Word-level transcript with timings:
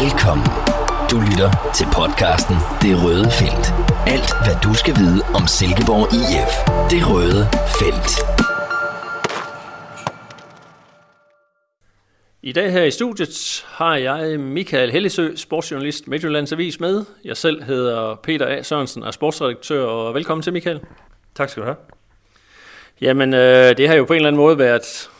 Velkommen. 0.00 0.46
Du 1.10 1.16
lytter 1.28 1.50
til 1.78 1.86
podcasten 1.98 2.56
Det 2.82 3.04
Røde 3.04 3.30
Felt. 3.40 3.66
Alt, 4.14 4.30
hvad 4.44 4.56
du 4.64 4.74
skal 4.74 4.94
vide 4.96 5.20
om 5.38 5.44
Silkeborg 5.46 6.06
IF. 6.20 6.54
Det 6.92 7.02
Røde 7.10 7.42
Felt. 7.78 8.12
I 12.42 12.52
dag 12.52 12.72
her 12.72 12.82
i 12.82 12.90
studiet 12.90 13.64
har 13.68 13.96
jeg 13.96 14.40
Michael 14.40 14.90
Hellesø, 14.90 15.36
sportsjournalist 15.36 16.08
Midtjyllands 16.08 16.52
Avis 16.52 16.80
med. 16.80 17.04
Jeg 17.24 17.36
selv 17.36 17.62
hedder 17.62 18.14
Peter 18.22 18.46
A. 18.46 18.62
Sørensen, 18.62 19.02
er 19.02 19.10
sportsredaktør, 19.10 19.84
og 19.84 20.14
velkommen 20.14 20.42
til 20.42 20.52
Michael. 20.52 20.80
Tak 21.34 21.48
skal 21.48 21.60
du 21.60 21.66
have. 21.66 21.76
Jamen, 23.00 23.34
øh, 23.34 23.76
det 23.76 23.88
har 23.88 23.94
jo 23.94 24.04
på 24.04 24.12
en 24.12 24.16
eller 24.16 24.28
anden 24.28 24.40
måde 24.40 24.58
været 24.58 25.10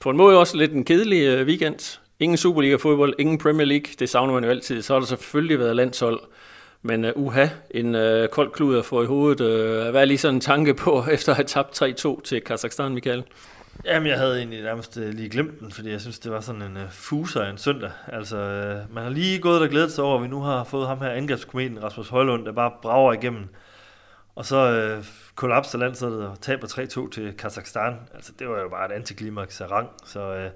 på 0.00 0.10
en 0.10 0.16
måde 0.16 0.38
også 0.38 0.56
lidt 0.56 0.72
en 0.72 0.84
kedelig 0.84 1.22
øh, 1.22 1.46
weekend. 1.46 1.98
Ingen 2.20 2.36
Superliga-fodbold, 2.36 3.14
ingen 3.18 3.38
Premier 3.38 3.66
League, 3.66 3.92
det 3.98 4.08
savner 4.08 4.34
man 4.34 4.44
jo 4.44 4.50
altid. 4.50 4.82
Så 4.82 4.92
har 4.92 5.00
der 5.00 5.06
selvfølgelig 5.06 5.58
været 5.58 5.76
landshold. 5.76 6.20
Men 6.82 7.04
uh, 7.04 7.10
uha, 7.16 7.46
en 7.70 7.94
uh, 7.94 8.28
kold 8.28 8.52
klud 8.52 8.78
at 8.78 8.84
få 8.84 9.02
i 9.02 9.06
hovedet. 9.06 9.40
Uh, 9.40 9.90
hvad 9.90 10.00
er 10.00 10.04
lige 10.04 10.18
sådan 10.18 10.34
en 10.34 10.40
tanke 10.40 10.74
på, 10.74 11.04
efter 11.12 11.32
at 11.32 11.36
have 11.36 11.46
tabt 11.46 11.82
3-2 11.82 12.22
til 12.22 12.40
Kazakhstan, 12.40 12.94
Michael? 12.94 13.24
Jamen, 13.84 14.08
jeg 14.08 14.18
havde 14.18 14.38
egentlig 14.38 14.62
nærmest 14.62 14.96
uh, 14.96 15.08
lige 15.08 15.28
glemt 15.28 15.60
den, 15.60 15.72
fordi 15.72 15.90
jeg 15.90 16.00
synes, 16.00 16.18
det 16.18 16.32
var 16.32 16.40
sådan 16.40 16.62
en 16.62 16.76
uh, 16.76 16.90
fuser 16.90 17.44
en 17.44 17.58
søndag. 17.58 17.90
Altså, 18.06 18.36
uh, 18.36 18.94
man 18.94 19.02
har 19.02 19.10
lige 19.10 19.38
gået 19.38 19.62
og 19.62 19.68
glædet 19.68 19.92
sig 19.92 20.04
over, 20.04 20.16
at 20.16 20.22
vi 20.22 20.28
nu 20.28 20.40
har 20.40 20.64
fået 20.64 20.88
ham 20.88 20.98
her 20.98 21.10
angrebskometen, 21.10 21.82
Rasmus 21.82 22.08
Højlund, 22.08 22.44
der 22.44 22.52
bare 22.52 22.72
brager 22.82 23.12
igennem. 23.12 23.48
Og 24.34 24.46
så 24.46 24.56
øh, 24.56 25.04
kollapser 25.34 25.78
landsholdet 25.78 26.26
og 26.26 26.40
taber 26.40 26.66
3-2 26.66 27.10
til 27.10 27.32
Kazakhstan. 27.32 27.94
Altså, 28.14 28.32
det 28.38 28.48
var 28.48 28.60
jo 28.60 28.68
bare 28.68 28.86
et 28.86 28.92
antiklimaks 28.92 29.60
af 29.60 29.70
rang. 29.70 29.88
Så 30.04 30.20
øh, 30.20 30.50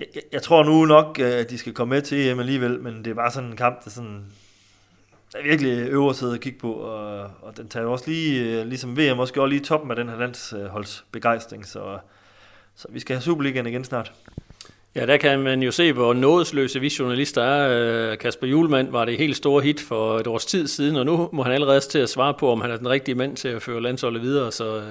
jeg, 0.00 0.06
jeg 0.32 0.42
tror 0.42 0.62
nu 0.64 0.84
nok, 0.84 1.18
øh, 1.20 1.32
at 1.32 1.50
de 1.50 1.58
skal 1.58 1.72
komme 1.72 1.94
med 1.94 2.02
til 2.02 2.28
EM 2.28 2.40
alligevel, 2.40 2.80
men 2.80 3.04
det 3.04 3.10
er 3.10 3.14
bare 3.14 3.30
sådan 3.30 3.50
en 3.50 3.56
kamp, 3.56 3.84
der 3.84 3.90
sådan 3.90 4.24
der 5.32 5.38
er 5.38 5.42
virkelig 5.42 5.88
øver 5.88 6.10
at 6.10 6.16
sidde 6.16 6.32
og 6.32 6.40
kigge 6.40 6.58
på, 6.58 6.72
og, 6.72 7.30
og 7.42 7.56
den 7.56 7.68
tager 7.68 7.84
jo 7.84 7.92
også 7.92 8.10
lige, 8.10 8.60
øh, 8.60 8.66
ligesom 8.66 8.98
VM 8.98 9.18
også 9.18 9.34
gjorde 9.34 9.50
lige 9.50 9.64
toppen 9.64 9.90
af 9.90 9.96
den 9.96 10.08
her 10.08 10.18
landsholds 10.18 11.04
begejstring, 11.12 11.66
så, 11.66 11.98
så 12.76 12.88
vi 12.90 13.00
skal 13.00 13.16
have 13.16 13.22
Superligaen 13.22 13.66
igen 13.66 13.84
snart. 13.84 14.12
Ja, 14.94 15.06
der 15.06 15.16
kan 15.16 15.38
man 15.38 15.62
jo 15.62 15.70
se, 15.70 15.92
hvor 15.92 16.14
nådesløse 16.14 16.80
vi 16.80 16.92
journalister 16.98 17.42
er. 17.42 18.10
Øh, 18.12 18.18
Kasper 18.18 18.46
Julemand 18.46 18.90
var 18.90 19.04
det 19.04 19.18
helt 19.18 19.36
store 19.36 19.62
hit 19.62 19.80
for 19.80 20.18
et 20.18 20.26
års 20.26 20.46
tid 20.46 20.66
siden, 20.66 20.96
og 20.96 21.06
nu 21.06 21.28
må 21.32 21.42
han 21.42 21.52
allerede 21.52 21.80
til 21.80 21.98
at 21.98 22.08
svare 22.08 22.34
på, 22.34 22.52
om 22.52 22.60
han 22.60 22.70
er 22.70 22.76
den 22.76 22.88
rigtige 22.88 23.14
mand 23.14 23.36
til 23.36 23.48
at 23.48 23.62
føre 23.62 23.82
landsholdet 23.82 24.22
videre, 24.22 24.52
så 24.52 24.82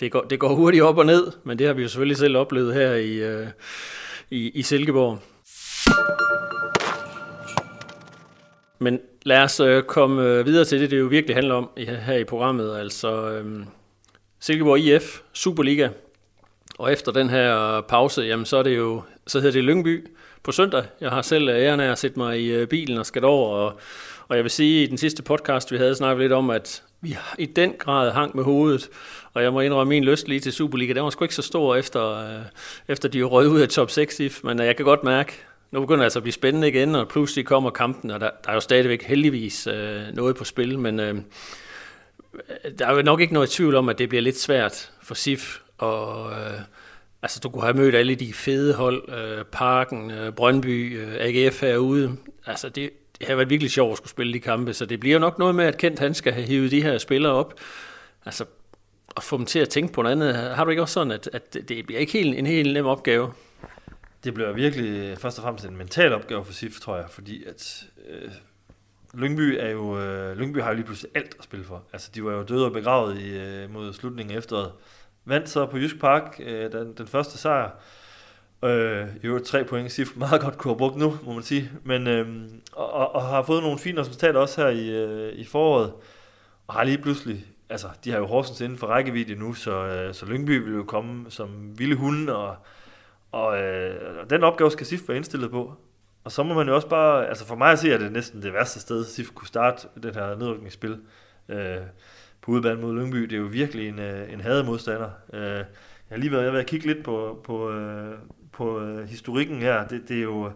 det 0.00 0.12
går, 0.12 0.20
det 0.20 0.38
går 0.38 0.54
hurtigt 0.54 0.82
op 0.82 0.98
og 0.98 1.06
ned, 1.06 1.32
men 1.44 1.58
det 1.58 1.66
har 1.66 1.74
vi 1.74 1.82
jo 1.82 1.88
selvfølgelig 1.88 2.16
selv 2.16 2.36
oplevet 2.36 2.74
her 2.74 2.94
i, 2.94 3.44
i, 4.32 4.50
i 4.54 4.62
Silkeborg. 4.62 5.18
Men 8.78 9.00
lad 9.22 9.42
os 9.42 9.60
øh, 9.60 9.82
komme 9.82 10.22
øh, 10.22 10.46
videre 10.46 10.64
til 10.64 10.80
det, 10.80 10.90
det 10.90 10.98
jo 10.98 11.06
virkelig 11.06 11.36
handler 11.36 11.54
om 11.54 11.70
her 11.76 12.16
i 12.16 12.24
programmet. 12.24 12.76
Altså 12.76 13.30
øh, 13.30 13.64
Silkeborg 14.40 14.78
IF, 14.78 15.20
Superliga. 15.32 15.88
Og 16.78 16.92
efter 16.92 17.12
den 17.12 17.30
her 17.30 17.80
pause, 17.80 18.22
jamen 18.22 18.46
så 18.46 18.56
er 18.56 18.62
det 18.62 18.76
jo, 18.76 19.02
så 19.26 19.40
hedder 19.40 19.52
det 19.52 19.64
Lyngby 19.64 20.08
på 20.42 20.52
søndag. 20.52 20.84
Jeg 21.00 21.10
har 21.10 21.22
selv 21.22 21.48
æren 21.48 21.80
af 21.80 21.90
at 21.90 21.98
sætte 21.98 22.18
mig 22.18 22.40
i 22.40 22.46
øh, 22.46 22.66
bilen 22.66 22.98
og 22.98 23.06
skal 23.06 23.24
over. 23.24 23.56
Og, 23.56 23.80
og 24.28 24.36
jeg 24.36 24.44
vil 24.44 24.50
sige, 24.50 24.82
i 24.82 24.86
den 24.86 24.98
sidste 24.98 25.22
podcast, 25.22 25.72
vi 25.72 25.76
havde 25.76 25.94
snakket 25.94 26.20
lidt 26.22 26.32
om, 26.32 26.50
at 26.50 26.82
vi 27.02 27.16
i 27.38 27.46
den 27.46 27.74
grad 27.78 28.10
hang 28.10 28.36
med 28.36 28.44
hovedet. 28.44 28.90
Og 29.34 29.42
jeg 29.42 29.52
må 29.52 29.60
indrømme, 29.60 29.88
min 29.88 30.04
lyst 30.04 30.28
lige 30.28 30.40
til 30.40 30.52
Superliga, 30.52 30.92
den 30.92 31.04
var 31.04 31.10
sgu 31.10 31.24
ikke 31.24 31.34
så 31.34 31.42
stor 31.42 31.76
efter, 31.76 32.08
øh, 32.08 32.42
efter 32.88 33.08
de 33.08 33.22
røg 33.22 33.48
ud 33.48 33.60
af 33.60 33.68
top 33.68 33.90
6 33.90 34.20
men 34.44 34.60
øh, 34.60 34.66
jeg 34.66 34.76
kan 34.76 34.84
godt 34.84 35.04
mærke, 35.04 35.32
nu 35.70 35.80
begynder 35.80 35.98
det 35.98 36.04
altså 36.04 36.18
at 36.18 36.22
blive 36.22 36.32
spændende 36.32 36.68
igen, 36.68 36.94
og 36.94 37.08
pludselig 37.08 37.46
kommer 37.46 37.70
kampen, 37.70 38.10
og 38.10 38.20
der, 38.20 38.30
der 38.44 38.50
er 38.50 38.54
jo 38.54 38.60
stadigvæk 38.60 39.02
heldigvis 39.02 39.66
øh, 39.66 40.02
noget 40.12 40.36
på 40.36 40.44
spil, 40.44 40.78
men 40.78 41.00
øh, 41.00 41.14
der 42.78 42.86
er 42.86 42.94
jo 42.94 43.02
nok 43.02 43.20
ikke 43.20 43.34
noget 43.34 43.50
tvivl 43.50 43.74
om, 43.74 43.88
at 43.88 43.98
det 43.98 44.08
bliver 44.08 44.22
lidt 44.22 44.40
svært 44.40 44.90
for 45.02 45.14
SIF, 45.14 45.58
og 45.78 46.30
øh, 46.30 46.60
altså 47.22 47.40
du 47.40 47.48
kunne 47.48 47.62
have 47.62 47.76
mødt 47.76 47.94
alle 47.94 48.14
de 48.14 48.32
fede 48.32 48.74
hold, 48.74 49.12
øh, 49.12 49.44
Parken, 49.44 50.10
øh, 50.10 50.32
Brøndby, 50.32 51.00
øh, 51.00 51.14
AGF 51.18 51.60
herude, 51.60 52.16
altså 52.46 52.68
det, 52.68 52.90
det 53.22 53.28
har 53.28 53.36
været 53.36 53.50
virkelig 53.50 53.70
sjovt 53.70 53.92
at 53.92 53.96
skulle 53.96 54.10
spille 54.10 54.32
de 54.32 54.40
kampe, 54.40 54.74
så 54.74 54.86
det 54.86 55.00
bliver 55.00 55.12
jo 55.12 55.18
nok 55.18 55.38
noget 55.38 55.54
med, 55.54 55.64
at 55.64 55.78
Kent 55.78 55.98
han 55.98 56.14
skal 56.14 56.32
have 56.32 56.46
hivet 56.46 56.70
de 56.70 56.82
her 56.82 56.98
spillere 56.98 57.32
op, 57.32 57.54
altså 58.24 58.44
at 59.16 59.22
få 59.22 59.36
dem 59.36 59.46
til 59.46 59.58
at 59.58 59.68
tænke 59.68 59.92
på 59.92 60.02
noget 60.02 60.12
andet. 60.12 60.34
Har 60.56 60.64
du 60.64 60.70
ikke 60.70 60.82
også 60.82 60.92
sådan, 60.92 61.10
at, 61.10 61.30
at 61.32 61.54
det 61.54 61.86
bliver 61.86 62.00
ikke 62.00 62.12
helt, 62.12 62.38
en 62.38 62.46
helt 62.46 62.72
nem 62.72 62.86
opgave? 62.86 63.32
Det 64.24 64.34
bliver 64.34 64.52
virkelig 64.52 64.90
øh, 64.90 65.16
først 65.16 65.38
og 65.38 65.42
fremmest 65.42 65.64
en 65.64 65.76
mental 65.76 66.12
opgave 66.12 66.44
for 66.44 66.52
SIF, 66.52 66.80
tror 66.80 66.96
jeg, 66.96 67.06
fordi 67.10 67.44
at 67.44 67.84
øh, 68.10 68.30
Lyngby, 69.14 69.56
er 69.60 69.70
jo, 69.70 70.00
øh, 70.00 70.38
Lyngby 70.38 70.58
har 70.58 70.68
jo 70.68 70.74
lige 70.74 70.84
pludselig 70.84 71.10
alt 71.14 71.34
at 71.38 71.44
spille 71.44 71.64
for. 71.64 71.82
Altså, 71.92 72.10
de 72.14 72.24
var 72.24 72.32
jo 72.32 72.42
døde 72.42 72.64
og 72.64 72.72
begravet 72.72 73.18
i, 73.20 73.38
øh, 73.38 73.72
mod 73.72 73.92
slutningen 73.92 74.34
af 74.34 74.38
efteråret. 74.38 74.72
Vandt 75.24 75.48
så 75.48 75.66
på 75.66 75.78
Jysk 75.78 76.00
Park 76.00 76.40
øh, 76.44 76.72
den, 76.72 76.94
den 76.98 77.06
første 77.06 77.38
sejr. 77.38 77.70
Øh, 78.64 79.06
I 79.22 79.26
øvrigt 79.26 79.46
tre 79.46 79.64
point, 79.64 79.92
SIF 79.92 80.16
meget 80.16 80.40
godt 80.40 80.58
kunne 80.58 80.72
have 80.72 80.78
brugt 80.78 80.96
nu, 80.96 81.18
må 81.24 81.32
man 81.32 81.42
sige. 81.42 81.70
Men, 81.84 82.06
øh, 82.06 82.28
og, 82.72 83.14
og, 83.14 83.22
har 83.22 83.42
fået 83.42 83.62
nogle 83.62 83.78
fine 83.78 84.00
resultater 84.00 84.40
også 84.40 84.60
her 84.60 84.68
i, 84.68 84.90
øh, 84.90 85.32
i 85.32 85.44
foråret. 85.44 85.92
Og 86.66 86.74
har 86.74 86.84
lige 86.84 86.98
pludselig 86.98 87.46
altså, 87.72 87.88
de 88.04 88.10
har 88.10 88.18
jo 88.18 88.26
Horsens 88.26 88.60
inden 88.60 88.78
for 88.78 88.86
rækkevidde 88.86 89.34
nu, 89.34 89.54
så, 89.54 89.86
øh, 89.86 90.14
så 90.14 90.26
Lyngby 90.26 90.62
vil 90.64 90.74
jo 90.74 90.84
komme 90.84 91.30
som 91.30 91.78
vilde 91.78 91.96
hunde, 91.96 92.36
og, 92.36 92.56
og 93.32 93.62
øh, 93.62 94.30
den 94.30 94.42
opgave 94.42 94.70
skal 94.70 94.86
SIF 94.86 95.08
være 95.08 95.16
indstillet 95.16 95.50
på. 95.50 95.74
Og 96.24 96.32
så 96.32 96.42
må 96.42 96.54
man 96.54 96.68
jo 96.68 96.74
også 96.74 96.88
bare, 96.88 97.28
altså 97.28 97.46
for 97.46 97.56
mig 97.56 97.72
at 97.72 97.78
se, 97.78 97.94
at 97.94 98.00
det 98.00 98.06
er 98.06 98.10
næsten 98.10 98.42
det 98.42 98.52
værste 98.52 98.80
sted, 98.80 99.04
SIF 99.04 99.30
kunne 99.34 99.48
starte 99.48 99.88
den 100.02 100.14
her 100.14 100.36
nedrykningsspil 100.36 101.00
øh, 101.48 101.76
på 102.40 102.50
udebane 102.50 102.80
mod 102.80 102.94
Lyngby. 102.94 103.18
Det 103.18 103.32
er 103.32 103.40
jo 103.40 103.46
virkelig 103.46 103.88
en, 103.88 103.98
øh, 103.98 104.32
en 104.32 104.40
hademodstander. 104.40 105.10
Øh, 105.32 105.42
jeg 105.42 105.64
har 106.08 106.16
lige 106.16 106.32
været, 106.32 106.44
jeg 106.44 106.52
været 106.52 106.66
kigge 106.66 106.86
lidt 106.86 107.04
på, 107.04 107.40
på, 107.44 107.70
øh, 107.70 108.14
på 108.52 108.80
øh, 108.80 109.08
historikken 109.08 109.60
her. 109.60 109.88
Det, 109.88 110.08
det 110.08 110.18
er 110.18 110.22
jo, 110.22 110.52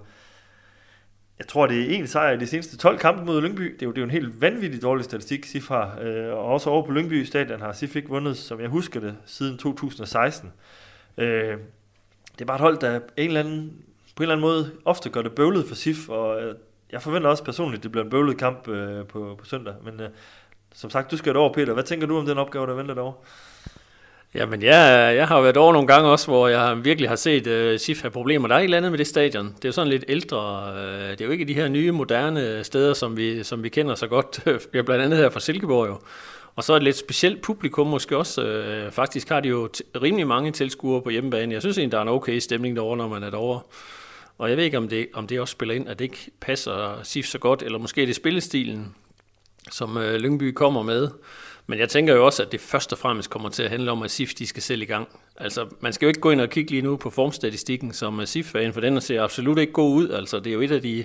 jeg 1.38 1.46
tror, 1.46 1.66
det 1.66 1.80
er 1.80 1.98
en 1.98 2.06
sejr 2.06 2.32
i 2.32 2.36
de 2.36 2.46
seneste 2.46 2.76
12 2.76 2.98
kampe 2.98 3.24
mod 3.24 3.40
Lyngby. 3.42 3.72
Det 3.72 3.82
er 3.82 3.86
jo, 3.86 3.90
det 3.90 3.98
er 3.98 4.02
jo 4.02 4.04
en 4.04 4.10
helt 4.10 4.40
vanvittig 4.40 4.82
dårlig 4.82 5.04
statistik, 5.04 5.44
SIF 5.44 5.68
har. 5.68 5.98
Øh, 6.00 6.32
og 6.32 6.44
også 6.44 6.70
over 6.70 6.86
på 6.86 6.92
Lyngby 6.92 7.24
stadion 7.24 7.60
har 7.60 7.72
SIF 7.72 7.96
ikke 7.96 8.08
vundet, 8.08 8.36
som 8.36 8.60
jeg 8.60 8.68
husker 8.68 9.00
det, 9.00 9.16
siden 9.26 9.58
2016. 9.58 10.52
Øh, 11.18 11.58
det 12.32 12.40
er 12.40 12.44
bare 12.44 12.56
et 12.56 12.60
hold, 12.60 12.78
der 12.78 12.96
en 12.96 13.02
eller 13.16 13.40
anden, 13.40 13.72
på 14.16 14.22
en 14.22 14.24
eller 14.24 14.34
anden 14.34 14.46
måde 14.46 14.72
ofte 14.84 15.10
gør 15.10 15.22
det 15.22 15.32
bøvlet 15.32 15.68
for 15.68 15.74
SIF, 15.74 16.08
og 16.08 16.42
øh, 16.42 16.54
jeg 16.92 17.02
forventer 17.02 17.30
også 17.30 17.44
personligt, 17.44 17.78
at 17.78 17.82
det 17.82 17.92
bliver 17.92 18.04
en 18.04 18.10
bøvlet 18.10 18.38
kamp 18.38 18.68
øh, 18.68 19.06
på, 19.06 19.36
på 19.38 19.44
søndag. 19.44 19.74
Men 19.84 20.00
øh, 20.00 20.08
som 20.74 20.90
sagt, 20.90 21.10
du 21.10 21.16
skal 21.16 21.32
det 21.32 21.40
over, 21.40 21.52
Peter. 21.52 21.72
Hvad 21.72 21.84
tænker 21.84 22.06
du 22.06 22.18
om 22.18 22.26
den 22.26 22.38
opgave, 22.38 22.66
der 22.66 22.74
venter 22.74 22.94
derovre? 22.94 23.14
Jamen, 24.36 24.62
jeg, 24.62 25.16
jeg 25.16 25.28
har 25.28 25.40
været 25.40 25.56
over 25.56 25.72
nogle 25.72 25.88
gange 25.88 26.10
også, 26.10 26.26
hvor 26.26 26.48
jeg 26.48 26.84
virkelig 26.84 27.08
har 27.08 27.16
set 27.16 27.46
uh, 27.46 27.78
SIF 27.80 28.02
have 28.02 28.10
problemer. 28.10 28.48
Der 28.48 28.54
er 28.54 28.58
et 28.58 28.64
eller 28.64 28.76
andet 28.76 28.92
med 28.92 28.98
det 28.98 29.06
stadion. 29.06 29.46
Det 29.46 29.64
er 29.64 29.68
jo 29.68 29.72
sådan 29.72 29.90
lidt 29.90 30.04
ældre. 30.08 30.72
Uh, 30.72 31.10
det 31.10 31.20
er 31.20 31.24
jo 31.24 31.30
ikke 31.30 31.44
de 31.44 31.54
her 31.54 31.68
nye, 31.68 31.92
moderne 31.92 32.64
steder, 32.64 32.94
som 32.94 33.16
vi, 33.16 33.44
som 33.44 33.62
vi 33.62 33.68
kender 33.68 33.94
så 33.94 34.06
godt. 34.06 34.40
Vi 34.72 34.82
blandt 34.82 35.04
andet 35.04 35.18
her 35.18 35.30
fra 35.30 35.40
Silkeborg 35.40 35.88
jo. 35.88 35.98
Og 36.56 36.64
så 36.64 36.76
et 36.76 36.82
lidt 36.82 36.96
specielt 36.96 37.42
publikum 37.42 37.86
måske 37.86 38.16
også. 38.16 38.42
Uh, 38.86 38.92
faktisk 38.92 39.28
har 39.28 39.40
de 39.40 39.48
jo 39.48 39.68
rimelig 40.02 40.26
mange 40.26 40.50
tilskuere 40.52 41.02
på 41.02 41.10
hjemmebane. 41.10 41.54
Jeg 41.54 41.62
synes 41.62 41.78
egentlig, 41.78 41.92
der 41.92 41.98
er 41.98 42.02
en 42.02 42.08
okay 42.08 42.38
stemning 42.38 42.76
derovre, 42.76 42.96
når 42.96 43.08
man 43.08 43.22
er 43.22 43.30
derovre. 43.30 43.60
Og 44.38 44.48
jeg 44.48 44.56
ved 44.56 44.64
ikke, 44.64 44.78
om 44.78 44.88
det, 44.88 45.08
om 45.14 45.26
det 45.26 45.40
også 45.40 45.52
spiller 45.52 45.74
ind, 45.74 45.88
at 45.88 45.98
det 45.98 46.04
ikke 46.04 46.30
passer 46.40 47.00
SIF 47.02 47.26
så 47.26 47.38
godt, 47.38 47.62
eller 47.62 47.78
måske 47.78 48.02
er 48.02 48.06
det 48.06 48.16
spillestilen, 48.16 48.94
som 49.72 49.96
uh, 49.96 50.14
Lyngby 50.14 50.52
kommer 50.52 50.82
med. 50.82 51.08
Men 51.66 51.78
jeg 51.78 51.88
tænker 51.88 52.14
jo 52.14 52.26
også, 52.26 52.42
at 52.42 52.52
det 52.52 52.60
først 52.60 52.92
og 52.92 52.98
fremmest 52.98 53.30
kommer 53.30 53.48
til 53.48 53.62
at 53.62 53.70
handle 53.70 53.90
om, 53.90 54.02
at 54.02 54.10
SIF 54.10 54.34
de 54.34 54.46
skal 54.46 54.62
selv 54.62 54.82
i 54.82 54.84
gang. 54.84 55.08
Altså, 55.36 55.66
man 55.80 55.92
skal 55.92 56.06
jo 56.06 56.08
ikke 56.08 56.20
gå 56.20 56.30
ind 56.30 56.40
og 56.40 56.50
kigge 56.50 56.70
lige 56.70 56.82
nu 56.82 56.96
på 56.96 57.10
formstatistikken 57.10 57.92
som 57.92 58.26
SIF 58.26 58.54
er 58.54 58.72
for 58.72 58.80
den 58.80 59.00
ser 59.00 59.22
absolut 59.22 59.58
ikke 59.58 59.72
god 59.72 59.94
ud. 59.94 60.10
Altså, 60.10 60.40
det 60.40 60.46
er 60.46 60.54
jo 60.54 60.60
et 60.60 60.70
af 60.70 60.82
de, 60.82 61.04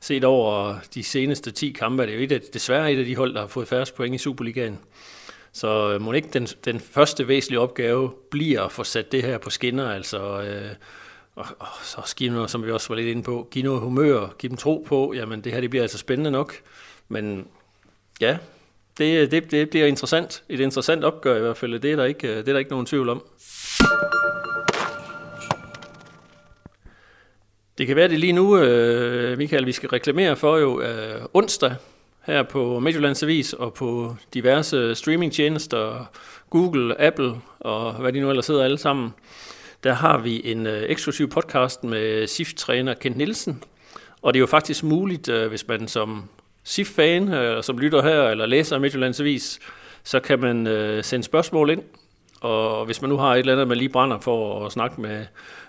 set 0.00 0.24
over 0.24 0.74
de 0.94 1.02
seneste 1.02 1.50
10 1.50 1.70
kampe, 1.70 2.02
det 2.02 2.10
er 2.10 2.16
jo 2.16 2.22
et 2.22 2.32
af, 2.32 2.40
desværre 2.40 2.92
et 2.92 2.98
af 2.98 3.04
de 3.04 3.16
hold, 3.16 3.34
der 3.34 3.40
har 3.40 3.46
fået 3.46 3.68
færrest 3.68 3.94
point 3.94 4.14
i 4.14 4.18
Superligaen. 4.18 4.78
Så 5.52 5.92
øh, 5.92 6.00
må 6.00 6.12
ikke 6.12 6.28
den, 6.32 6.46
den 6.46 6.80
første 6.80 7.28
væsentlige 7.28 7.60
opgave 7.60 8.12
bliver 8.30 8.62
at 8.62 8.72
få 8.72 8.84
sat 8.84 9.12
det 9.12 9.22
her 9.22 9.38
på 9.38 9.50
skinner, 9.50 9.90
altså... 9.90 10.42
Øh, 10.42 10.70
og, 11.36 11.46
og 11.58 11.66
så 11.82 12.14
give 12.16 12.32
noget, 12.32 12.50
som 12.50 12.64
vi 12.64 12.70
også 12.70 12.88
var 12.88 12.96
lidt 12.96 13.08
inde 13.08 13.22
på, 13.22 13.48
give 13.50 13.64
noget 13.64 13.80
humør, 13.80 14.28
give 14.38 14.50
dem 14.50 14.56
tro 14.56 14.84
på, 14.88 15.12
jamen 15.16 15.40
det 15.40 15.52
her 15.52 15.60
det 15.60 15.70
bliver 15.70 15.82
altså 15.82 15.98
spændende 15.98 16.30
nok. 16.30 16.54
Men 17.08 17.46
ja, 18.20 18.38
det, 18.98 19.30
det, 19.30 19.50
det 19.50 19.70
bliver 19.70 19.86
interessant. 19.86 20.42
Et 20.48 20.60
interessant 20.60 21.04
opgør 21.04 21.36
i 21.36 21.40
hvert 21.40 21.56
fald. 21.56 21.80
Det 21.80 21.92
er 21.92 21.96
der 21.96 22.04
ikke, 22.04 22.28
det 22.28 22.48
er 22.48 22.52
der 22.52 22.58
ikke 22.58 22.70
nogen 22.70 22.86
tvivl 22.86 23.08
om. 23.08 23.22
Det 27.78 27.86
kan 27.86 27.96
være 27.96 28.08
det 28.08 28.20
lige 28.20 28.32
nu, 28.32 28.58
øh, 28.58 29.38
Michael, 29.38 29.66
vi 29.66 29.72
skal 29.72 29.88
reklamere 29.88 30.36
for 30.36 30.56
jo 30.56 30.80
øh, 30.80 31.22
onsdag 31.34 31.74
her 32.22 32.42
på 32.42 32.78
Midtjyllands 32.78 33.22
Avis 33.22 33.52
og 33.52 33.74
på 33.74 34.16
diverse 34.34 34.94
streamingtjenester, 34.94 36.10
Google, 36.50 37.00
Apple 37.00 37.34
og 37.60 37.92
hvad 37.92 38.12
de 38.12 38.20
nu 38.20 38.30
ellers 38.30 38.46
hedder 38.46 38.64
alle 38.64 38.78
sammen. 38.78 39.14
Der 39.84 39.92
har 39.92 40.18
vi 40.18 40.42
en 40.44 40.66
øh, 40.66 40.82
eksklusiv 40.82 41.28
podcast 41.28 41.84
med 41.84 42.26
SIF-træner 42.26 42.94
Kent 42.94 43.16
Nielsen, 43.16 43.62
Og 44.22 44.34
det 44.34 44.38
er 44.38 44.40
jo 44.40 44.46
faktisk 44.46 44.84
muligt, 44.84 45.28
øh, 45.28 45.48
hvis 45.48 45.68
man 45.68 45.88
som 45.88 46.28
SIF-fan, 46.64 47.34
øh, 47.34 47.62
som 47.62 47.78
lytter 47.78 48.02
her, 48.02 48.22
eller 48.22 48.46
læser 48.46 48.78
Midtjyllands 48.78 49.20
Avis, 49.20 49.60
så 50.04 50.20
kan 50.20 50.40
man 50.40 50.66
øh, 50.66 51.04
sende 51.04 51.24
spørgsmål 51.24 51.70
ind. 51.70 51.82
Og 52.40 52.84
hvis 52.86 53.02
man 53.02 53.08
nu 53.08 53.16
har 53.16 53.34
et 53.34 53.38
eller 53.38 53.52
andet, 53.52 53.68
man 53.68 53.76
lige 53.76 53.88
brænder 53.88 54.18
for 54.18 54.66
at 54.66 54.72
snakke 54.72 55.00
med, 55.00 55.24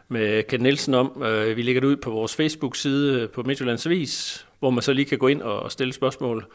med 0.07 0.43
Ken 0.43 0.59
Nielsen 0.59 0.93
om, 0.93 1.23
øh, 1.25 1.57
vi 1.57 1.61
lægger 1.61 1.81
det 1.81 1.87
ud 1.87 1.95
på 1.95 2.09
vores 2.09 2.35
Facebook-side 2.35 3.21
øh, 3.21 3.29
på 3.29 3.43
Midtjyllands 3.43 3.85
Avis, 3.85 4.45
hvor 4.59 4.69
man 4.69 4.81
så 4.81 4.93
lige 4.93 5.05
kan 5.05 5.17
gå 5.17 5.27
ind 5.27 5.41
og 5.41 5.71
stille 5.71 5.93
spørgsmål. 5.93 6.45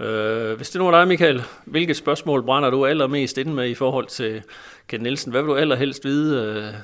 Øh, 0.00 0.56
hvis 0.56 0.70
det 0.70 0.80
nu 0.80 0.86
er 0.86 0.90
dig, 0.90 1.08
Michael, 1.08 1.42
hvilke 1.64 1.94
spørgsmål 1.94 2.42
brænder 2.42 2.70
du 2.70 2.86
allermest 2.86 3.38
inde 3.38 3.54
med 3.54 3.68
i 3.68 3.74
forhold 3.74 4.06
til 4.06 4.42
Ken 4.88 5.00
Nielsen? 5.00 5.30
Hvad 5.30 5.42
vil 5.42 5.48
du 5.48 5.56
allerhelst 5.56 6.04
vide 6.04 6.82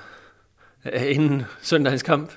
øh, 0.85 1.11
inden 1.17 1.43
søndagens 1.63 2.03
kamp? 2.03 2.33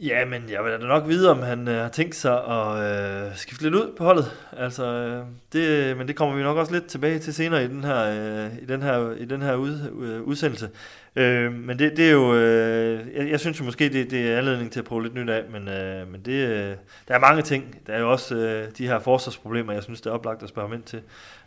Ja, 0.00 0.24
men 0.24 0.42
jeg 0.50 0.64
vil 0.64 0.72
da 0.72 0.78
nok 0.78 1.08
vide, 1.08 1.30
om 1.30 1.42
han 1.42 1.68
øh, 1.68 1.74
har 1.74 1.88
tænkt 1.88 2.14
sig 2.14 2.44
at 2.44 3.26
øh, 3.28 3.36
skifte 3.36 3.64
lidt 3.64 3.74
ud 3.74 3.92
på 3.96 4.04
holdet. 4.04 4.32
Altså, 4.56 4.84
øh, 4.84 5.24
det, 5.52 5.96
men 5.96 6.08
det 6.08 6.16
kommer 6.16 6.36
vi 6.36 6.42
nok 6.42 6.56
også 6.56 6.72
lidt 6.72 6.86
tilbage 6.86 7.18
til 7.18 7.34
senere 7.34 7.64
i 7.64 7.68
den 7.68 7.84
her, 7.84 8.04
øh, 8.04 8.62
i 8.62 8.64
den 8.64 8.82
her, 8.82 9.12
i 9.12 9.24
den 9.24 9.42
her 9.42 9.54
ud, 9.54 9.80
øh, 10.00 10.22
udsendelse. 10.22 10.70
Øh, 11.16 11.52
men 11.52 11.78
det, 11.78 11.96
det 11.96 12.08
er 12.08 12.12
jo, 12.12 12.34
øh, 12.34 13.06
jeg, 13.14 13.30
jeg 13.30 13.40
synes 13.40 13.60
jo 13.60 13.64
måske, 13.64 13.88
det, 13.88 14.10
det 14.10 14.32
er 14.32 14.38
anledning 14.38 14.72
til 14.72 14.80
at 14.80 14.86
prøve 14.86 15.02
lidt 15.02 15.14
nyt 15.14 15.28
af, 15.28 15.44
men, 15.50 15.68
øh, 15.68 16.08
men 16.08 16.20
det, 16.20 16.48
øh, 16.48 16.76
der 17.08 17.14
er 17.14 17.18
mange 17.18 17.42
ting. 17.42 17.80
Der 17.86 17.92
er 17.92 18.00
jo 18.00 18.10
også 18.10 18.34
øh, 18.36 18.68
de 18.78 18.86
her 18.86 18.98
forsvarsproblemer, 18.98 19.72
jeg 19.72 19.82
synes, 19.82 20.00
det 20.00 20.10
er 20.10 20.14
oplagt 20.14 20.42
at 20.42 20.48
spørge 20.48 20.68
ham 20.68 20.74
ind 20.74 20.82
til. 20.82 21.02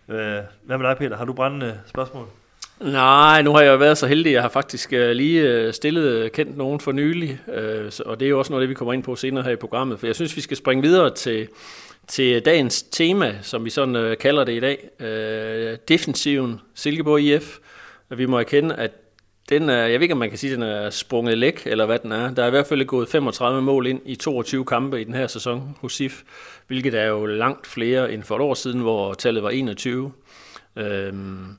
Øh, 0.07 0.40
hvad 0.63 0.78
med 0.78 0.88
dig, 0.88 0.98
Peter? 0.98 1.18
Har 1.18 1.25
du 1.25 1.34
brændende 1.34 1.80
spørgsmål? 1.86 2.28
Nej, 2.79 3.41
nu 3.41 3.51
har 3.51 3.61
jeg 3.61 3.71
jo 3.71 3.77
været 3.77 3.97
så 3.97 4.07
heldig, 4.07 4.31
jeg 4.33 4.41
har 4.41 4.49
faktisk 4.49 4.93
øh, 4.93 5.11
lige 5.11 5.41
øh, 5.41 5.73
stillet 5.73 6.03
øh, 6.03 6.31
kendt 6.31 6.57
nogen 6.57 6.79
for 6.79 6.91
nylig, 6.91 7.39
og 8.05 8.19
det 8.19 8.25
er 8.25 8.29
jo 8.29 8.39
også 8.39 8.51
noget, 8.51 8.61
det 8.61 8.69
vi 8.69 8.73
kommer 8.73 8.93
ind 8.93 9.03
på 9.03 9.15
senere 9.15 9.43
her 9.43 9.51
i 9.51 9.55
programmet, 9.55 9.99
for 9.99 10.07
jeg 10.07 10.15
synes, 10.15 10.35
vi 10.35 10.41
skal 10.41 10.57
springe 10.57 10.81
videre 10.81 11.15
til, 11.15 11.47
til 12.07 12.45
dagens 12.45 12.83
tema, 12.83 13.35
som 13.41 13.65
vi 13.65 13.69
sådan 13.69 14.15
kalder 14.19 14.43
det 14.43 14.53
i 14.53 14.59
dag, 14.59 14.89
defensiven 15.87 16.59
Silkeborg 16.75 17.21
IF. 17.21 17.57
Vi 18.09 18.25
må 18.25 18.39
erkende, 18.39 18.75
at 18.75 18.91
den 19.49 19.69
er, 19.69 19.85
jeg 19.85 19.93
ved 19.93 20.01
ikke, 20.01 20.13
om 20.13 20.17
man 20.17 20.29
kan 20.29 20.37
sige, 20.37 20.53
at 20.53 20.59
den 20.59 20.67
er 20.67 20.89
sprunget 20.89 21.37
læk, 21.37 21.63
eller 21.65 21.85
hvad 21.85 21.99
den 21.99 22.11
er. 22.11 22.33
Der 22.33 22.43
er 22.43 22.47
i 22.47 22.49
hvert 22.49 22.67
fald 22.67 22.85
gået 22.85 23.09
35 23.09 23.61
mål 23.61 23.87
ind 23.87 24.01
i 24.05 24.15
22 24.15 24.65
kampe 24.65 25.01
i 25.01 25.03
den 25.03 25.13
her 25.13 25.27
sæson 25.27 25.75
hos 25.81 25.93
SIF, 25.93 26.21
hvilket 26.67 26.93
er 26.93 27.05
jo 27.05 27.25
langt 27.25 27.67
flere 27.67 28.13
end 28.13 28.23
for 28.23 28.35
et 28.35 28.41
år 28.41 28.53
siden, 28.53 28.79
hvor 28.79 29.13
tallet 29.13 29.43
var 29.43 29.49
21. 29.49 30.11
Øhm, 30.75 31.57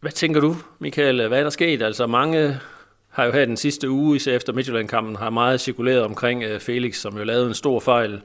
hvad 0.00 0.12
tænker 0.12 0.40
du, 0.40 0.56
Michael? 0.78 1.28
Hvad 1.28 1.38
er 1.38 1.42
der 1.42 1.50
sket? 1.50 1.82
Altså 1.82 2.06
mange 2.06 2.60
har 3.08 3.24
jo 3.24 3.32
her 3.32 3.44
den 3.44 3.56
sidste 3.56 3.90
uge, 3.90 4.16
især 4.16 4.36
efter 4.36 4.52
Midtjylland-kampen, 4.52 5.16
har 5.16 5.30
meget 5.30 5.60
cirkuleret 5.60 6.02
omkring 6.02 6.42
øh, 6.42 6.60
Felix, 6.60 6.96
som 6.96 7.18
jo 7.18 7.24
lavede 7.24 7.46
en 7.46 7.54
stor 7.54 7.80
fejl. 7.80 8.22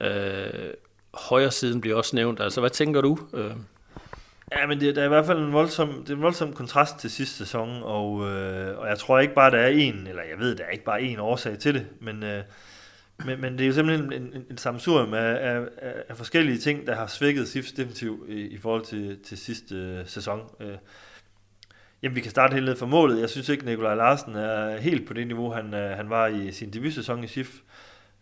Øh, 0.00 0.70
højre 1.14 1.50
siden 1.50 1.80
bliver 1.80 1.96
også 1.96 2.16
nævnt. 2.16 2.40
Altså, 2.40 2.60
hvad 2.60 2.70
tænker 2.70 3.00
du? 3.00 3.18
Uh... 3.32 3.40
Ja, 4.52 4.66
men 4.66 4.80
det, 4.80 4.96
der 4.96 5.02
er 5.02 5.06
i 5.06 5.08
hvert 5.08 5.26
fald 5.26 5.38
en 5.38 5.52
voldsom, 5.52 5.88
det 5.88 6.10
er 6.10 6.14
en 6.14 6.22
voldsom 6.22 6.52
kontrast 6.52 6.98
til 6.98 7.10
sidste 7.10 7.36
sæson, 7.36 7.82
og, 7.82 8.30
øh, 8.30 8.78
og 8.78 8.88
jeg 8.88 8.98
tror 8.98 9.18
ikke 9.18 9.34
bare, 9.34 9.50
der 9.50 9.58
er 9.58 9.68
en, 9.68 10.06
eller 10.06 10.22
jeg 10.22 10.38
ved, 10.38 10.56
der 10.56 10.64
er 10.64 10.70
ikke 10.70 10.84
bare 10.84 11.02
en 11.02 11.18
årsag 11.18 11.58
til 11.58 11.74
det, 11.74 11.86
men, 12.00 12.22
øh, 12.22 12.42
men, 13.24 13.40
men 13.40 13.52
det 13.52 13.60
er 13.60 13.66
jo 13.66 13.72
simpelthen 13.72 14.12
en, 14.12 14.22
en, 14.34 14.44
en 14.50 14.58
samsurium 14.58 15.14
af, 15.14 15.38
af, 15.52 15.60
af, 16.08 16.16
forskellige 16.16 16.58
ting, 16.58 16.86
der 16.86 16.94
har 16.94 17.06
svækket 17.06 17.48
SIFs 17.48 17.72
definitiv 17.72 18.26
i, 18.28 18.40
i 18.40 18.58
forhold 18.58 18.84
til, 18.84 19.18
til 19.24 19.38
sidste 19.38 19.74
øh, 19.74 20.06
sæson. 20.06 20.40
Øh, 20.60 20.76
Jamen, 22.02 22.16
vi 22.16 22.20
kan 22.20 22.30
starte 22.30 22.54
helt 22.54 22.66
ned 22.66 22.76
fra 22.76 22.86
målet. 22.86 23.20
Jeg 23.20 23.30
synes 23.30 23.48
ikke, 23.48 23.64
Nikolaj 23.64 23.94
Larsen 23.94 24.34
er 24.34 24.80
helt 24.80 25.06
på 25.06 25.14
det 25.14 25.26
niveau, 25.26 25.50
han, 25.50 25.74
øh, 25.74 25.96
han 25.96 26.10
var 26.10 26.26
i 26.26 26.52
sin 26.52 26.72
debutsæson 26.72 27.24
i 27.24 27.26
SIF. 27.26 27.60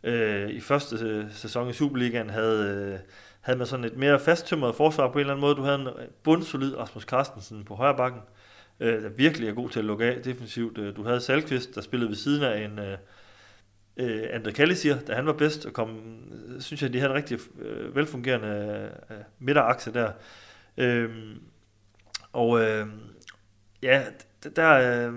Øh, 0.05 0.50
I 0.50 0.61
første 0.61 0.97
øh, 0.97 1.25
sæson 1.31 1.71
i 1.71 1.73
Superligaen 1.73 2.31
havde, 2.31 2.93
øh, 2.93 2.99
havde 3.41 3.59
man 3.59 3.67
sådan 3.67 3.85
et 3.85 3.97
mere 3.97 4.21
fasttømret 4.21 4.75
forsvar 4.75 5.09
på 5.09 5.12
en 5.12 5.21
eller 5.21 5.32
anden 5.32 5.41
måde. 5.41 5.55
Du 5.55 5.62
havde 5.62 5.79
en 5.79 5.88
bundsolid 6.23 6.77
Rasmus 6.77 7.03
Carstensen 7.03 7.65
på 7.65 7.75
højre 7.75 7.97
bakken, 7.97 8.21
øh, 8.81 9.03
der 9.03 9.09
virkelig 9.09 9.49
er 9.49 9.53
god 9.53 9.71
til 9.71 9.79
at 9.79 9.85
lukke 9.85 10.05
af 10.05 10.23
defensivt. 10.23 10.79
Øh, 10.79 10.97
du 10.97 11.05
havde 11.05 11.21
Salkvist, 11.21 11.75
der 11.75 11.81
spillede 11.81 12.09
ved 12.09 12.17
siden 12.17 12.43
af 12.43 12.65
en 12.65 12.79
øh, 12.79 12.99
øh, 13.97 14.29
Andre 14.32 14.53
Kallisier, 14.53 14.99
da 15.00 15.15
han 15.15 15.27
var 15.27 15.32
bedst, 15.32 15.67
og 15.67 15.73
kom, 15.73 16.00
synes 16.59 16.82
jeg, 16.82 16.93
de 16.93 16.99
havde 16.99 17.11
en 17.11 17.17
rigtig 17.17 17.38
øh, 17.59 17.97
velfungerende 17.97 18.91
øh, 19.11 19.17
midterakse 19.38 19.93
der. 19.93 20.12
Øh, 20.77 21.11
og 22.32 22.61
øh, 22.61 22.87
Ja, 23.82 24.03
der, 24.56 24.71
øh, 24.71 25.15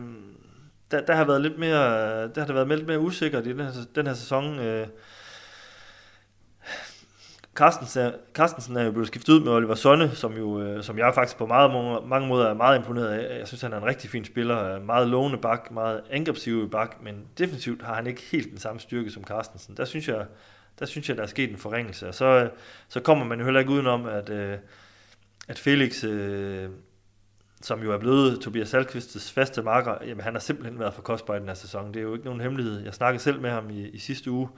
der, 0.91 1.01
der 1.01 1.15
har 1.15 1.25
været 1.25 1.41
lidt 1.41 1.59
mere, 1.59 2.21
der 2.27 2.39
har 2.39 2.45
det 2.45 2.55
været 2.55 2.67
lidt 2.67 2.87
mere 2.87 2.99
usikkert 2.99 3.47
i 3.47 3.49
den 3.49 3.59
her, 3.59 3.71
den 3.95 4.07
her 4.07 4.13
sæson. 4.13 4.59
Øh, 4.59 4.87
Carstensen 7.55 8.01
er, 8.01 8.11
Carstensen 8.33 8.77
er 8.77 8.83
jo 8.83 8.91
blevet 8.91 9.07
skiftet 9.07 9.33
ud 9.33 9.39
med 9.39 9.51
Oliver 9.51 9.75
Sonne, 9.75 10.11
som, 10.15 10.37
jo, 10.37 10.61
øh, 10.61 10.83
som 10.83 10.97
jeg 10.97 11.13
faktisk 11.13 11.37
på 11.37 11.45
meget, 11.45 11.71
mange 12.07 12.27
måder 12.27 12.49
er 12.49 12.53
meget 12.53 12.77
imponeret 12.77 13.07
af. 13.07 13.39
Jeg 13.39 13.47
synes, 13.47 13.61
han 13.61 13.73
er 13.73 13.77
en 13.77 13.85
rigtig 13.85 14.09
fin 14.09 14.25
spiller. 14.25 14.75
Øh, 14.75 14.85
meget 14.85 15.07
lovende 15.07 15.37
bak, 15.37 15.71
meget 15.71 16.01
angrebsiv 16.09 16.69
bak, 16.69 17.03
men 17.03 17.27
defensivt 17.37 17.81
har 17.81 17.95
han 17.95 18.07
ikke 18.07 18.21
helt 18.31 18.49
den 18.49 18.57
samme 18.57 18.79
styrke 18.79 19.11
som 19.11 19.23
Carstensen. 19.23 19.77
Der 19.77 19.85
synes 19.85 20.07
jeg, 20.07 20.25
der 20.79 20.85
synes 20.85 21.09
jeg, 21.09 21.17
der 21.17 21.23
er 21.23 21.27
sket 21.27 21.49
en 21.49 21.57
forringelse. 21.57 22.07
Og 22.07 22.13
så, 22.13 22.25
øh, 22.25 22.49
så 22.87 22.99
kommer 22.99 23.25
man 23.25 23.39
jo 23.39 23.45
heller 23.45 23.59
ikke 23.59 23.71
udenom, 23.71 24.05
at, 24.05 24.29
at 25.47 25.59
Felix 25.59 26.03
som 27.63 27.83
jo 27.83 27.91
er 27.91 27.97
blevet 27.97 28.39
Tobias 28.41 28.69
Salkvists 28.69 29.31
faste 29.31 29.61
marker, 29.61 29.95
jamen 30.01 30.23
han 30.23 30.33
har 30.33 30.39
simpelthen 30.39 30.79
været 30.79 30.93
for 30.93 31.01
kostbar 31.01 31.35
i 31.35 31.39
den 31.39 31.47
her 31.47 31.55
sæson. 31.55 31.87
Det 31.87 31.99
er 31.99 32.03
jo 32.03 32.13
ikke 32.13 32.25
nogen 32.25 32.41
hemmelighed. 32.41 32.83
Jeg 32.83 32.93
snakkede 32.93 33.23
selv 33.23 33.41
med 33.41 33.49
ham 33.49 33.69
i, 33.69 33.87
i 33.87 33.97
sidste 33.97 34.31
uge. 34.31 34.49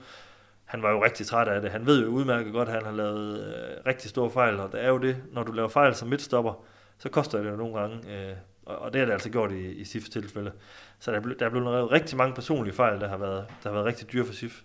Han 0.64 0.82
var 0.82 0.90
jo 0.90 1.04
rigtig 1.04 1.26
træt 1.26 1.48
af 1.48 1.60
det. 1.60 1.70
Han 1.70 1.86
ved 1.86 2.02
jo 2.02 2.08
udmærket 2.08 2.52
godt, 2.52 2.68
at 2.68 2.74
han 2.74 2.84
har 2.84 2.92
lavet 2.92 3.40
øh, 3.40 3.86
rigtig 3.86 4.10
store 4.10 4.30
fejl, 4.30 4.60
og 4.60 4.72
det 4.72 4.84
er 4.84 4.88
jo 4.88 4.98
det, 4.98 5.16
når 5.32 5.42
du 5.42 5.52
laver 5.52 5.68
fejl 5.68 5.94
som 5.94 6.08
midtstopper, 6.08 6.64
så 6.98 7.08
koster 7.08 7.42
det 7.42 7.50
jo 7.50 7.56
nogle 7.56 7.78
gange, 7.80 7.96
øh, 7.96 8.36
og, 8.66 8.78
og 8.78 8.92
det 8.92 8.98
har 8.98 9.06
det 9.06 9.12
altså 9.12 9.30
gjort 9.30 9.52
i, 9.52 9.72
i 9.72 9.84
SIFs 9.84 10.08
tilfælde. 10.08 10.52
Så 10.98 11.12
der, 11.12 11.20
der 11.20 11.46
er 11.46 11.50
blevet 11.50 11.72
lavet 11.72 11.92
rigtig 11.92 12.16
mange 12.16 12.34
personlige 12.34 12.74
fejl, 12.74 13.00
der 13.00 13.08
har 13.08 13.16
været, 13.16 13.46
der 13.62 13.68
har 13.68 13.74
været 13.74 13.86
rigtig 13.86 14.12
dyre 14.12 14.24
for 14.24 14.32
SIF. 14.32 14.62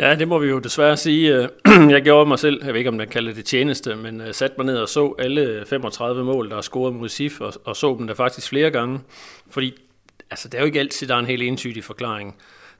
Ja, 0.00 0.14
det 0.14 0.28
må 0.28 0.38
vi 0.38 0.48
jo 0.48 0.58
desværre 0.58 0.96
sige. 0.96 1.34
Øh, 1.34 1.48
jeg 1.94 2.02
gjorde 2.02 2.28
mig 2.28 2.38
selv, 2.38 2.64
jeg 2.64 2.72
ved 2.72 2.80
ikke 2.80 2.90
om 2.90 2.96
man 2.96 3.08
kalder 3.08 3.32
det 3.32 3.44
tjeneste, 3.44 3.96
men 3.96 4.20
øh, 4.20 4.34
satte 4.34 4.54
mig 4.58 4.66
ned 4.66 4.76
og 4.76 4.88
så 4.88 5.14
alle 5.18 5.64
35 5.66 6.24
mål, 6.24 6.50
der 6.50 6.56
er 6.56 6.60
scoret 6.60 6.94
mod 6.94 7.08
SIF, 7.08 7.40
og, 7.40 7.52
og 7.64 7.76
så 7.76 7.96
dem 7.98 8.06
der 8.06 8.14
faktisk 8.14 8.48
flere 8.48 8.70
gange. 8.70 9.00
Fordi 9.50 9.74
altså, 10.30 10.48
det 10.48 10.54
er 10.54 10.62
jo 10.62 10.66
ikke 10.66 10.80
altid, 10.80 11.06
der 11.06 11.14
er 11.14 11.18
en 11.18 11.26
helt 11.26 11.42
entydig 11.42 11.84
forklaring. 11.84 12.36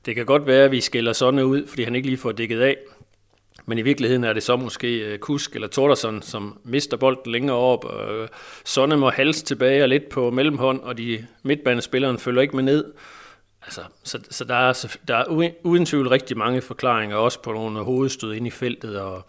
Det 0.06 0.14
kan 0.14 0.26
godt 0.26 0.46
være, 0.46 0.64
at 0.64 0.70
vi 0.70 0.80
skiller 0.80 1.12
sådan 1.12 1.40
ud, 1.40 1.66
fordi 1.66 1.82
han 1.82 1.94
ikke 1.94 2.08
lige 2.08 2.18
får 2.18 2.32
dækket 2.32 2.60
af. 2.60 2.76
Men 3.66 3.78
i 3.78 3.82
virkeligheden 3.82 4.24
er 4.24 4.32
det 4.32 4.42
så 4.42 4.56
måske 4.56 4.98
øh, 4.98 5.18
Kusk 5.18 5.54
eller 5.54 5.68
Torderson, 5.68 6.22
som 6.22 6.58
mister 6.64 6.96
bolden 6.96 7.32
længere 7.32 7.56
op. 7.56 7.84
Sonne 8.64 8.96
må 8.96 9.10
halse 9.10 9.44
tilbage 9.44 9.82
og 9.82 9.88
lidt 9.88 10.08
på 10.08 10.30
mellemhånd, 10.30 10.80
og 10.80 10.98
de 10.98 11.26
midtbanespilleren 11.42 12.18
følger 12.18 12.42
ikke 12.42 12.56
med 12.56 12.64
ned. 12.64 12.84
Altså, 13.62 13.80
så, 14.02 14.20
så 14.30 14.44
der 14.44 14.54
er, 14.54 14.96
der 15.08 15.16
er 15.16 15.52
uden 15.62 15.86
tvivl 15.86 16.08
rigtig 16.08 16.38
mange 16.38 16.60
forklaringer, 16.60 17.16
også 17.16 17.42
på 17.42 17.52
nogle 17.52 17.80
hovedstød 17.82 18.34
ind 18.34 18.46
i 18.46 18.50
feltet. 18.50 19.00
Og, 19.00 19.26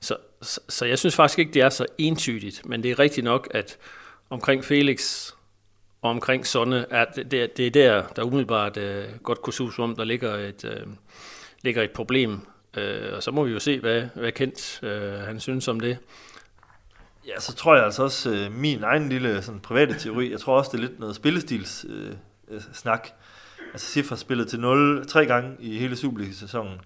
så, 0.00 0.16
så, 0.42 0.60
så 0.68 0.86
jeg 0.86 0.98
synes 0.98 1.16
faktisk 1.16 1.38
ikke, 1.38 1.52
det 1.52 1.62
er 1.62 1.68
så 1.68 1.86
entydigt, 1.98 2.66
men 2.66 2.82
det 2.82 2.90
er 2.90 2.98
rigtigt 2.98 3.24
nok, 3.24 3.48
at 3.50 3.78
omkring 4.30 4.64
Felix 4.64 5.30
og 6.02 6.10
omkring 6.10 6.46
Sonne, 6.46 6.86
er 6.90 7.04
det, 7.04 7.30
det, 7.30 7.56
det 7.56 7.66
er 7.66 7.70
der, 7.70 8.06
der 8.16 8.22
umiddelbart 8.22 8.76
uh, 8.76 9.20
godt 9.22 9.42
kunne 9.42 9.54
suge 9.54 9.72
om, 9.78 9.96
der 9.96 10.04
ligger 10.04 10.34
et, 10.34 10.64
uh, 10.64 10.92
ligger 11.62 11.82
et 11.82 11.90
problem. 11.90 12.40
Uh, 12.76 13.14
og 13.16 13.22
så 13.22 13.30
må 13.30 13.44
vi 13.44 13.52
jo 13.52 13.58
se, 13.58 13.80
hvad, 13.80 14.02
hvad 14.14 14.32
Kent 14.32 14.80
uh, 14.82 14.88
han 15.26 15.40
synes 15.40 15.68
om 15.68 15.80
det. 15.80 15.98
Ja, 17.26 17.40
så 17.40 17.54
tror 17.54 17.74
jeg 17.74 17.84
altså 17.84 18.02
også, 18.02 18.30
uh, 18.30 18.52
min 18.52 18.82
egen 18.82 19.08
lille 19.08 19.42
sådan, 19.42 19.60
private 19.60 19.98
teori, 19.98 20.30
jeg 20.30 20.40
tror 20.40 20.58
også, 20.58 20.70
det 20.72 20.78
er 20.78 20.88
lidt 20.88 20.98
noget 20.98 21.16
spillestils 21.16 21.86
uh, 21.88 22.60
snak. 22.72 23.08
Altså 23.72 23.86
SIF 23.86 24.08
har 24.08 24.16
spillet 24.16 24.48
til 24.48 24.60
0 24.60 25.06
tre 25.06 25.26
gange 25.26 25.56
i 25.60 25.78
hele 25.78 25.96
Superliga-sæsonen. 25.96 26.80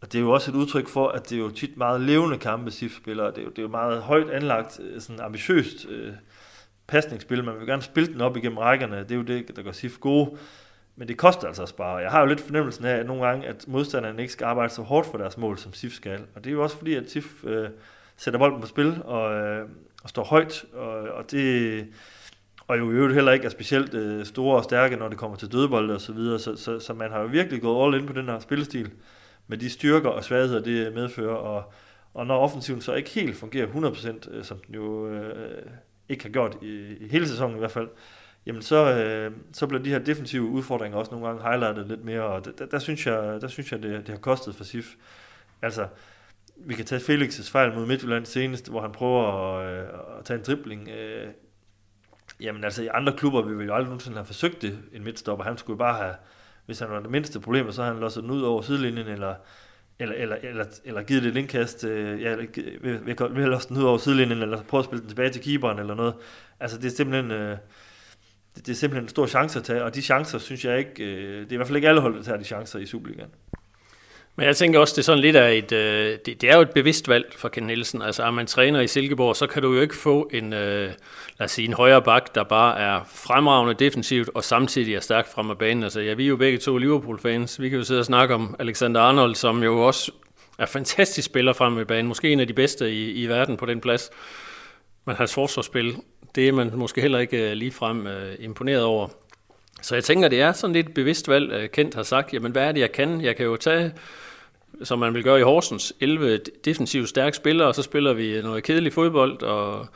Og 0.00 0.12
det 0.12 0.18
er 0.18 0.22
jo 0.22 0.30
også 0.30 0.50
et 0.50 0.54
udtryk 0.54 0.88
for, 0.88 1.08
at 1.08 1.30
det 1.30 1.36
er 1.36 1.40
jo 1.40 1.50
tit 1.50 1.76
meget 1.76 2.00
levende 2.00 2.38
kampe, 2.38 2.70
SIF 2.70 2.96
spiller. 2.96 3.30
Det 3.30 3.38
er 3.38 3.42
jo, 3.42 3.50
det 3.50 3.58
er 3.58 3.62
jo 3.62 3.68
meget 3.68 4.02
højt 4.02 4.30
anlagt, 4.30 4.80
øh, 4.80 5.00
sådan 5.00 5.20
ambitiøst 5.20 5.86
øh, 5.88 6.12
pasningsspil. 6.86 7.44
Man 7.44 7.58
vil 7.58 7.66
gerne 7.66 7.82
spille 7.82 8.12
den 8.12 8.20
op 8.20 8.36
igennem 8.36 8.58
rækkerne. 8.58 8.98
Det 8.98 9.10
er 9.10 9.16
jo 9.16 9.22
det, 9.22 9.56
der 9.56 9.62
gør 9.62 9.72
SIF 9.72 9.98
gode. 9.98 10.36
Men 10.96 11.08
det 11.08 11.16
koster 11.16 11.46
altså 11.46 11.62
at 11.62 11.68
spare. 11.68 11.96
Jeg 11.96 12.10
har 12.10 12.20
jo 12.20 12.26
lidt 12.26 12.40
fornemmelsen 12.40 12.84
af, 12.84 12.96
at 12.96 13.06
nogle 13.06 13.26
gange, 13.26 13.46
at 13.46 13.64
modstanderne 13.68 14.20
ikke 14.20 14.32
skal 14.32 14.44
arbejde 14.44 14.72
så 14.72 14.82
hårdt 14.82 15.06
for 15.06 15.18
deres 15.18 15.36
mål, 15.36 15.58
som 15.58 15.72
SIF 15.72 15.92
skal. 15.92 16.20
Og 16.34 16.44
det 16.44 16.50
er 16.50 16.54
jo 16.54 16.62
også 16.62 16.76
fordi, 16.78 16.94
at 16.94 17.10
SIF 17.10 17.44
øh, 17.44 17.68
sætter 18.16 18.38
bolden 18.38 18.60
på 18.60 18.66
spil 18.66 19.02
og, 19.04 19.34
øh, 19.34 19.68
og 20.02 20.08
står 20.08 20.24
højt. 20.24 20.64
Og, 20.72 20.88
og 20.88 21.30
det, 21.30 21.86
og 22.66 22.78
jo 22.78 22.90
i 22.90 22.94
øvrigt 22.94 23.14
heller 23.14 23.32
ikke 23.32 23.44
er 23.44 23.50
specielt 23.50 23.94
øh, 23.94 24.24
store 24.24 24.56
og 24.56 24.64
stærke, 24.64 24.96
når 24.96 25.08
det 25.08 25.18
kommer 25.18 25.36
til 25.36 25.52
dødebold 25.52 25.90
og 25.90 26.00
så 26.00 26.12
videre, 26.12 26.38
så, 26.38 26.56
så, 26.56 26.80
så 26.80 26.94
man 26.94 27.10
har 27.10 27.20
jo 27.20 27.26
virkelig 27.26 27.62
gået 27.62 27.86
all 27.86 28.02
in 28.02 28.06
på 28.06 28.12
den 28.12 28.26
her 28.26 28.38
spillestil, 28.38 28.90
med 29.46 29.58
de 29.58 29.70
styrker 29.70 30.08
og 30.08 30.24
svagheder, 30.24 30.60
det 30.60 30.94
medfører, 30.94 31.34
og, 31.34 31.72
og 32.14 32.26
når 32.26 32.38
offensiven 32.38 32.80
så 32.80 32.94
ikke 32.94 33.10
helt 33.10 33.36
fungerer 33.36 33.66
100%, 33.66 34.30
øh, 34.30 34.44
som 34.44 34.58
den 34.58 34.74
jo 34.74 35.08
øh, 35.08 35.62
ikke 36.08 36.24
har 36.24 36.30
gjort 36.30 36.56
i, 36.62 36.96
i 37.00 37.08
hele 37.08 37.28
sæsonen 37.28 37.56
i 37.56 37.58
hvert 37.58 37.70
fald, 37.70 37.88
jamen 38.46 38.62
så, 38.62 38.94
øh, 38.94 39.32
så 39.52 39.66
bliver 39.66 39.82
de 39.82 39.90
her 39.90 39.98
defensive 39.98 40.42
udfordringer 40.42 40.98
også 40.98 41.10
nogle 41.10 41.26
gange 41.26 41.42
highlightet 41.42 41.86
lidt 41.86 42.04
mere, 42.04 42.22
og 42.22 42.44
der, 42.44 42.50
der, 42.58 42.66
der 42.66 42.78
synes 42.78 43.06
jeg, 43.06 43.40
der 43.40 43.48
synes 43.48 43.72
jeg 43.72 43.82
det, 43.82 44.06
det 44.06 44.08
har 44.08 44.16
kostet 44.20 44.54
for 44.54 44.64
SIF. 44.64 44.94
Altså, 45.62 45.86
vi 46.56 46.74
kan 46.74 46.84
tage 46.84 47.00
Felix' 47.00 47.50
fejl 47.50 47.74
mod 47.74 47.86
Midtjylland 47.86 48.26
senest, 48.26 48.70
hvor 48.70 48.80
han 48.80 48.92
prøver 48.92 49.22
at, 49.22 49.72
øh, 49.72 49.88
at 50.18 50.24
tage 50.24 50.38
en 50.38 50.44
dribling. 50.44 50.88
Øh, 50.88 51.26
jamen 52.40 52.64
altså, 52.64 52.82
i 52.82 52.88
andre 52.94 53.12
klubber 53.12 53.42
vi 53.42 53.54
ville 53.54 53.66
jo 53.66 53.74
aldrig 53.74 53.88
nogensinde 53.88 54.16
have 54.16 54.26
forsøgt 54.26 54.62
det, 54.62 54.78
en 54.92 55.04
midtstopper. 55.04 55.44
Han 55.44 55.58
skulle 55.58 55.78
bare 55.78 55.96
have, 55.96 56.14
hvis 56.66 56.78
han 56.78 56.90
var 56.90 57.00
det 57.00 57.10
mindste 57.10 57.40
problem, 57.40 57.72
så 57.72 57.82
havde 57.82 57.94
han 57.94 58.00
losset 58.00 58.22
den 58.22 58.30
ud 58.30 58.42
over 58.42 58.62
sidelinjen, 58.62 59.06
eller, 59.06 59.34
eller, 59.98 60.14
eller, 60.14 60.36
eller, 60.42 60.64
eller 60.84 61.02
givet 61.02 61.22
det 61.22 61.30
et 61.30 61.36
indkast, 61.36 61.84
øh, 61.84 62.22
ja, 62.22 62.34
vi, 62.34 62.46
vi, 62.80 62.96
vi 63.06 63.40
har 63.40 63.46
losset 63.46 63.68
den 63.68 63.76
ud 63.76 63.82
over 63.82 63.98
sidelinjen, 63.98 64.42
eller 64.42 64.62
prøve 64.62 64.78
at 64.78 64.84
spille 64.84 65.00
den 65.00 65.08
tilbage 65.08 65.30
til 65.30 65.42
keeperen, 65.42 65.78
eller 65.78 65.94
noget. 65.94 66.14
Altså, 66.60 66.78
det 66.78 66.84
er 66.84 66.96
simpelthen... 66.96 67.30
Øh, 67.30 67.56
det, 68.56 68.66
det 68.66 68.72
er 68.72 68.76
simpelthen 68.76 69.04
en 69.04 69.08
stor 69.08 69.26
chance 69.26 69.58
at 69.58 69.64
tage, 69.64 69.84
og 69.84 69.94
de 69.94 70.02
chancer 70.02 70.38
synes 70.38 70.64
jeg 70.64 70.78
ikke, 70.78 71.04
øh, 71.04 71.40
det 71.40 71.48
er 71.48 71.52
i 71.52 71.56
hvert 71.56 71.66
fald 71.66 71.76
ikke 71.76 71.88
alle 71.88 72.00
hold, 72.00 72.16
der 72.16 72.22
tager 72.22 72.38
de 72.38 72.44
chancer 72.44 72.78
i 72.78 72.86
Superligaen. 72.86 73.30
Men 74.36 74.46
jeg 74.46 74.56
tænker 74.56 74.78
også, 74.78 74.92
det 74.92 74.98
er 74.98 75.04
sådan 75.04 75.20
lidt 75.20 75.36
af 75.36 75.54
et, 75.54 75.72
øh, 75.72 76.18
det, 76.26 76.40
det 76.40 76.50
er 76.50 76.56
jo 76.56 76.62
et 76.62 76.70
bevidst 76.70 77.08
valg 77.08 77.34
for 77.36 77.48
Ken 77.48 77.62
Nielsen. 77.62 78.02
Altså, 78.02 78.22
er 78.22 78.30
man 78.30 78.46
træner 78.46 78.80
i 78.80 78.86
Silkeborg, 78.86 79.36
så 79.36 79.46
kan 79.46 79.62
du 79.62 79.74
jo 79.74 79.80
ikke 79.80 79.96
få 79.96 80.30
en, 80.32 80.52
øh, 80.52 80.88
lad 81.38 81.44
os 81.44 81.50
sige, 81.50 81.68
en 81.68 81.74
højre 81.74 82.02
bak, 82.02 82.34
der 82.34 82.44
bare 82.44 82.80
er 82.80 83.00
fremragende 83.14 83.74
defensivt, 83.74 84.30
og 84.34 84.44
samtidig 84.44 84.94
er 84.94 85.00
stærk 85.00 85.32
frem 85.34 85.50
af 85.50 85.58
banen. 85.58 85.82
Altså, 85.82 86.00
ja, 86.00 86.14
vi 86.14 86.24
er 86.24 86.28
jo 86.28 86.36
begge 86.36 86.58
to 86.58 86.76
Liverpool-fans. 86.76 87.60
Vi 87.60 87.68
kan 87.68 87.78
jo 87.78 87.84
sidde 87.84 88.00
og 88.00 88.06
snakke 88.06 88.34
om 88.34 88.56
Alexander 88.58 89.00
Arnold, 89.00 89.34
som 89.34 89.62
jo 89.62 89.86
også 89.86 90.12
er 90.58 90.66
fantastisk 90.66 91.26
spiller 91.26 91.52
frem 91.52 91.78
af 91.78 91.86
banen. 91.86 92.06
Måske 92.06 92.32
en 92.32 92.40
af 92.40 92.46
de 92.46 92.54
bedste 92.54 92.92
i, 92.92 93.12
i 93.12 93.26
verden 93.26 93.56
på 93.56 93.66
den 93.66 93.80
plads. 93.80 94.10
Men 95.06 95.16
hans 95.16 95.34
forsvarsspil, 95.34 95.96
det 96.34 96.48
er 96.48 96.52
man 96.52 96.70
måske 96.74 97.00
heller 97.00 97.18
ikke 97.18 97.50
øh, 97.50 97.52
ligefrem 97.52 98.04
lige 98.04 98.06
frem 98.12 98.28
øh, 98.28 98.34
imponeret 98.38 98.82
over. 98.82 99.08
Så 99.84 99.94
jeg 99.94 100.04
tænker, 100.04 100.28
det 100.28 100.40
er 100.40 100.52
sådan 100.52 100.74
lidt 100.74 100.94
bevidst 100.94 101.28
valg, 101.28 101.52
øh, 101.52 101.68
Kent 101.68 101.94
har 101.94 102.02
sagt, 102.02 102.34
jamen 102.34 102.52
hvad 102.52 102.62
er 102.62 102.72
det, 102.72 102.80
jeg 102.80 102.92
kan? 102.92 103.20
Jeg 103.20 103.36
kan 103.36 103.46
jo 103.46 103.56
tage 103.56 103.92
som 104.82 104.98
man 104.98 105.14
vil 105.14 105.24
gøre 105.24 105.40
i 105.40 105.42
Horsens, 105.42 105.92
11 106.00 106.40
defensivt 106.64 107.08
stærke 107.08 107.36
spillere, 107.36 107.68
og 107.68 107.74
så 107.74 107.82
spiller 107.82 108.12
vi 108.12 108.40
noget 108.42 108.64
kedelig 108.64 108.92
fodbold, 108.92 109.42
og 109.42 109.86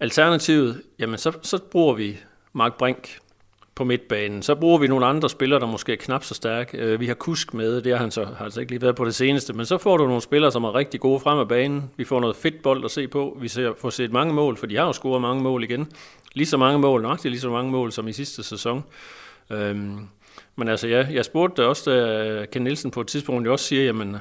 alternativet, 0.00 0.82
jamen 0.98 1.18
så, 1.18 1.32
så 1.42 1.58
bruger 1.58 1.94
vi 1.94 2.18
Mark 2.52 2.78
Brink 2.78 3.18
på 3.74 3.84
midtbanen. 3.84 4.42
Så 4.42 4.54
bruger 4.54 4.78
vi 4.78 4.86
nogle 4.86 5.06
andre 5.06 5.30
spillere, 5.30 5.60
der 5.60 5.66
måske 5.66 5.92
er 5.92 5.96
knap 5.96 6.24
så 6.24 6.34
stærke. 6.34 6.78
Øh, 6.78 7.00
vi 7.00 7.06
har 7.06 7.14
Kusk 7.14 7.54
med, 7.54 7.82
det 7.82 7.92
har 7.92 7.98
han 7.98 8.10
så 8.10 8.24
har 8.24 8.44
altså 8.44 8.60
ikke 8.60 8.72
lige 8.72 8.82
været 8.82 8.96
på 8.96 9.04
det 9.04 9.14
seneste, 9.14 9.52
men 9.52 9.66
så 9.66 9.78
får 9.78 9.96
du 9.96 10.06
nogle 10.06 10.22
spillere, 10.22 10.52
som 10.52 10.64
er 10.64 10.74
rigtig 10.74 11.00
gode 11.00 11.20
frem 11.20 11.38
af 11.38 11.48
banen. 11.48 11.90
Vi 11.96 12.04
får 12.04 12.20
noget 12.20 12.36
fedt 12.36 12.62
bold 12.62 12.84
at 12.84 12.90
se 12.90 13.08
på. 13.08 13.38
Vi 13.40 13.48
ser, 13.48 13.72
får 13.78 13.90
set 13.90 14.12
mange 14.12 14.34
mål, 14.34 14.56
for 14.56 14.66
de 14.66 14.76
har 14.76 14.86
jo 14.86 14.92
scoret 14.92 15.22
mange 15.22 15.42
mål 15.42 15.64
igen. 15.64 15.92
Lige 16.32 16.46
så 16.46 16.56
mange 16.56 16.78
mål, 16.78 17.02
nok 17.02 17.24
lige 17.24 17.40
så 17.40 17.50
mange 17.50 17.70
mål 17.70 17.92
som 17.92 18.08
i 18.08 18.12
sidste 18.12 18.42
sæson. 18.42 18.84
Øhm, 19.50 20.08
men 20.56 20.68
altså, 20.68 20.88
ja, 20.88 21.06
jeg 21.10 21.24
spurgte 21.24 21.66
også, 21.66 21.90
da 21.90 22.46
Ken 22.52 22.62
Nielsen 22.62 22.90
på 22.90 23.00
et 23.00 23.06
tidspunkt 23.06 23.48
også 23.48 23.64
siger, 23.64 23.84
jamen, 23.84 24.16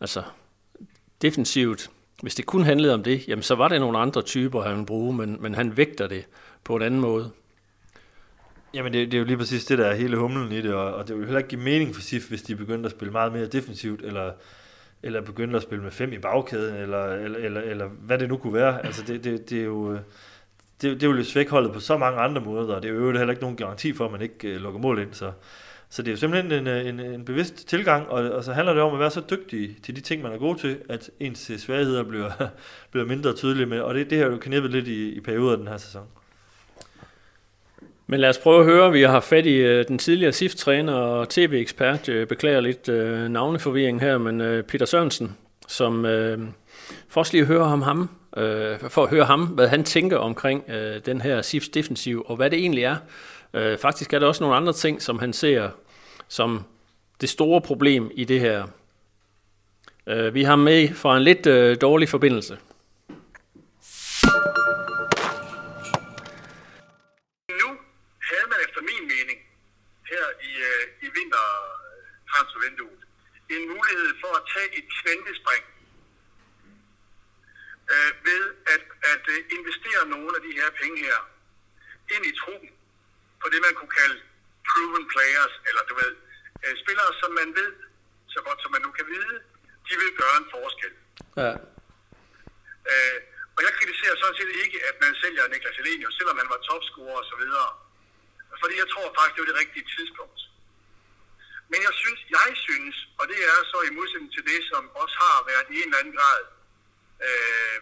altså, 0.00 0.22
defensivt, 1.22 1.90
hvis 2.22 2.34
det 2.34 2.46
kun 2.46 2.62
handlede 2.62 2.94
om 2.94 3.02
det, 3.02 3.28
jamen, 3.28 3.42
så 3.42 3.54
var 3.54 3.68
det 3.68 3.80
nogle 3.80 3.98
andre 3.98 4.22
typer, 4.22 4.62
han 4.62 4.72
ville 4.72 4.86
bruge, 4.86 5.14
men, 5.14 5.36
men 5.40 5.54
han 5.54 5.76
vægter 5.76 6.06
det 6.06 6.24
på 6.64 6.76
en 6.76 6.82
anden 6.82 7.00
måde. 7.00 7.30
Jamen, 8.74 8.92
det, 8.92 9.06
det 9.12 9.14
er 9.14 9.18
jo 9.18 9.24
lige 9.24 9.36
præcis 9.36 9.64
det, 9.64 9.78
der 9.78 9.86
er 9.86 9.94
hele 9.94 10.16
humlen 10.16 10.52
i 10.52 10.60
det, 10.62 10.74
og, 10.74 10.94
og 10.94 11.08
det 11.08 11.16
vil 11.16 11.20
jo 11.20 11.26
heller 11.26 11.38
ikke 11.38 11.48
give 11.48 11.60
mening 11.60 11.94
for 11.94 12.02
SIF, 12.02 12.28
hvis 12.28 12.42
de 12.42 12.56
begynder 12.56 12.84
at 12.86 12.90
spille 12.90 13.12
meget 13.12 13.32
mere 13.32 13.46
defensivt, 13.46 14.02
eller, 14.02 14.32
eller 15.02 15.20
begynder 15.20 15.56
at 15.56 15.62
spille 15.62 15.84
med 15.84 15.92
fem 15.92 16.12
i 16.12 16.18
bagkæden, 16.18 16.76
eller, 16.76 17.04
eller, 17.04 17.38
eller, 17.38 17.60
eller 17.60 17.88
hvad 17.88 18.18
det 18.18 18.28
nu 18.28 18.36
kunne 18.36 18.54
være. 18.54 18.86
Altså, 18.86 19.02
det, 19.06 19.24
det, 19.24 19.50
det 19.50 19.60
er 19.60 19.64
jo 19.64 19.92
øh, 19.92 20.00
det, 20.82 21.00
det 21.00 21.08
vil 21.08 21.18
jo 21.18 21.24
svække 21.24 21.50
holdet 21.50 21.72
på 21.72 21.80
så 21.80 21.98
mange 21.98 22.20
andre 22.20 22.40
måder, 22.42 22.74
og 22.74 22.82
det 22.82 22.90
er 22.90 22.94
jo 22.94 23.12
heller 23.12 23.30
ikke 23.30 23.42
nogen 23.42 23.56
garanti 23.56 23.92
for, 23.92 24.04
at 24.04 24.12
man 24.12 24.22
ikke 24.22 24.54
uh, 24.54 24.62
lukker 24.62 24.80
mål 24.80 24.98
ind. 24.98 25.12
Så, 25.12 25.32
så 25.88 26.02
det 26.02 26.08
er 26.08 26.12
jo 26.12 26.16
simpelthen 26.16 26.52
en, 26.52 26.66
øh, 26.66 26.86
en, 26.86 27.00
en 27.00 27.24
bevidst 27.24 27.68
tilgang, 27.68 28.08
og, 28.08 28.30
og 28.30 28.44
så 28.44 28.52
handler 28.52 28.74
det 28.74 28.82
om 28.82 28.94
at 28.94 29.00
være 29.00 29.10
så 29.10 29.22
dygtig 29.30 29.76
til 29.82 29.96
de 29.96 30.00
ting, 30.00 30.22
man 30.22 30.32
er 30.32 30.38
god 30.38 30.56
til, 30.56 30.78
at 30.88 31.10
ens 31.20 31.52
svagheder 31.56 32.02
bliver, 32.02 32.30
bliver 32.90 33.06
mindre 33.06 33.32
tydelige 33.32 33.66
med, 33.66 33.80
og 33.80 33.94
det, 33.94 34.10
det 34.10 34.18
har 34.18 34.26
jo 34.26 34.36
knippet 34.36 34.70
lidt 34.70 34.88
i, 34.88 35.12
i 35.12 35.20
perioder 35.20 35.52
af 35.52 35.58
den 35.58 35.68
her 35.68 35.76
sæson. 35.76 36.06
Men 38.14 38.20
lad 38.20 38.28
os 38.28 38.38
prøve 38.38 38.60
at 38.60 38.64
høre, 38.64 38.92
vi 38.92 39.02
har 39.02 39.20
fat 39.20 39.46
i 39.46 39.54
øh, 39.56 39.88
den 39.88 39.98
tidligere 39.98 40.32
SIF-træner 40.32 40.92
og 40.92 41.28
tv-ekspert, 41.28 42.08
uh, 42.08 42.24
beklager 42.26 42.60
lidt 42.60 42.88
øh, 42.88 43.28
navneforvirring 43.28 44.00
her, 44.00 44.18
men 44.18 44.40
øh, 44.40 44.62
Peter 44.62 44.86
Sørensen, 44.86 45.36
som 45.68 46.04
øh, 46.06 46.38
uh, 46.38 46.44
først 47.08 47.32
lige 47.32 47.44
høre 47.44 47.62
om 47.62 47.82
ham, 47.82 48.08
øh, 48.36 48.78
for 48.88 49.02
at 49.02 49.10
høre 49.10 49.24
ham, 49.24 49.44
hvad 49.44 49.68
han 49.68 49.84
tænker 49.84 50.16
omkring 50.16 50.70
øh, 50.70 51.00
den 51.06 51.20
her 51.20 51.42
SIFs 51.42 51.68
defensiv, 51.68 52.24
og 52.26 52.36
hvad 52.36 52.50
det 52.50 52.58
egentlig 52.58 52.84
er. 52.84 52.96
Øh, 53.54 53.78
faktisk 53.78 54.12
er 54.12 54.18
der 54.18 54.26
også 54.26 54.42
nogle 54.42 54.56
andre 54.56 54.72
ting, 54.72 55.02
som 55.02 55.18
han 55.18 55.32
ser 55.32 55.68
som 56.28 56.64
det 57.20 57.28
store 57.28 57.60
problem 57.60 58.10
i 58.14 58.24
det 58.24 58.40
her. 58.40 58.66
Øh, 60.06 60.34
vi 60.34 60.42
har 60.42 60.56
med 60.56 60.88
fra 60.94 61.16
en 61.16 61.22
lidt 61.22 61.46
øh, 61.46 61.76
dårlig 61.80 62.08
forbindelse. 62.08 62.58
Nu 67.60 67.68
havde 68.30 68.48
man 68.52 68.60
efter 68.66 68.80
min 68.90 69.04
mening 69.14 69.38
her 70.12 70.24
i, 70.50 70.52
øh, 70.70 70.84
i 71.06 71.08
vintertransfervinduet 71.16 73.00
en 73.56 73.62
mulighed 73.74 74.10
for 74.22 74.32
at 74.38 74.44
tage 74.54 74.70
et 74.78 74.86
kvantespring 75.00 75.64
øh, 77.92 78.10
ved 78.28 78.42
at, 78.74 78.82
at 79.12 79.24
øh, 79.34 79.38
investere 79.56 80.02
nogle 80.14 80.30
af 80.36 80.42
de 80.46 80.52
her 80.58 80.68
penge 80.80 80.98
her 81.06 81.18
ind 82.14 82.24
i 82.30 82.32
truppen 82.40 82.70
på 83.40 83.46
det, 83.52 83.60
man 83.66 83.74
kunne 83.78 83.94
kalde 84.00 84.18
proven 84.68 85.04
players, 85.12 85.54
eller 85.68 85.82
du 85.90 85.94
ved, 86.02 86.12
øh, 86.64 86.74
spillere, 86.82 87.10
som 87.22 87.30
man 87.40 87.48
ved, 87.60 87.70
så 88.34 88.38
godt 88.46 88.58
som 88.62 88.72
man 88.74 88.82
nu 88.86 88.90
kan 88.98 89.06
vide, 89.14 89.34
de 89.88 89.94
vil 90.00 90.12
gøre 90.20 90.36
en 90.42 90.48
forskel. 90.54 90.92
Ja. 91.42 91.52
Øh, 92.90 93.18
og 93.56 93.60
jeg 93.66 93.72
kritiserer 93.78 94.16
sådan 94.16 94.38
set 94.40 94.52
ikke, 94.64 94.78
at 94.88 94.96
man 95.04 95.12
sælger 95.22 95.44
Niklas 95.52 95.80
Elenius, 95.82 96.14
selvom 96.18 96.38
han 96.40 96.48
var 96.52 96.60
topscorer 96.68 97.18
og 97.22 97.26
så 97.32 97.36
videre. 97.42 97.70
Fordi 98.62 98.74
jeg 98.82 98.88
tror 98.92 99.06
faktisk, 99.18 99.34
det 99.34 99.42
var 99.42 99.50
det 99.52 99.62
rigtige 99.62 99.86
tidspunkt. 99.96 100.40
Men 101.70 101.80
jeg 101.86 101.94
synes, 102.02 102.20
jeg 102.38 102.50
synes, 102.66 102.96
og 103.18 103.24
det 103.30 103.40
er 103.52 103.58
så 103.72 103.78
i 103.88 103.94
modsætning 103.98 104.32
til 104.34 104.44
det, 104.50 104.60
som 104.70 104.82
også 105.02 105.16
har 105.24 105.38
været 105.50 105.66
i 105.74 105.76
en 105.82 105.88
eller 105.88 106.00
anden 106.02 106.16
grad 106.18 106.40
øh, 107.28 107.80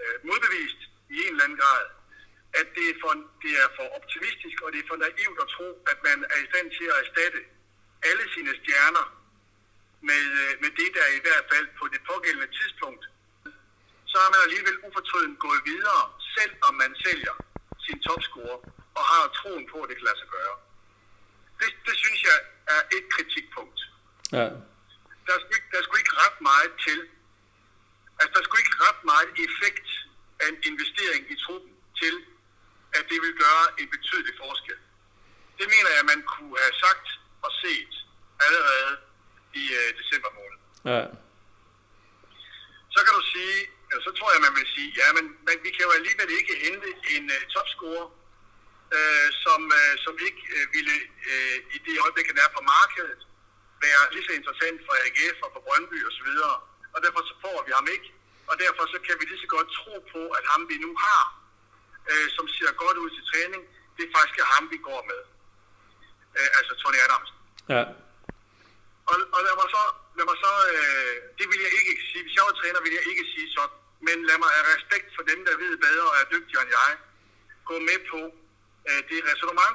øh, 0.00 0.16
modbevist 0.28 0.80
i 1.14 1.16
en 1.24 1.32
eller 1.32 1.44
anden 1.46 1.60
grad, 1.64 1.84
at 2.60 2.66
det 2.76 2.86
er, 2.92 2.96
for, 3.02 3.12
det 3.44 3.52
er 3.62 3.68
for 3.76 3.86
optimistisk 3.98 4.56
og 4.64 4.68
det 4.72 4.78
er 4.80 4.88
for 4.90 4.98
naivt 5.06 5.38
at 5.44 5.48
tro, 5.56 5.68
at 5.92 5.98
man 6.08 6.18
er 6.32 6.38
i 6.44 6.48
stand 6.50 6.68
til 6.78 6.86
at 6.92 6.98
erstatte 7.04 7.40
alle 8.08 8.24
sine 8.34 8.52
stjerner 8.60 9.06
med, 10.08 10.24
øh, 10.42 10.52
med 10.62 10.70
det, 10.80 10.90
der 10.98 11.06
i 11.18 11.20
hvert 11.26 11.46
fald 11.52 11.66
på 11.78 11.84
det 11.92 12.00
pågældende 12.10 12.50
tidspunkt, 12.58 13.04
så 14.10 14.16
har 14.22 14.30
man 14.34 14.40
alligevel 14.46 14.76
ufortrøden 14.86 15.36
gået 15.44 15.62
videre, 15.72 16.02
selv 16.36 16.54
om 16.68 16.74
man 16.82 16.92
sælger 17.04 17.34
sin 17.86 17.98
topscorer 18.06 18.58
og 18.98 19.04
har 19.12 19.22
troen 19.38 19.64
på, 19.72 19.76
at 19.82 19.88
det 19.88 19.96
kan 19.96 20.08
lade 20.08 20.20
sig 20.22 20.30
gøre. 20.36 20.54
Det, 21.60 21.70
det 21.86 21.96
synes 22.04 22.20
jeg 22.30 22.38
er 22.74 22.82
et 22.96 23.06
kritikpunkt. 24.30 24.32
Ja. 24.32 24.46
Der, 25.26 25.34
er, 25.38 25.42
der 25.72 25.80
skulle 25.84 26.00
ikke 26.04 26.16
ret 26.24 26.38
meget 26.50 26.72
til, 26.86 26.98
Altså, 28.20 28.32
der 28.36 28.42
skulle 28.44 28.62
ikke 28.64 28.78
ret 28.86 29.00
meget 29.12 29.30
effekt 29.46 29.88
af 30.40 30.46
en 30.52 30.58
investering 30.70 31.22
i 31.32 31.36
truppen 31.44 31.72
til, 32.00 32.14
at 32.98 33.04
det 33.10 33.18
vil 33.24 33.34
gøre 33.44 33.64
en 33.80 33.88
betydelig 33.94 34.34
forskel. 34.42 34.78
Det 35.58 35.66
mener 35.74 35.90
jeg, 35.96 36.04
man 36.12 36.20
kunne 36.32 36.56
have 36.64 36.76
sagt 36.84 37.06
og 37.44 37.50
set 37.62 37.94
allerede 38.44 38.92
i 39.62 39.64
uh, 39.78 39.88
december 40.00 40.30
måned. 40.38 40.58
Ja. 40.92 41.02
Så 42.94 42.98
kan 43.04 43.12
du 43.18 43.22
sige, 43.34 43.58
eller 43.90 44.02
så 44.06 44.12
tror 44.18 44.30
jeg, 44.32 44.40
man 44.46 44.54
vil 44.58 44.68
sige, 44.76 44.88
ja, 45.00 45.08
men, 45.16 45.24
men 45.48 45.56
vi 45.64 45.70
kan 45.74 45.84
jo 45.86 45.92
alligevel 45.98 46.30
ikke 46.38 46.54
hente 46.66 46.88
en 47.14 47.24
uh, 47.36 47.40
topscorer, 47.54 48.06
uh, 48.96 49.28
som, 49.44 49.60
uh, 49.80 49.94
som 50.04 50.14
ikke 50.26 50.42
uh, 50.56 50.64
ville 50.74 50.94
uh, 51.32 51.56
i 51.76 51.78
det 51.86 51.94
øjeblik, 52.04 52.26
han 52.30 52.38
er 52.44 52.50
på 52.56 52.62
markedet, 52.76 53.20
være 53.84 54.02
lige 54.14 54.26
så 54.28 54.32
interessant 54.40 54.78
for 54.86 54.94
AGF 55.06 55.38
og 55.44 55.50
for 55.54 55.60
Brøndby 55.66 55.98
osv., 56.08 56.30
og 56.94 56.98
derfor 57.04 57.20
så 57.30 57.34
får 57.44 57.58
vi 57.66 57.72
ham 57.78 57.88
ikke. 57.96 58.08
Og 58.50 58.54
derfor 58.64 58.84
så 58.92 58.98
kan 59.06 59.14
vi 59.18 59.24
lige 59.30 59.42
så 59.44 59.50
godt 59.56 59.68
tro 59.78 59.94
på, 60.14 60.20
at 60.38 60.44
ham 60.52 60.62
vi 60.70 60.76
nu 60.86 60.90
har, 61.04 61.22
øh, 62.10 62.26
som 62.36 62.44
ser 62.56 62.70
godt 62.82 62.96
ud 63.02 63.10
til 63.16 63.24
træning, 63.30 63.62
det 63.96 64.02
er 64.04 64.12
faktisk 64.16 64.38
ham, 64.54 64.64
vi 64.74 64.78
går 64.88 65.00
med. 65.10 65.20
Øh, 66.38 66.50
altså 66.58 66.72
Tony 66.82 66.98
Adams. 67.06 67.30
Ja. 67.74 67.82
Og, 69.10 69.16
og 69.34 69.40
lad 69.46 69.54
mig 69.60 69.68
så, 69.76 69.82
lad 70.18 70.26
mig 70.30 70.38
så 70.44 70.52
øh, 70.74 71.14
det 71.38 71.46
vil 71.50 71.60
jeg 71.66 71.72
ikke 71.80 71.94
sige, 72.08 72.22
hvis 72.24 72.36
jeg 72.38 72.44
var 72.48 72.56
træner, 72.60 72.80
vil 72.86 72.98
jeg 72.98 73.06
ikke 73.10 73.24
sige 73.32 73.48
sådan, 73.56 73.76
men 74.06 74.16
lad 74.28 74.38
mig 74.44 74.50
af 74.58 74.62
respekt 74.74 75.08
for 75.16 75.22
dem, 75.30 75.38
der 75.46 75.54
ved 75.62 75.72
bedre 75.86 76.06
og 76.12 76.16
er 76.22 76.26
dygtigere 76.34 76.62
end 76.64 76.72
jeg, 76.80 76.92
gå 77.68 77.74
med 77.88 77.98
på 78.12 78.20
øh, 78.88 79.00
det 79.10 79.18
resonemang. 79.32 79.74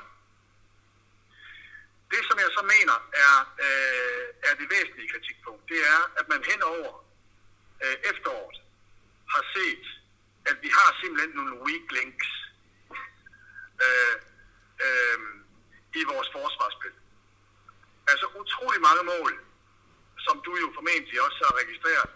Det, 2.12 2.22
som 2.30 2.38
jeg 2.44 2.50
så 2.58 2.62
mener 2.76 2.98
er, 3.26 3.36
øh, 3.66 4.26
er 4.50 4.54
det 4.60 4.68
væsentlige 4.76 5.12
kritikpunkt, 5.14 5.64
det 5.72 5.80
er, 5.96 6.02
at 6.20 6.26
man 6.34 6.42
henover 6.52 6.94
øh, 7.84 7.96
efteråret 8.12 8.58
har 9.34 9.44
set, 9.56 9.86
at 10.50 10.58
vi 10.64 10.70
har 10.78 10.90
simpelthen 11.02 11.32
nogle 11.40 11.56
weak 11.66 11.86
links. 11.98 12.30
Øh, 13.86 14.16
øh, 14.86 15.20
i 16.00 16.04
vores 16.12 16.30
forsvarsspil. 16.38 16.96
Altså 18.12 18.26
utrolig 18.42 18.82
mange 18.90 19.04
mål, 19.14 19.32
som 20.26 20.36
du 20.46 20.52
jo 20.64 20.68
formentlig 20.78 21.18
også 21.28 21.40
har 21.48 21.56
registreret, 21.62 22.10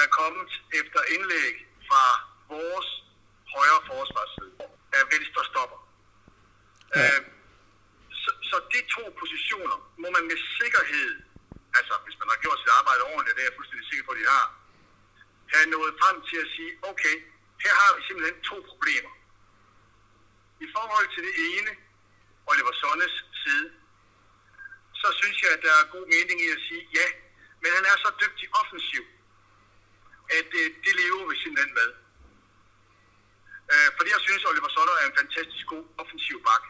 er 0.00 0.06
kommet 0.20 0.50
efter 0.80 1.00
indlæg 1.14 1.54
fra 1.88 2.04
vores 2.54 2.88
højre 3.54 3.82
forsvarsside 3.90 4.54
af 4.98 5.02
venstre 5.14 5.42
stopper. 5.50 5.78
Ja. 6.96 7.00
Øh, 7.00 7.20
så, 8.22 8.30
så 8.50 8.56
de 8.74 8.80
to 8.96 9.04
positioner 9.20 9.76
må 10.02 10.08
man 10.16 10.24
med 10.30 10.38
sikkerhed, 10.58 11.10
altså 11.78 11.94
hvis 12.04 12.16
man 12.20 12.28
har 12.32 12.38
gjort 12.44 12.58
sit 12.62 12.72
arbejde 12.78 13.02
ordentligt, 13.12 13.36
det 13.36 13.42
er 13.42 13.48
jeg 13.50 13.58
fuldstændig 13.58 13.86
sikker 13.90 14.04
på, 14.06 14.12
at 14.14 14.20
de 14.20 14.26
har, 14.34 14.44
er 15.56 15.64
nået 15.74 15.92
frem 16.00 16.16
til 16.28 16.38
at 16.44 16.48
sige, 16.54 16.72
okay, 16.90 17.16
her 17.64 17.74
har 17.80 17.90
vi 17.96 18.00
simpelthen 18.06 18.36
to 18.50 18.56
problemer. 18.70 19.12
I 20.64 20.66
forhold 20.76 21.08
til 21.14 21.22
det 21.28 21.34
ene, 21.50 21.72
Oliver 22.50 22.74
Sonnes 22.80 23.14
side, 23.42 23.66
så 25.00 25.08
synes 25.20 25.36
jeg, 25.42 25.50
at 25.56 25.62
der 25.66 25.72
er 25.80 25.92
god 25.94 26.06
mening 26.14 26.36
i 26.44 26.48
at 26.56 26.60
sige, 26.68 26.82
ja, 26.98 27.06
men 27.62 27.70
han 27.76 27.84
er 27.92 27.96
så 28.04 28.10
dygtig 28.22 28.46
offensiv, 28.60 29.04
at 30.38 30.48
øh, 30.60 30.66
det 30.84 30.92
lever 31.00 31.24
vi 31.30 31.36
simpelthen 31.42 31.74
med. 31.80 31.90
Øh, 33.72 33.88
fordi 33.96 34.08
jeg 34.16 34.22
synes, 34.26 34.42
Oliver 34.50 34.70
Sonner 34.74 34.96
er 35.02 35.06
en 35.10 35.18
fantastisk 35.20 35.66
god 35.72 35.84
offensiv 36.02 36.36
bak. 36.48 36.64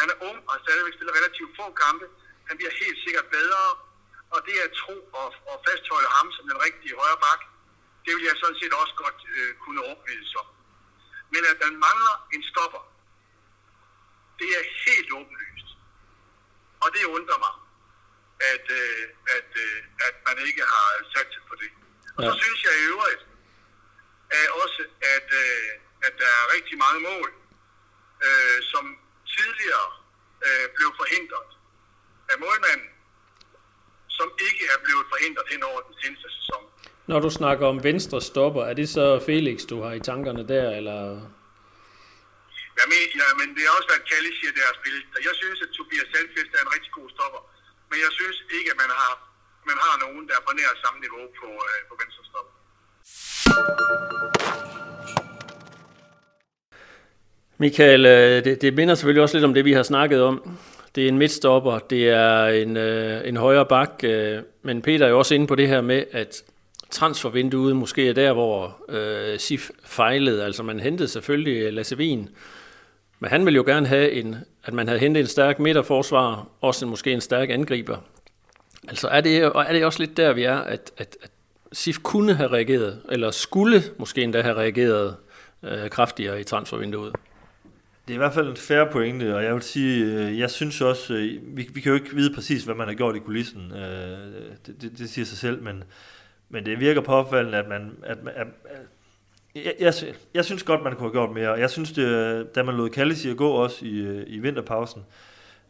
Han 0.00 0.06
er 0.12 0.16
ung 0.28 0.38
og 0.46 0.50
har 0.54 0.60
stadigvæk 0.64 0.94
spillet 0.94 1.18
relativt 1.18 1.50
få 1.58 1.66
kampe. 1.84 2.06
Han 2.48 2.56
bliver 2.58 2.72
helt 2.82 2.98
sikkert 3.04 3.26
bedre, 3.36 3.62
og 4.34 4.38
det 4.46 4.56
er 4.64 4.68
tro 4.82 4.96
og, 5.20 5.28
og 5.50 5.56
fastholde 5.66 6.10
ham 6.16 6.28
som 6.36 6.44
den 6.50 6.58
rigtige 6.66 6.94
højre 7.00 7.20
bak, 7.26 7.40
det 8.06 8.12
vil 8.16 8.24
jeg 8.30 8.36
sådan 8.42 8.58
set 8.60 8.72
også 8.82 8.94
godt 9.04 9.20
øh, 9.36 9.50
kunne 9.62 9.80
overbevise 9.86 10.38
om. 10.42 10.48
Men 11.32 11.42
at 11.50 11.56
man 11.64 11.74
mangler 11.86 12.14
en 12.34 12.42
stopper, 12.50 12.82
det 14.38 14.48
er 14.58 14.64
helt 14.86 15.10
åbenlyst. 15.18 15.68
Og 16.82 16.88
det 16.94 17.04
undrer 17.16 17.38
mig, 17.46 17.54
at, 18.52 18.66
øh, 18.80 19.02
at, 19.36 19.50
øh, 19.64 19.78
at 20.06 20.14
man 20.26 20.36
ikke 20.48 20.62
har 20.74 20.88
sat 21.14 21.28
sig 21.34 21.42
på 21.50 21.54
det. 21.62 21.70
Og 22.16 22.20
ja. 22.22 22.28
så 22.28 22.32
synes 22.42 22.60
jeg 22.64 22.72
i 22.76 22.84
øvrigt 22.92 23.22
at 24.30 24.48
også, 24.62 24.82
at, 25.14 25.28
øh, 25.42 25.68
at 26.06 26.12
der 26.20 26.30
er 26.40 26.54
rigtig 26.54 26.76
mange 26.84 27.00
mål, 27.10 27.28
øh, 28.26 28.58
som 28.72 28.84
tidligere 29.34 29.88
øh, 30.46 30.66
blev 30.76 30.90
forhindret 31.00 31.50
af 32.30 32.36
målmanden, 32.44 32.90
som 34.08 34.28
ikke 34.48 34.64
er 34.74 34.78
blevet 34.84 35.06
forhindret 35.12 35.46
hen 35.52 35.62
over 35.62 35.80
den 35.80 35.94
seneste 36.02 36.28
sæson. 36.38 36.62
Når 37.10 37.20
du 37.26 37.30
snakker 37.30 37.64
om 37.72 37.78
venstre 37.88 38.18
stopper, 38.30 38.62
er 38.70 38.74
det 38.80 38.88
så 38.96 39.04
Felix, 39.26 39.58
du 39.72 39.76
har 39.84 39.92
i 39.92 40.00
tankerne 40.10 40.42
der, 40.52 40.66
eller? 40.78 40.98
Ja, 42.78 42.84
men, 42.92 43.00
ja, 43.20 43.28
men 43.40 43.48
det 43.56 43.62
har 43.66 43.72
også 43.78 43.88
været 43.92 44.04
Kalle 44.10 44.30
siger, 44.38 44.52
det 44.56 44.62
har 44.68 44.74
spillet. 44.80 45.02
Jeg 45.28 45.34
synes, 45.40 45.58
at 45.64 45.70
Tobias 45.76 46.08
Sandqvist 46.12 46.52
er 46.56 46.62
en 46.66 46.72
rigtig 46.76 46.92
god 46.98 47.08
stopper, 47.16 47.40
men 47.90 47.98
jeg 48.04 48.12
synes 48.18 48.36
ikke, 48.58 48.68
at 48.72 48.78
man 48.82 48.90
har, 49.00 49.12
man 49.70 49.78
har 49.84 49.94
nogen, 50.04 50.22
der 50.28 50.34
er 50.38 50.44
på 50.48 50.52
nær 50.58 50.72
samme 50.84 50.98
niveau 51.04 51.24
på, 51.40 51.48
øh, 51.70 51.78
på 51.88 51.94
venstre 52.02 52.22
stopper. 52.30 52.52
Michael, 57.64 58.02
øh, 58.06 58.44
det, 58.44 58.62
det 58.62 58.70
minder 58.78 58.94
selvfølgelig 58.94 59.22
også 59.22 59.36
lidt 59.36 59.48
om 59.50 59.54
det, 59.54 59.64
vi 59.64 59.72
har 59.78 59.86
snakket 59.92 60.20
om. 60.30 60.36
Det 60.94 61.04
er 61.04 61.08
en 61.08 61.18
midtstopper, 61.18 61.78
det 61.78 62.02
er 62.08 62.46
en, 62.62 62.76
øh, 62.76 63.28
en 63.28 63.36
højre 63.36 63.66
bak, 63.66 63.90
øh, 64.04 64.38
men 64.62 64.82
Peter 64.82 65.06
er 65.06 65.10
jo 65.10 65.18
også 65.18 65.34
inde 65.34 65.46
på 65.46 65.54
det 65.54 65.68
her 65.68 65.80
med, 65.80 66.04
at 66.12 66.42
transfervinduet 66.90 67.76
måske 67.76 68.08
er 68.08 68.12
der, 68.12 68.32
hvor 68.32 68.76
øh, 68.88 69.38
SIF 69.38 69.70
fejlede. 69.84 70.44
Altså 70.44 70.62
man 70.62 70.80
hentede 70.80 71.08
selvfølgelig 71.08 71.62
øh, 71.62 71.72
Lasse 71.72 71.96
Wien, 71.96 72.28
men 73.20 73.30
han 73.30 73.44
ville 73.44 73.56
jo 73.56 73.64
gerne 73.66 73.86
have, 73.86 74.10
en, 74.10 74.36
at 74.64 74.74
man 74.74 74.86
havde 74.88 75.00
hentet 75.00 75.20
en 75.20 75.26
stærk 75.26 75.58
midterforsvar, 75.58 76.48
også 76.60 76.84
en, 76.84 76.90
måske 76.90 77.12
en 77.12 77.20
stærk 77.20 77.50
angriber. 77.50 77.96
Altså 78.88 79.08
er 79.08 79.20
det, 79.20 79.44
og 79.44 79.64
er 79.68 79.72
det 79.72 79.84
også 79.84 79.98
lidt 79.98 80.16
der, 80.16 80.32
vi 80.32 80.42
er, 80.42 80.56
at, 80.56 80.90
at, 80.96 81.16
at 81.22 81.30
SIF 81.72 81.98
kunne 82.02 82.34
have 82.34 82.52
reageret, 82.52 83.00
eller 83.10 83.30
skulle 83.30 83.82
måske 83.98 84.22
endda 84.22 84.42
have 84.42 84.54
reageret 84.54 85.16
øh, 85.62 85.90
kraftigere 85.90 86.40
i 86.40 86.44
transfervinduet? 86.44 87.12
Det 88.08 88.12
er 88.12 88.16
i 88.16 88.18
hvert 88.18 88.34
fald 88.34 88.48
en 88.48 88.56
færre 88.56 88.88
pointe, 88.92 89.36
og 89.36 89.44
jeg 89.44 89.54
vil 89.54 89.62
sige, 89.62 90.04
øh, 90.04 90.38
jeg 90.38 90.50
synes 90.50 90.80
også, 90.80 91.14
øh, 91.14 91.56
vi, 91.56 91.68
vi 91.72 91.80
kan 91.80 91.90
jo 91.90 91.94
ikke 91.94 92.14
vide 92.14 92.34
præcis, 92.34 92.64
hvad 92.64 92.74
man 92.74 92.88
har 92.88 92.94
gjort 92.94 93.16
i 93.16 93.18
kulissen, 93.18 93.72
øh, 93.72 94.18
det, 94.66 94.82
det, 94.82 94.98
det 94.98 95.10
siger 95.10 95.24
sig 95.24 95.38
selv, 95.38 95.62
men, 95.62 95.84
men 96.48 96.66
det 96.66 96.80
virker 96.80 97.00
påfaldende, 97.00 97.58
at 97.58 97.68
man, 97.68 97.96
at, 98.02 98.18
at, 98.34 98.46
at 98.64 98.86
jeg, 99.54 99.74
jeg, 99.80 99.94
jeg 100.34 100.44
synes 100.44 100.62
godt, 100.62 100.82
man 100.82 100.92
kunne 100.92 101.08
have 101.08 101.12
gjort 101.12 101.30
mere, 101.30 101.50
jeg 101.50 101.70
synes, 101.70 101.92
det, 101.92 102.54
da 102.54 102.62
man 102.62 102.74
lod 102.74 102.90
Kallis 102.90 103.26
gå 103.36 103.48
også 103.50 103.84
i, 103.84 103.98
øh, 103.98 104.24
i 104.26 104.38
vinterpausen, 104.38 105.02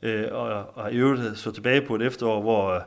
øh, 0.02 0.26
og, 0.30 0.76
og 0.76 0.92
i 0.92 0.96
øvrigt 0.96 1.38
så 1.38 1.52
tilbage 1.52 1.80
på 1.80 1.94
et 1.94 2.02
efterår, 2.02 2.40
hvor, 2.40 2.70
øh, 2.70 2.80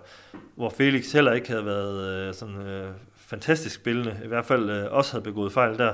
hvor 0.55 0.69
Felix 0.69 1.11
heller 1.11 1.33
ikke 1.33 1.49
havde 1.49 1.65
været 1.65 2.35
sådan 2.35 2.93
fantastisk 3.17 3.75
spillende, 3.75 4.19
i 4.23 4.27
hvert 4.27 4.45
fald 4.45 4.69
også 4.69 5.11
havde 5.11 5.23
begået 5.23 5.53
fejl 5.53 5.77
der, 5.77 5.93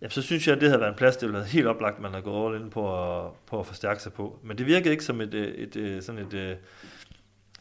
Jamen, 0.00 0.10
så 0.10 0.22
synes 0.22 0.46
jeg, 0.46 0.54
at 0.54 0.60
det 0.60 0.68
havde 0.68 0.80
været 0.80 0.90
en 0.90 0.96
plads, 0.96 1.16
det 1.16 1.28
ville 1.28 1.38
have 1.38 1.50
helt 1.50 1.66
oplagt, 1.66 2.00
man 2.00 2.10
havde 2.10 2.24
gået 2.24 2.54
all 2.54 2.62
ind 2.62 2.70
på 2.70 3.02
at, 3.02 3.32
på 3.46 3.60
at 3.60 3.66
forstærke 3.66 4.02
sig 4.02 4.12
på. 4.12 4.38
Men 4.42 4.58
det 4.58 4.66
virkede 4.66 4.90
ikke 4.90 5.04
som 5.04 5.20
et, 5.20 5.34
et, 5.34 5.76
et 5.76 6.04
sådan 6.04 6.20
et, 6.26 6.34
øh, 6.34 6.56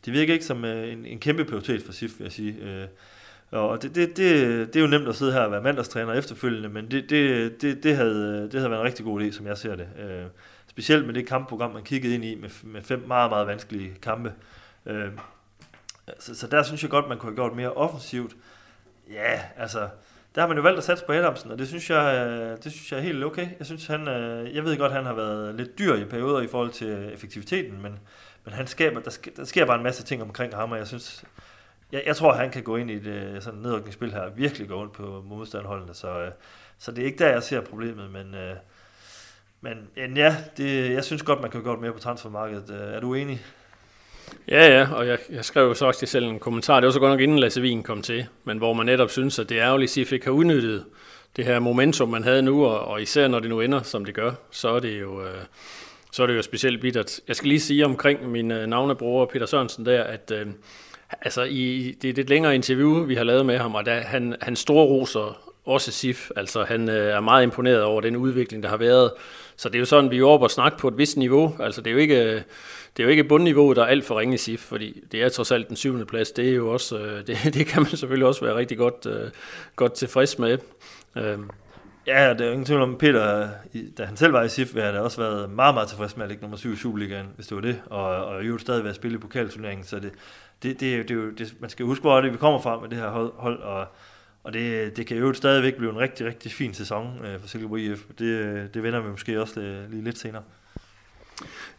det 0.05 0.13
virkede 0.13 0.33
ikke 0.33 0.45
som 0.45 0.65
øh, 0.65 0.93
en, 0.93 1.05
en 1.05 1.19
kæmpe 1.19 1.45
prioritet 1.45 1.83
for 1.83 1.91
SIF, 1.91 2.11
vil 2.19 2.25
jeg 2.25 2.31
sige. 2.31 2.87
Og 3.53 3.81
det, 3.81 3.95
det, 3.95 4.17
det, 4.17 4.67
det 4.67 4.75
er 4.75 4.81
jo 4.81 4.87
nemt 4.87 5.07
at 5.07 5.15
sidde 5.15 5.33
her 5.33 5.39
og 5.39 5.51
være 5.51 5.61
mandagstræner 5.61 6.13
efterfølgende, 6.13 6.69
men 6.69 6.91
det, 6.91 7.09
det, 7.09 7.61
det, 7.61 7.83
det, 7.83 7.95
havde, 7.95 8.49
det 8.51 8.53
havde 8.53 8.71
været 8.71 8.81
en 8.81 8.87
rigtig 8.87 9.05
god 9.05 9.21
idé, 9.21 9.31
som 9.31 9.47
jeg 9.47 9.57
ser 9.57 9.75
det. 9.75 9.87
Øh, 9.99 10.25
specielt 10.67 11.05
med 11.05 11.13
det 11.13 11.27
kampprogram, 11.27 11.71
man 11.71 11.83
kiggede 11.83 12.15
ind 12.15 12.25
i 12.25 12.35
med, 12.35 12.49
med 12.63 12.81
fem 12.81 13.03
meget, 13.07 13.31
meget 13.31 13.47
vanskelige 13.47 13.93
kampe. 14.01 14.33
Øh, 14.85 15.07
så, 16.19 16.35
så 16.35 16.47
der 16.47 16.63
synes 16.63 16.83
jeg 16.83 16.91
godt, 16.91 17.09
man 17.09 17.17
kunne 17.17 17.29
have 17.29 17.35
gjort 17.35 17.55
mere 17.55 17.73
offensivt. 17.73 18.35
Ja, 19.11 19.41
altså 19.57 19.87
der 20.35 20.41
har 20.41 20.47
man 20.47 20.57
jo 20.57 20.63
valgt 20.63 20.77
at 20.77 20.83
satse 20.83 21.05
på 21.05 21.11
Adamsen, 21.11 21.51
og 21.51 21.57
det 21.57 21.67
synes 21.67 21.89
jeg, 21.89 22.27
øh, 22.27 22.57
det 22.63 22.71
synes 22.71 22.91
jeg 22.91 22.97
er 22.99 23.03
helt 23.03 23.23
okay. 23.23 23.47
Jeg 23.59 23.65
synes, 23.65 23.87
han, 23.87 24.07
jeg 24.53 24.63
ved 24.63 24.77
godt, 24.77 24.91
han 24.91 25.05
har 25.05 25.13
været 25.13 25.55
lidt 25.55 25.79
dyr 25.79 25.95
i 25.95 26.05
perioder 26.05 26.41
i 26.41 26.47
forhold 26.47 26.71
til 26.71 27.09
effektiviteten, 27.13 27.81
men, 27.81 27.99
men 28.45 28.53
han 28.53 28.67
skaber, 28.67 28.99
der, 28.99 29.09
sker, 29.09 29.31
der 29.35 29.43
sker 29.43 29.65
bare 29.65 29.77
en 29.77 29.83
masse 29.83 30.03
ting 30.03 30.21
omkring 30.21 30.55
ham, 30.55 30.71
og 30.71 30.77
jeg 30.77 30.87
synes, 30.87 31.23
jeg, 31.93 32.03
jeg 32.05 32.15
tror, 32.15 32.33
han 32.33 32.51
kan 32.51 32.63
gå 32.63 32.75
ind 32.75 32.91
i 32.91 32.93
et 32.93 33.07
øh, 33.07 33.41
sådan 33.41 33.59
nedrykningsspil 33.59 34.11
her, 34.11 34.29
virkelig 34.35 34.67
gå 34.67 34.83
ind 34.83 34.91
på 34.91 35.23
modstandholdene, 35.25 35.93
så, 35.93 36.19
øh, 36.19 36.31
så 36.79 36.91
det 36.91 37.01
er 37.01 37.05
ikke 37.05 37.23
der, 37.23 37.29
jeg 37.29 37.43
ser 37.43 37.61
problemet, 37.61 38.03
øh, 38.05 38.11
men, 38.15 38.35
men 39.61 40.17
ja, 40.17 40.35
det, 40.57 40.91
jeg 40.91 41.03
synes 41.03 41.23
godt, 41.23 41.41
man 41.41 41.51
kan 41.51 41.63
gøre 41.63 41.77
mere 41.77 41.93
på 41.93 41.99
transfermarkedet. 41.99 42.95
Er 42.95 42.99
du 42.99 43.13
enig? 43.13 43.41
Ja, 44.47 44.67
ja, 44.67 44.93
og 44.93 45.07
jeg, 45.07 45.19
jeg 45.29 45.45
skrev 45.45 45.67
jo 45.67 45.73
så 45.73 45.85
også 45.85 46.05
selv 46.05 46.25
en 46.25 46.39
kommentar, 46.39 46.79
det 46.79 46.85
var 46.85 46.91
så 46.91 46.99
godt 46.99 47.11
nok 47.11 47.19
inden 47.19 47.39
Lasse 47.39 47.61
Wien 47.61 47.83
kom 47.83 48.01
til, 48.01 48.25
men 48.43 48.57
hvor 48.57 48.73
man 48.73 48.85
netop 48.85 49.09
synes, 49.09 49.39
at 49.39 49.49
det 49.49 49.59
er 49.59 49.65
ærgerligt, 49.65 49.89
at 49.89 49.93
SIF 49.93 50.11
ikke 50.11 50.25
har 50.25 50.31
udnyttet 50.31 50.85
det 51.35 51.45
her 51.45 51.59
momentum, 51.59 52.09
man 52.09 52.23
havde 52.23 52.41
nu, 52.41 52.65
og, 52.65 52.79
og 52.79 53.01
især 53.01 53.27
når 53.27 53.39
det 53.39 53.49
nu 53.49 53.61
ender, 53.61 53.81
som 53.81 54.05
det 54.05 54.13
gør, 54.13 54.31
så 54.51 54.69
er 54.69 54.79
det 54.79 55.01
jo, 55.01 55.21
øh, 55.21 55.43
så 56.11 56.23
er 56.23 56.27
det 56.27 56.35
jo 56.35 56.41
specielt 56.41 56.81
bittert. 56.81 57.19
Jeg 57.27 57.35
skal 57.35 57.49
lige 57.49 57.59
sige 57.59 57.85
omkring 57.85 58.31
min 58.31 58.51
øh, 58.51 58.67
navnebror 58.67 59.25
Peter 59.25 59.45
Sørensen 59.45 59.85
der, 59.85 60.03
at 60.03 60.31
øh, 60.31 60.47
altså 61.21 61.43
i, 61.43 61.95
det 62.01 62.17
er 62.17 62.23
et 62.23 62.29
længere 62.29 62.55
interview, 62.55 63.05
vi 63.05 63.15
har 63.15 63.23
lavet 63.23 63.45
med 63.45 63.57
ham, 63.57 63.75
og 63.75 63.85
der, 63.85 64.01
han, 64.01 64.35
han 64.41 64.55
store 64.55 64.85
roser 64.85 65.53
også 65.65 65.91
SIF, 65.91 66.29
altså 66.35 66.63
han 66.63 66.89
øh, 66.89 67.13
er 67.15 67.19
meget 67.19 67.43
imponeret 67.43 67.83
over 67.83 68.01
den 68.01 68.15
udvikling, 68.15 68.63
der 68.63 68.69
har 68.69 68.77
været, 68.77 69.11
så 69.55 69.69
det 69.69 69.75
er 69.75 69.79
jo 69.79 69.85
sådan, 69.85 70.11
vi 70.11 70.17
er 70.17 70.25
oppe 70.25 70.45
og 70.45 70.51
snakke 70.51 70.77
på 70.77 70.87
et 70.87 70.97
vist 70.97 71.17
niveau, 71.17 71.55
altså 71.59 71.81
det 71.81 71.87
er 71.87 71.93
jo 71.93 71.97
ikke 71.97 72.23
øh, 72.23 72.41
det 72.97 73.03
er 73.03 73.07
jo 73.07 73.09
ikke 73.09 73.23
bundniveauet, 73.23 73.77
der 73.77 73.83
er 73.83 73.87
alt 73.87 74.05
for 74.05 74.19
ringe 74.19 74.33
i 74.33 74.37
SIF, 74.37 74.59
fordi 74.59 75.03
det 75.11 75.23
er 75.23 75.29
trods 75.29 75.51
alt 75.51 75.67
den 75.67 75.75
syvende 75.75 76.05
plads. 76.05 76.31
Det 76.31 76.49
er 76.49 76.53
jo 76.53 76.69
også, 76.69 76.97
øh, 76.99 77.17
det, 77.27 77.53
det 77.53 77.67
kan 77.67 77.81
man 77.81 77.91
selvfølgelig 77.91 78.27
også 78.27 78.45
være 78.45 78.55
rigtig 78.55 78.77
godt, 78.77 79.05
øh, 79.05 79.29
godt 79.75 79.93
tilfreds 79.93 80.39
med. 80.39 80.57
Øh. 81.15 81.39
Ja, 82.07 82.33
det 82.33 82.41
er 82.41 82.45
jo 82.45 82.51
ingen 82.51 82.65
tvivl 82.65 82.81
om, 82.81 82.97
Peter, 82.97 83.49
da 83.97 84.05
han 84.05 84.17
selv 84.17 84.33
var 84.33 84.43
i 84.43 84.49
SIF, 84.49 84.73
havde 84.73 85.01
også 85.01 85.21
været 85.21 85.49
meget, 85.49 85.73
meget 85.73 85.89
tilfreds 85.89 86.17
med 86.17 86.23
at 86.23 86.29
ligge 86.29 86.41
nummer 86.41 86.57
7 86.57 86.73
i 86.73 86.75
Superligaen, 86.75 87.27
hvis 87.35 87.47
det 87.47 87.55
var 87.55 87.61
det, 87.61 87.81
og, 87.85 88.25
og 88.25 88.47
jo 88.47 88.57
stadig 88.57 88.83
være 88.83 88.93
spille 88.93 89.17
i 89.17 89.19
pokalturneringen, 89.19 89.85
så 89.85 89.99
det, 89.99 90.11
det, 90.63 90.79
det, 90.79 91.09
det, 91.09 91.09
det, 91.09 91.39
det, 91.39 91.53
man 91.59 91.69
skal 91.69 91.85
huske, 91.85 92.01
hvor 92.01 92.21
det 92.21 92.31
vi 92.31 92.37
kommer 92.37 92.59
fra 92.59 92.79
med 92.79 92.89
det 92.89 92.97
her 92.97 93.09
hold, 93.35 93.59
og, 93.59 93.85
og 94.43 94.53
det, 94.53 94.97
det 94.97 95.07
kan 95.07 95.17
jo 95.17 95.33
stadigvæk 95.33 95.75
blive 95.75 95.91
en 95.91 95.99
rigtig, 95.99 96.25
rigtig 96.25 96.51
fin 96.51 96.73
sæson 96.73 97.25
øh, 97.25 97.39
for 97.39 97.47
Silkeborg 97.47 97.79
IF. 97.79 97.99
Det, 98.19 98.73
det 98.73 98.83
vender 98.83 99.01
vi 99.01 99.09
måske 99.09 99.41
også 99.41 99.59
lige, 99.59 99.87
lige 99.89 100.03
lidt 100.03 100.17
senere. 100.17 100.43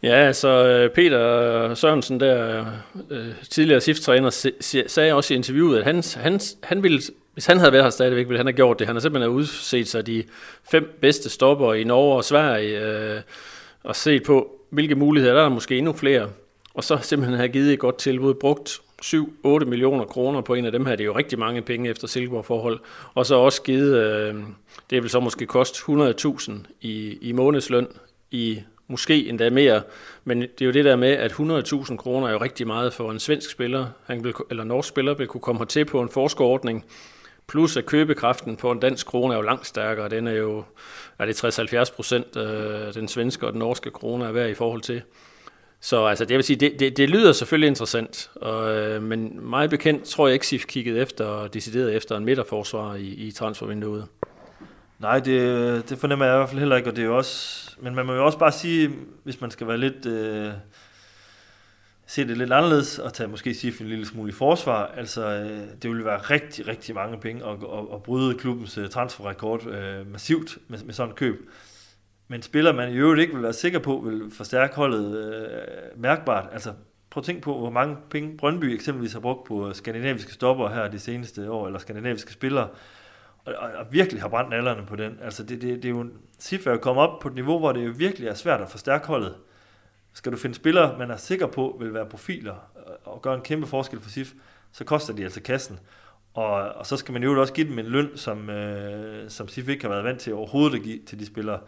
Ja, 0.03 0.33
så 0.33 0.67
øh, 0.67 0.89
Peter 0.89 1.73
Sørensen, 1.75 2.19
der 2.19 2.65
øh, 3.09 3.27
tidligere 3.49 3.81
SIF-træner, 3.81 4.51
sagde 4.87 5.13
også 5.13 5.33
i 5.33 5.37
interviewet, 5.37 5.77
at 5.77 5.83
han, 5.83 6.03
han, 6.15 6.39
han 6.63 6.83
ville, 6.83 7.01
hvis 7.33 7.45
han 7.45 7.57
havde 7.57 7.71
været 7.71 7.83
her 7.83 7.89
stadigvæk, 7.89 8.27
ville 8.27 8.37
han 8.39 8.45
have 8.45 8.53
gjort 8.53 8.79
det. 8.79 8.87
Han 8.87 8.95
har 8.95 9.01
simpelthen 9.01 9.31
udset 9.31 9.87
sig 9.87 10.07
de 10.07 10.23
fem 10.71 10.97
bedste 11.01 11.29
stopper 11.29 11.73
i 11.73 11.83
Norge 11.83 12.15
og 12.15 12.23
Sverige, 12.23 12.79
øh, 12.79 13.21
og 13.83 13.95
set 13.95 14.23
på, 14.23 14.51
hvilke 14.69 14.95
muligheder 14.95 15.33
der 15.33 15.43
er, 15.43 15.49
måske 15.49 15.77
endnu 15.77 15.93
flere. 15.93 16.29
Og 16.75 16.83
så 16.83 16.97
simpelthen 17.01 17.37
have 17.37 17.49
givet 17.49 17.73
et 17.73 17.79
godt 17.79 17.97
tilbud, 17.97 18.33
brugt 18.33 18.81
7-8 19.03 19.65
millioner 19.65 20.05
kroner 20.05 20.41
på 20.41 20.53
en 20.53 20.65
af 20.65 20.71
dem 20.71 20.85
her. 20.85 20.95
Det 20.95 21.03
er 21.03 21.05
jo 21.05 21.17
rigtig 21.17 21.39
mange 21.39 21.61
penge 21.61 21.89
efter 21.89 22.07
Silkeborg-forhold. 22.07 22.79
Og 23.13 23.25
så 23.25 23.35
også 23.35 23.61
givet, 23.61 23.97
øh, 23.97 24.35
det 24.89 25.01
vil 25.03 25.09
så 25.09 25.19
måske 25.19 25.45
koste 25.45 25.79
100.000 25.91 26.51
i, 26.81 27.17
i 27.21 27.31
månedsløn 27.31 27.87
i 28.31 28.59
måske 28.87 29.29
endda 29.29 29.49
mere. 29.49 29.81
Men 30.23 30.41
det 30.41 30.61
er 30.61 30.65
jo 30.65 30.71
det 30.71 30.85
der 30.85 30.95
med, 30.95 31.11
at 31.11 31.31
100.000 31.31 31.95
kroner 31.95 32.27
er 32.27 32.31
jo 32.31 32.41
rigtig 32.41 32.67
meget 32.67 32.93
for 32.93 33.11
en 33.11 33.19
svensk 33.19 33.51
spiller, 33.51 33.87
han 34.05 34.23
vil, 34.23 34.33
eller 34.49 34.63
norsk 34.63 34.89
spiller 34.89 35.13
vil 35.13 35.27
kunne 35.27 35.41
komme 35.41 35.59
hertil 35.59 35.85
på 35.85 36.01
en 36.01 36.09
forskerordning, 36.09 36.85
plus 37.47 37.77
at 37.77 37.85
købekraften 37.85 38.55
på 38.55 38.71
en 38.71 38.79
dansk 38.79 39.07
krone 39.07 39.33
er 39.33 39.37
jo 39.37 39.43
langt 39.43 39.67
stærkere. 39.67 40.09
Den 40.09 40.27
er 40.27 40.33
jo 40.33 40.63
er 41.19 41.25
det 41.25 41.43
60-70 41.43 41.95
procent, 41.95 42.37
øh, 42.37 42.93
den 42.93 43.07
svenske 43.07 43.45
og 43.45 43.53
den 43.53 43.59
norske 43.59 43.91
krone 43.91 44.25
er 44.25 44.31
værd 44.31 44.49
i 44.49 44.53
forhold 44.53 44.81
til. 44.81 45.01
Så 45.85 46.05
altså, 46.05 46.25
det 46.25 46.35
vil 46.35 46.43
sige, 46.43 46.57
det, 46.57 46.79
det, 46.79 46.97
det 46.97 47.09
lyder 47.09 47.31
selvfølgelig 47.31 47.67
interessant, 47.67 48.31
og, 48.35 48.75
øh, 48.75 49.03
men 49.03 49.49
meget 49.49 49.69
bekendt 49.69 50.03
tror 50.03 50.27
jeg 50.27 50.33
ikke, 50.33 50.47
SIF 50.47 50.65
kiggede 50.65 50.99
efter 50.99 51.25
og 51.25 51.53
decideret 51.53 51.95
efter 51.95 52.17
en 52.17 52.25
midterforsvar 52.25 52.95
i, 52.95 53.07
i 53.07 53.31
transfervinduet. 53.31 54.07
Nej, 54.99 55.19
det, 55.19 55.89
det 55.89 55.97
fornemmer 55.97 56.25
jeg 56.25 56.35
i 56.35 56.37
hvert 56.37 56.49
fald 56.49 56.59
heller 56.59 56.75
ikke, 56.75 56.89
og 56.89 56.95
det 56.95 57.01
er 57.01 57.05
jo 57.05 57.17
også, 57.17 57.71
men 57.79 57.95
man 57.95 58.05
må 58.05 58.13
jo 58.13 58.25
også 58.25 58.37
bare 58.37 58.51
sige, 58.51 58.91
hvis 59.23 59.41
man 59.41 59.51
skal 59.51 59.67
være 59.67 59.77
lidt, 59.77 60.05
øh, 60.05 60.51
se 62.07 62.27
det 62.27 62.37
lidt 62.37 62.53
anderledes, 62.53 62.99
og 62.99 63.13
tage 63.13 63.27
måske 63.27 63.53
SIF 63.53 63.81
en 63.81 63.87
lille 63.87 64.05
smule 64.05 64.29
i 64.29 64.33
forsvar, 64.33 64.91
altså 64.97 65.25
øh, 65.27 65.61
det 65.81 65.89
ville 65.89 66.05
være 66.05 66.17
rigtig, 66.17 66.67
rigtig 66.67 66.95
mange 66.95 67.19
penge 67.19 67.45
at, 67.45 67.51
at, 67.51 67.85
at 67.93 68.03
bryde 68.03 68.37
klubbens 68.37 68.77
øh, 68.77 68.89
transferrekord 68.89 69.67
øh, 69.67 70.11
massivt 70.11 70.57
med, 70.67 70.79
med 70.83 70.93
sådan 70.93 71.09
et 71.11 71.15
køb. 71.15 71.49
Men 72.27 72.41
spiller 72.41 72.73
man 72.73 72.93
i 72.93 72.95
øvrigt 72.95 73.21
ikke 73.21 73.33
vil 73.33 73.43
være 73.43 73.53
sikker 73.53 73.79
på, 73.79 74.03
vil 74.05 74.31
forstærke 74.31 74.75
holdet 74.75 75.17
øh, 75.17 76.01
mærkbart. 76.01 76.49
Altså 76.51 76.73
prøv 77.09 77.21
at 77.21 77.25
tænke 77.25 77.41
på, 77.41 77.57
hvor 77.57 77.69
mange 77.69 77.97
penge 78.09 78.37
Brøndby 78.37 78.65
eksempelvis 78.65 79.13
har 79.13 79.19
brugt 79.19 79.47
på 79.47 79.73
skandinaviske 79.73 80.33
stopper 80.33 80.69
her 80.69 80.87
de 80.87 80.99
seneste 80.99 81.51
år, 81.51 81.65
eller 81.65 81.79
skandinaviske 81.79 82.33
spillere, 82.33 82.67
og, 83.45 83.53
og, 83.57 83.69
og 83.75 83.85
virkelig 83.91 84.21
har 84.21 84.29
brændt 84.29 84.53
alderne 84.53 84.85
på 84.85 84.95
den. 84.95 85.19
Altså 85.21 85.43
det, 85.43 85.61
det, 85.61 85.83
det 85.83 85.85
er 85.85 85.89
jo, 85.89 86.01
en 86.01 86.11
er 86.51 86.71
at 86.71 86.81
komme 86.81 87.01
op 87.01 87.19
på 87.19 87.27
et 87.27 87.35
niveau, 87.35 87.59
hvor 87.59 87.71
det 87.71 87.85
jo 87.85 87.93
virkelig 87.97 88.27
er 88.27 88.33
svært 88.33 88.61
at 88.61 88.69
forstærke 88.69 89.07
holdet. 89.07 89.35
Skal 90.13 90.31
du 90.31 90.37
finde 90.37 90.55
spillere, 90.55 90.97
man 90.97 91.11
er 91.11 91.17
sikker 91.17 91.47
på 91.47 91.77
vil 91.79 91.93
være 91.93 92.05
profiler 92.05 92.71
øh, 92.77 93.13
og 93.13 93.21
gøre 93.21 93.35
en 93.35 93.41
kæmpe 93.41 93.67
forskel 93.67 94.01
for 94.01 94.09
SIF, 94.09 94.33
så 94.71 94.83
koster 94.83 95.13
de 95.13 95.23
altså 95.23 95.41
kassen. 95.41 95.79
Og, 96.33 96.51
og 96.51 96.85
så 96.85 96.97
skal 96.97 97.13
man 97.13 97.23
jo 97.23 97.41
også 97.41 97.53
give 97.53 97.69
dem 97.69 97.79
en 97.79 97.85
løn, 97.85 98.17
som, 98.17 98.49
øh, 98.49 99.29
som 99.29 99.47
SIF 99.47 99.69
ikke 99.69 99.83
har 99.83 99.89
været 99.89 100.03
vant 100.03 100.19
til 100.19 100.33
overhovedet 100.33 100.77
at 100.77 100.83
give 100.83 100.99
til 101.05 101.19
de 101.19 101.25
spillere. 101.25 101.59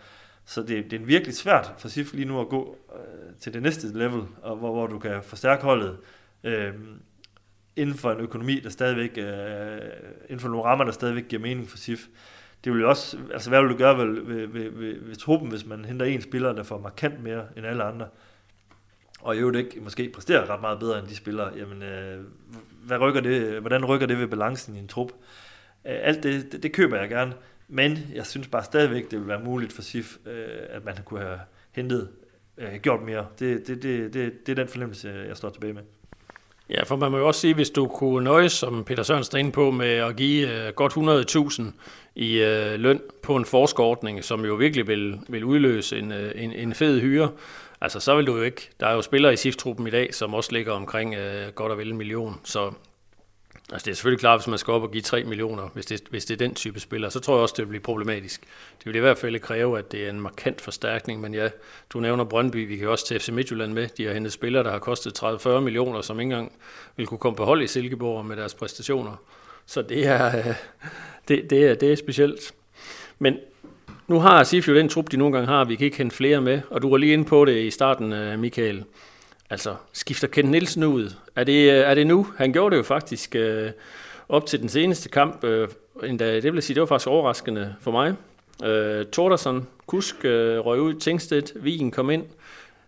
Så 0.47 0.62
det, 0.62 0.91
det 0.91 1.01
er 1.01 1.05
virkelig 1.05 1.36
svært 1.36 1.73
for 1.77 1.88
SIF 1.88 2.13
lige 2.13 2.25
nu 2.25 2.39
at 2.41 2.49
gå 2.49 2.77
øh, 2.95 3.36
til 3.39 3.53
det 3.53 3.62
næste 3.62 3.97
level, 3.97 4.21
og 4.41 4.55
hvor, 4.55 4.71
hvor 4.71 4.88
du 4.88 4.99
kan 4.99 5.23
forstærke 5.23 5.63
holdet 5.63 5.97
øh, 6.43 6.73
inden 7.75 7.95
for 7.95 8.12
en 8.12 8.19
økonomi, 8.19 8.60
der 8.60 8.69
stadigvæk, 8.69 9.17
øh, 9.17 9.79
inden 10.23 10.39
for 10.39 10.49
nogle 10.49 10.65
rammer, 10.65 10.86
der 10.86 10.91
stadigvæk 10.91 11.27
giver 11.27 11.41
mening 11.41 11.69
for 11.69 11.77
SIF. 11.77 12.05
Det 12.63 12.73
vil 12.73 12.81
jo 12.81 12.89
også, 12.89 13.17
altså 13.33 13.49
hvad 13.49 13.62
vil 13.62 13.69
du 13.69 13.77
gøre 13.77 13.97
ved, 13.97 14.21
ved, 14.21 14.47
ved, 14.47 14.69
ved, 14.69 15.01
ved 15.01 15.15
truppen, 15.15 15.49
hvis 15.49 15.65
man 15.65 15.86
henter 15.86 16.05
en 16.05 16.21
spiller, 16.21 16.53
der 16.53 16.63
får 16.63 16.79
markant 16.79 17.23
mere 17.23 17.45
end 17.57 17.65
alle 17.65 17.83
andre, 17.83 18.07
og 19.21 19.36
i 19.36 19.39
øvrigt 19.39 19.57
ikke 19.57 19.79
måske 19.81 20.12
præsterer 20.13 20.49
ret 20.49 20.62
meget 20.62 20.79
bedre 20.79 20.99
end 20.99 21.07
de 21.07 21.15
spillere, 21.15 21.51
jamen 21.57 21.83
øh, 21.83 22.23
hvad 22.83 22.97
rykker 22.97 23.21
det, 23.21 23.60
hvordan 23.60 23.86
rykker 23.86 24.07
det 24.07 24.19
ved 24.19 24.27
balancen 24.27 24.75
i 24.75 24.79
en 24.79 24.88
trup? 24.88 25.12
Øh, 25.86 25.97
alt 26.01 26.23
det, 26.23 26.51
det, 26.51 26.63
det 26.63 26.71
køber 26.71 26.97
jeg 26.97 27.10
gerne, 27.10 27.33
men 27.67 27.97
jeg 28.13 28.25
synes 28.25 28.47
bare 28.47 28.63
stadigvæk, 28.63 29.03
det 29.03 29.12
ville 29.12 29.27
være 29.27 29.43
muligt 29.43 29.73
for 29.73 29.82
SIF, 29.82 30.17
øh, 30.25 30.47
at 30.69 30.86
man 30.86 30.95
kunne 31.06 31.19
have 31.19 31.39
hentet, 31.71 32.10
øh, 32.58 32.75
gjort 32.82 33.01
mere. 33.01 33.25
Det, 33.39 33.67
det, 33.67 33.84
det, 33.84 34.13
det, 34.13 34.45
det 34.45 34.51
er 34.51 34.56
den 34.56 34.67
fornemmelse, 34.67 35.25
jeg 35.27 35.38
står 35.38 35.49
tilbage 35.49 35.73
med. 35.73 35.82
Ja, 36.69 36.84
for 36.84 36.95
man 36.95 37.12
må 37.12 37.17
jo 37.17 37.27
også 37.27 37.41
sige, 37.41 37.53
hvis 37.53 37.69
du 37.69 37.88
kunne 37.88 38.23
nøjes, 38.23 38.51
som 38.51 38.84
Peter 38.84 39.03
Sørensen 39.03 39.38
er 39.38 39.39
inde 39.39 39.51
på, 39.51 39.71
med 39.71 39.88
at 39.88 40.15
give 40.15 40.67
øh, 40.67 40.73
godt 40.73 40.93
100.000 40.93 41.63
i 42.15 42.38
øh, 42.38 42.80
løn 42.80 43.01
på 43.23 43.36
en 43.36 43.45
forskerordning, 43.45 44.23
som 44.23 44.45
jo 44.45 44.56
virkelig 44.56 44.88
vil, 44.88 45.19
vil 45.27 45.43
udløse 45.43 45.99
en, 45.99 46.12
øh, 46.12 46.32
en, 46.36 46.51
en 46.51 46.73
fed 46.73 47.01
hyre, 47.01 47.32
altså 47.82 47.99
så 47.99 48.15
vil 48.15 48.27
du 48.27 48.38
jo 48.38 48.43
ikke. 48.43 48.69
Der 48.80 48.88
er 48.88 48.93
jo 48.93 49.01
spillere 49.01 49.34
i 49.34 49.36
SIF-truppen 49.36 49.88
i 49.88 49.89
dag, 49.89 50.13
som 50.13 50.34
også 50.34 50.51
ligger 50.51 50.71
omkring 50.73 51.15
øh, 51.15 51.47
godt 51.56 51.71
og 51.71 51.77
vel 51.77 51.91
en 51.91 51.97
million, 51.97 52.39
så 52.43 52.73
Altså 53.71 53.86
det 53.86 53.91
er 53.91 53.95
selvfølgelig 53.95 54.19
klart, 54.19 54.39
hvis 54.39 54.47
man 54.47 54.58
skal 54.58 54.71
op 54.71 54.84
og 54.84 54.91
give 54.91 55.01
3 55.01 55.23
millioner, 55.23 55.69
hvis 55.73 55.86
det, 55.86 56.01
hvis 56.10 56.25
det 56.25 56.34
er 56.34 56.38
den 56.38 56.56
type 56.56 56.80
spiller, 56.80 57.10
så 57.10 57.19
tror 57.19 57.36
jeg 57.36 57.41
også, 57.41 57.53
det 57.58 57.63
vil 57.65 57.69
blive 57.69 57.82
problematisk. 57.82 58.41
Det 58.77 58.86
vil 58.86 58.95
i 58.95 58.99
hvert 58.99 59.17
fald 59.17 59.39
kræve, 59.39 59.80
at 59.80 59.91
det 59.91 60.06
er 60.06 60.10
en 60.10 60.21
markant 60.21 60.62
forstærkning, 60.62 61.21
men 61.21 61.34
ja, 61.34 61.49
du 61.89 61.99
nævner 61.99 62.23
Brøndby, 62.23 62.67
vi 62.67 62.77
kan 62.77 62.89
også 62.89 63.08
til 63.08 63.19
FC 63.19 63.30
Midtjylland 63.30 63.73
med. 63.73 63.88
De 63.97 64.06
har 64.06 64.13
hentet 64.13 64.34
spillere, 64.34 64.63
der 64.63 64.71
har 64.71 64.80
kostet 64.80 65.23
30-40 65.23 65.60
millioner, 65.60 66.01
som 66.01 66.19
ikke 66.19 66.32
engang 66.32 66.51
vil 66.95 67.08
kunne 67.08 67.17
komme 67.17 67.36
på 67.36 67.45
hold 67.45 67.62
i 67.62 67.67
Silkeborg 67.67 68.25
med 68.25 68.36
deres 68.38 68.53
præstationer. 68.53 69.15
Så 69.65 69.82
det 69.82 70.06
er, 70.06 70.38
øh, 70.38 70.56
det, 71.27 71.49
det 71.49 71.65
er, 71.65 71.75
det 71.75 71.91
er 71.91 71.95
specielt. 71.95 72.53
Men 73.19 73.38
nu 74.08 74.19
har 74.19 74.43
Sif 74.43 74.67
jo 74.67 74.75
den 74.75 74.89
trup, 74.89 75.12
de 75.12 75.17
nogle 75.17 75.34
gange 75.34 75.47
har, 75.47 75.65
vi 75.65 75.75
kan 75.75 75.86
ikke 75.86 75.97
hente 75.97 76.15
flere 76.15 76.41
med, 76.41 76.62
og 76.69 76.82
du 76.82 76.89
var 76.89 76.97
lige 76.97 77.13
inde 77.13 77.25
på 77.25 77.45
det 77.45 77.58
i 77.63 77.71
starten, 77.71 78.13
øh, 78.13 78.39
Michael. 78.39 78.84
Altså, 79.49 79.75
skifter 79.93 80.27
Kent 80.27 80.49
Nielsen 80.49 80.83
ud? 80.83 81.13
Er 81.36 81.43
det, 81.43 81.71
øh, 81.71 81.77
er 81.77 81.95
det 81.95 82.07
nu? 82.07 82.27
Han 82.38 82.53
gjorde 82.53 82.71
det 82.71 82.77
jo 82.77 82.83
faktisk 82.83 83.36
øh, 83.36 83.71
op 84.29 84.45
til 84.45 84.62
den 84.62 84.69
seneste 84.69 85.10
kamp. 85.10 85.43
Øh, 85.43 85.67
endda, 86.03 86.39
det 86.39 86.53
vil 86.53 86.62
sige, 86.62 86.75
det 86.75 86.81
var 86.81 86.88
faktisk 86.88 87.07
overraskende 87.07 87.75
for 87.81 87.91
mig. 87.91 88.15
Øh, 88.63 89.05
Torderson, 89.05 89.67
Kusk 89.86 90.25
øh, 90.25 90.60
røg 90.60 90.81
ud, 90.81 90.93
Tingstedt, 90.93 91.53
Vigen 91.55 91.91
kom 91.91 92.10
ind. 92.10 92.23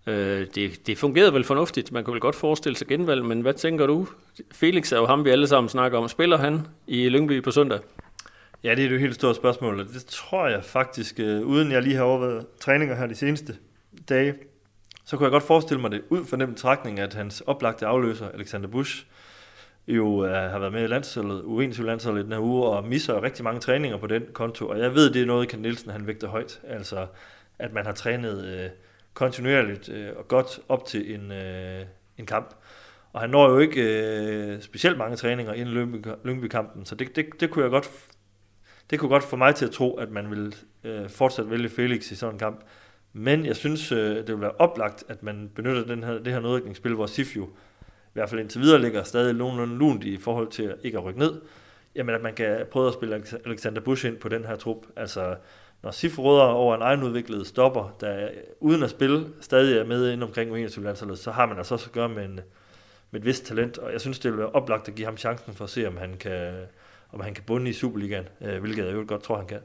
Øh, 0.08 0.48
det, 0.56 0.88
det 0.88 0.98
fungerede 0.98 1.34
vel 1.34 1.44
fornuftigt. 1.44 1.92
Man 1.92 2.04
kunne 2.04 2.14
vel 2.14 2.22
godt 2.22 2.36
forestille 2.36 2.78
sig 2.78 2.88
genvalg, 2.88 3.26
men 3.26 3.42
hvad 3.42 3.54
tænker 3.54 3.86
du? 3.86 4.08
Felix 4.52 4.92
er 4.92 4.98
jo 4.98 5.06
ham, 5.06 5.26
vi 5.26 5.30
alle 5.30 5.48
sammen 5.48 5.70
snakker 5.70 5.98
om. 5.98 6.08
Spiller 6.08 6.38
han 6.38 6.68
i 6.88 7.10
Lyngby 7.10 7.44
på 7.44 7.52
søndag? 7.52 7.80
Ja, 8.64 8.76
det 8.76 8.86
er 8.86 8.90
jo 8.90 8.96
et 8.96 9.02
helt 9.02 9.16
stort 9.16 9.36
spørgsmål, 9.36 9.80
det 9.80 10.06
tror 10.06 10.48
jeg 10.48 10.64
faktisk, 10.64 11.20
øh, 11.20 11.42
uden 11.42 11.72
jeg 11.72 11.82
lige 11.82 11.96
har 11.96 12.04
overvejet 12.04 12.46
træninger 12.60 12.96
her 12.96 13.08
de 13.08 13.16
seneste 13.16 13.56
dage, 14.10 14.34
så 15.10 15.18
kunne 15.18 15.26
jeg 15.26 15.32
godt 15.32 15.44
forestille 15.44 15.82
mig 15.82 15.92
det 15.92 16.02
ud 16.10 16.26
fra 16.26 16.38
den 16.38 16.48
betragtning, 16.48 17.00
at 17.00 17.14
hans 17.14 17.42
oplagte 17.42 17.86
afløser, 17.86 18.30
Alexander 18.30 18.68
Busch, 18.68 19.06
jo 19.88 20.06
uh, 20.06 20.30
har 20.30 20.60
været 20.60 20.74
med 20.74 20.84
i 20.84 20.88
landsholdet, 20.88 21.42
u 21.44 21.60
landsholdet 21.60 22.22
i 22.22 22.24
den 22.24 22.32
her 22.32 22.40
uge, 22.40 22.66
og 22.66 22.88
misser 22.88 23.24
rigtig 23.24 23.44
mange 23.44 23.60
træninger 23.60 23.98
på 23.98 24.08
den 24.08 24.24
konto. 24.34 24.68
Og 24.68 24.80
jeg 24.80 24.96
ved, 24.96 25.14
det 25.14 25.22
er 25.22 25.26
noget, 25.26 25.50
Ken 25.50 25.60
Nielsen 25.60 25.92
han 25.92 26.08
vægter 26.08 26.28
højt. 26.28 26.62
Altså, 26.68 27.08
at 27.60 27.74
man 27.74 27.86
har 27.86 27.94
trænet 27.94 28.66
uh, 28.66 28.72
kontinuerligt 29.14 29.90
uh, 29.90 30.18
og 30.18 30.28
godt 30.28 30.60
op 30.68 30.86
til 30.86 31.16
en, 31.16 31.32
uh, 31.32 31.88
en 32.18 32.26
kamp. 32.26 32.56
Og 33.14 33.22
han 33.22 33.30
når 33.30 33.50
jo 33.50 33.60
ikke 33.60 34.56
uh, 34.56 34.62
specielt 34.62 34.98
mange 34.98 35.16
træninger 35.16 35.54
inden 35.54 35.76
Lyngby, 35.76 36.08
Lyngby-kampen, 36.24 36.86
så 36.86 36.96
det, 36.96 37.16
det, 37.16 37.26
det 37.40 37.50
kunne 37.50 37.64
jeg 37.64 37.72
godt 37.72 37.90
det 38.90 39.00
kunne 39.00 39.10
godt 39.10 39.24
få 39.24 39.36
mig 39.36 39.56
til 39.56 39.66
at 39.66 39.72
tro, 39.72 39.96
at 39.96 40.12
man 40.12 40.30
vil 40.32 40.56
uh, 40.84 41.10
fortsat 41.10 41.50
vælge 41.50 41.70
Felix 41.70 42.12
i 42.12 42.16
sådan 42.16 42.36
en 42.36 42.40
kamp. 42.40 42.64
Men 43.14 43.46
jeg 43.46 43.56
synes, 43.56 43.92
øh, 43.92 44.16
det 44.16 44.28
vil 44.28 44.42
være 44.42 44.52
oplagt, 44.60 45.04
at 45.08 45.24
man 45.24 45.52
benytter 45.56 45.86
den 45.86 46.04
her, 46.04 46.20
det 46.20 46.34
her 46.34 46.40
nedrykningsspil, 46.40 46.94
hvor 46.94 47.06
SIF 47.06 47.36
jo 47.36 47.50
i 47.86 48.14
hvert 48.14 48.30
fald 48.30 48.42
indtil 48.42 48.62
videre 48.62 48.82
ligger 48.82 49.04
stadig 49.04 49.34
nogenlunde 49.34 49.78
lunt 49.78 50.04
i 50.04 50.18
forhold 50.18 50.48
til 50.48 50.76
ikke 50.84 50.98
at 50.98 51.04
rykke 51.04 51.20
ned. 51.20 51.42
Jamen, 51.96 52.16
at 52.16 52.22
man 52.22 52.34
kan 52.34 52.66
prøve 52.72 52.88
at 52.88 52.94
spille 52.94 53.24
Alexander 53.46 53.82
Busch 53.82 54.06
ind 54.06 54.18
på 54.18 54.30
den 54.30 54.46
her 54.46 54.56
trup. 54.56 54.86
Altså, 54.96 55.36
når 55.84 55.92
SIF 55.92 56.20
råder 56.20 56.44
over 56.44 56.76
en 56.76 56.82
egenudviklet 56.82 57.48
stopper, 57.48 57.96
der 58.02 58.30
uden 58.60 58.84
at 58.84 58.90
spille 58.90 59.28
stadig 59.42 59.78
er 59.78 59.86
med 59.86 60.12
ind 60.12 60.24
omkring 60.24 60.58
21 60.58 60.86
landsholdet, 60.86 61.20
så 61.20 61.32
har 61.32 61.46
man 61.46 61.58
altså 61.58 61.74
også 61.74 61.86
at 61.86 61.92
gøre 61.92 62.10
med, 62.10 62.26
en, 62.26 62.40
med 63.12 63.20
et 63.20 63.26
vist 63.26 63.46
talent, 63.46 63.78
og 63.78 63.92
jeg 63.92 64.02
synes, 64.02 64.20
det 64.20 64.32
vil 64.32 64.40
være 64.40 64.50
oplagt 64.50 64.88
at 64.88 64.96
give 64.96 65.06
ham 65.06 65.18
chancen 65.18 65.54
for 65.54 65.64
at 65.64 65.70
se, 65.70 65.88
om 65.88 65.98
han 65.98 66.14
kan, 66.18 66.54
om 67.12 67.20
han 67.20 67.34
kan 67.34 67.44
bunde 67.44 67.70
i 67.70 67.74
Superligaen, 67.74 68.28
øh, 68.42 68.60
hvilket 68.60 68.86
jeg 68.86 68.94
jo 68.94 69.06
godt 69.08 69.24
tror, 69.24 69.38
han 69.38 69.48
kan. 69.48 69.60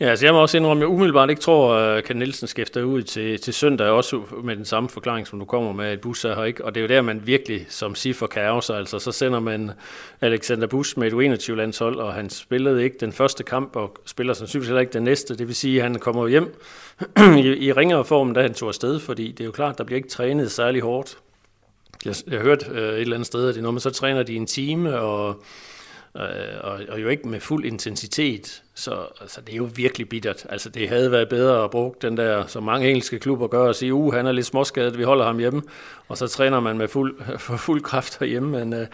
Ja, 0.00 0.06
altså 0.06 0.26
jeg 0.26 0.34
må 0.34 0.40
også 0.40 0.56
indrømme, 0.56 0.84
at 0.84 0.88
jeg 0.88 0.94
umiddelbart 0.94 1.30
ikke 1.30 1.42
tror, 1.42 1.74
øh, 1.74 1.98
at 1.98 2.04
Ken 2.04 2.16
Nielsen 2.16 2.48
skifter 2.48 2.82
ud 2.82 3.02
til, 3.02 3.40
til 3.40 3.54
søndag, 3.54 3.86
også 3.86 4.22
med 4.44 4.56
den 4.56 4.64
samme 4.64 4.88
forklaring, 4.88 5.26
som 5.26 5.38
du 5.38 5.44
kommer 5.44 5.72
med, 5.72 5.86
at 5.86 6.00
Bus 6.00 6.24
er 6.24 6.34
her 6.34 6.44
ikke. 6.44 6.64
Og 6.64 6.74
det 6.74 6.80
er 6.80 6.82
jo 6.82 6.88
der, 6.88 7.02
man 7.02 7.26
virkelig 7.26 7.66
som 7.68 7.94
Siffer 7.94 8.26
kan 8.26 8.62
sig. 8.62 8.76
Altså, 8.76 8.98
så 8.98 9.12
sender 9.12 9.40
man 9.40 9.70
Alexander 10.20 10.66
Bus 10.66 10.96
med 10.96 11.12
et 11.12 11.48
21-landshold, 11.48 11.96
og 11.96 12.14
han 12.14 12.30
spillede 12.30 12.84
ikke 12.84 12.96
den 13.00 13.12
første 13.12 13.44
kamp, 13.44 13.76
og 13.76 13.96
spiller 14.06 14.34
sandsynligvis 14.34 14.68
heller 14.68 14.80
ikke 14.80 14.92
den 14.92 15.02
næste. 15.02 15.38
Det 15.38 15.46
vil 15.46 15.54
sige, 15.56 15.76
at 15.76 15.82
han 15.82 15.94
kommer 15.94 16.28
hjem 16.28 16.54
i, 17.38 17.66
i 17.66 17.72
ringere 17.72 18.04
form, 18.04 18.34
da 18.34 18.42
han 18.42 18.54
tog 18.54 18.68
afsted, 18.68 19.00
fordi 19.00 19.32
det 19.32 19.40
er 19.40 19.44
jo 19.44 19.52
klart, 19.52 19.78
der 19.78 19.84
bliver 19.84 19.96
ikke 19.96 20.08
trænet 20.08 20.52
særlig 20.52 20.82
hårdt. 20.82 21.18
Jeg, 22.04 22.14
jeg 22.26 22.40
hørte 22.40 22.66
øh, 22.70 22.94
et 22.94 23.00
eller 23.00 23.16
andet 23.16 23.26
sted, 23.26 23.48
at 23.48 23.54
det 23.54 23.60
er 23.60 23.62
noget, 23.62 23.74
man 23.74 23.80
så 23.80 23.90
træner 23.90 24.22
de 24.22 24.36
en 24.36 24.46
time, 24.46 24.98
og 24.98 25.42
Øh, 26.20 26.60
og, 26.60 26.80
og 26.88 27.02
jo 27.02 27.08
ikke 27.08 27.28
med 27.28 27.40
fuld 27.40 27.64
intensitet, 27.64 28.62
så 28.74 29.06
altså, 29.20 29.40
det 29.40 29.52
er 29.52 29.56
jo 29.56 29.70
virkelig 29.74 30.08
bittert. 30.08 30.46
Altså 30.48 30.70
det 30.70 30.88
havde 30.88 31.12
været 31.12 31.28
bedre 31.28 31.64
at 31.64 31.70
bruge 31.70 31.94
den 32.02 32.16
der, 32.16 32.46
som 32.46 32.62
mange 32.62 32.88
engelske 32.88 33.18
klubber 33.18 33.46
gør, 33.46 33.68
og 33.68 33.74
sige, 33.74 33.94
uh, 33.94 34.14
han 34.14 34.26
er 34.26 34.32
lidt 34.32 34.46
småskadet, 34.46 34.98
vi 34.98 35.02
holder 35.02 35.24
ham 35.24 35.38
hjemme, 35.38 35.62
og 36.08 36.18
så 36.18 36.28
træner 36.28 36.60
man 36.60 36.78
med 36.78 36.88
fuld, 36.88 37.22
for 37.46 37.56
fuld 37.56 37.82
kraft 37.82 38.18
herhjemme. 38.18 38.50
Men, 38.50 38.72
øh, 38.72 38.86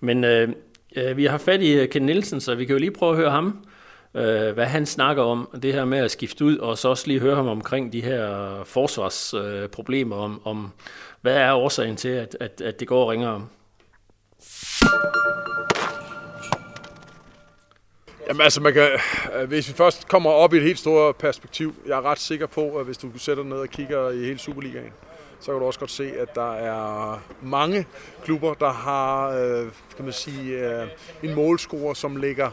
men 0.00 0.24
øh, 0.24 0.48
øh 0.96 1.16
vi 1.16 1.24
har 1.24 1.38
fat 1.38 1.62
i 1.62 1.72
øh, 1.72 1.88
Ken 1.88 2.02
Nielsen, 2.02 2.40
så 2.40 2.54
vi 2.54 2.64
kan 2.64 2.72
jo 2.72 2.78
lige 2.78 2.90
prøve 2.90 3.10
at 3.12 3.18
høre 3.18 3.30
ham, 3.30 3.66
øh, 4.14 4.52
hvad 4.54 4.66
han 4.66 4.86
snakker 4.86 5.22
om, 5.22 5.58
det 5.62 5.74
her 5.74 5.84
med 5.84 5.98
at 5.98 6.10
skifte 6.10 6.44
ud, 6.44 6.56
og 6.56 6.78
så 6.78 6.88
også 6.88 7.06
lige 7.06 7.20
høre 7.20 7.36
ham 7.36 7.48
omkring 7.48 7.92
de 7.92 8.00
her 8.00 8.62
forsvarsproblemer, 8.64 10.16
om, 10.16 10.40
om 10.44 10.72
hvad 11.20 11.36
er 11.36 11.52
årsagen 11.52 11.96
til, 11.96 12.08
at, 12.08 12.36
at, 12.40 12.60
at 12.60 12.80
det 12.80 12.88
går 12.88 13.12
ringere. 13.12 13.46
Jamen 18.28 18.40
altså, 18.40 18.60
man 18.60 18.72
kan, 18.72 18.88
øh, 19.34 19.48
hvis 19.48 19.68
vi 19.68 19.74
først 19.74 20.08
kommer 20.08 20.30
op 20.30 20.54
i 20.54 20.56
et 20.56 20.62
helt 20.62 20.78
stort 20.78 21.16
perspektiv, 21.16 21.74
jeg 21.86 21.98
er 21.98 22.02
ret 22.02 22.18
sikker 22.18 22.46
på, 22.46 22.76
at 22.76 22.84
hvis 22.84 22.98
du 22.98 23.18
sætter 23.18 23.44
ned 23.44 23.56
og 23.56 23.68
kigger 23.68 24.10
i 24.10 24.18
hele 24.18 24.38
Superligaen, 24.38 24.92
så 25.40 25.52
kan 25.52 25.60
du 25.60 25.66
også 25.66 25.80
godt 25.80 25.90
se, 25.90 26.12
at 26.18 26.34
der 26.34 26.52
er 26.52 27.22
mange 27.42 27.86
klubber, 28.24 28.54
der 28.54 28.72
har 28.72 29.28
øh, 29.28 29.66
kan 29.96 30.04
man 30.04 30.12
sige, 30.12 30.52
øh, 30.52 30.88
en 31.22 31.34
målscore, 31.34 31.96
som 31.96 32.16
ligger 32.16 32.50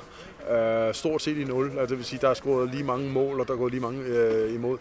øh, 0.52 0.94
stort 0.94 1.22
set 1.22 1.38
i 1.38 1.44
nul. 1.44 1.66
Altså, 1.66 1.86
det 1.86 1.98
vil 1.98 2.06
sige, 2.06 2.20
der 2.22 2.30
er 2.30 2.34
scoret 2.34 2.70
lige 2.70 2.84
mange 2.84 3.10
mål, 3.10 3.40
og 3.40 3.48
der 3.48 3.54
er 3.54 3.58
gået 3.58 3.72
lige 3.72 3.82
mange 3.82 4.04
øh, 4.04 4.54
imod. 4.54 4.78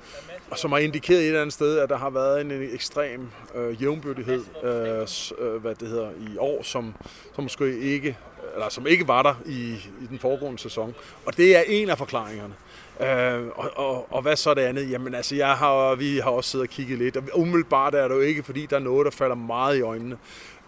Og 0.50 0.58
som 0.58 0.72
har 0.72 0.78
indikeret 0.78 1.20
et 1.20 1.26
eller 1.26 1.40
andet 1.40 1.52
sted, 1.52 1.78
at 1.78 1.88
der 1.88 1.96
har 1.96 2.10
været 2.10 2.40
en, 2.40 2.50
ekstrem 2.50 3.28
øh, 3.54 3.82
jævnbyrdighed 3.82 4.44
øh, 4.64 5.06
øh, 5.46 5.60
hvad 5.60 5.74
det 5.74 5.88
hedder, 5.88 6.10
i 6.10 6.36
år, 6.38 6.62
som, 6.62 6.94
som 7.34 7.44
måske 7.44 7.78
ikke 7.78 8.16
eller 8.54 8.68
som 8.68 8.86
ikke 8.86 9.08
var 9.08 9.22
der 9.22 9.34
i, 9.46 9.74
i 10.02 10.06
den 10.08 10.18
foregående 10.18 10.58
sæson. 10.58 10.94
Og 11.26 11.36
det 11.36 11.56
er 11.56 11.62
en 11.66 11.90
af 11.90 11.98
forklaringerne. 11.98 12.54
Øh, 13.00 13.48
og, 13.54 13.70
og, 13.76 14.12
og 14.12 14.22
hvad 14.22 14.36
så 14.36 14.50
er 14.50 14.54
det 14.54 14.62
andet? 14.62 14.90
Jamen 14.90 15.14
altså, 15.14 15.34
jeg 15.34 15.52
har, 15.52 15.94
vi 15.94 16.18
har 16.18 16.30
også 16.30 16.50
siddet 16.50 16.68
og 16.68 16.70
kigget 16.70 16.98
lidt, 16.98 17.16
og 17.16 17.22
umiddelbart 17.34 17.94
er 17.94 18.08
det 18.08 18.14
jo 18.14 18.20
ikke, 18.20 18.42
fordi 18.42 18.66
der 18.66 18.76
er 18.76 18.80
noget, 18.80 19.04
der 19.04 19.10
falder 19.10 19.36
meget 19.36 19.78
i 19.78 19.80
øjnene. 19.80 20.16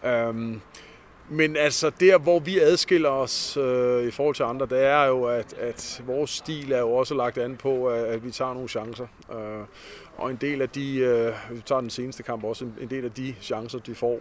Øh, 0.04 0.56
men 1.28 1.56
altså, 1.56 1.90
der 2.00 2.18
hvor 2.18 2.38
vi 2.38 2.58
adskiller 2.58 3.08
os 3.08 3.56
øh, 3.56 4.08
i 4.08 4.10
forhold 4.10 4.34
til 4.34 4.42
andre, 4.42 4.66
det 4.66 4.82
er 4.82 5.04
jo, 5.04 5.24
at, 5.24 5.54
at 5.58 6.02
vores 6.06 6.30
stil 6.30 6.72
er 6.72 6.78
jo 6.78 6.92
også 6.92 7.14
lagt 7.14 7.38
an 7.38 7.56
på, 7.56 7.88
at, 7.88 8.04
at 8.04 8.24
vi 8.24 8.30
tager 8.30 8.54
nogle 8.54 8.68
chancer. 8.68 9.06
Øh, 9.32 9.64
og 10.16 10.30
en 10.30 10.36
del 10.36 10.62
af 10.62 10.68
de, 10.68 10.96
øh, 10.96 11.34
vi 11.50 11.60
tager 11.60 11.80
den 11.80 11.90
seneste 11.90 12.22
kamp 12.22 12.44
også, 12.44 12.64
en, 12.64 12.74
en 12.80 12.90
del 12.90 13.04
af 13.04 13.12
de 13.12 13.34
chancer, 13.40 13.78
de 13.78 13.94
får, 13.94 14.18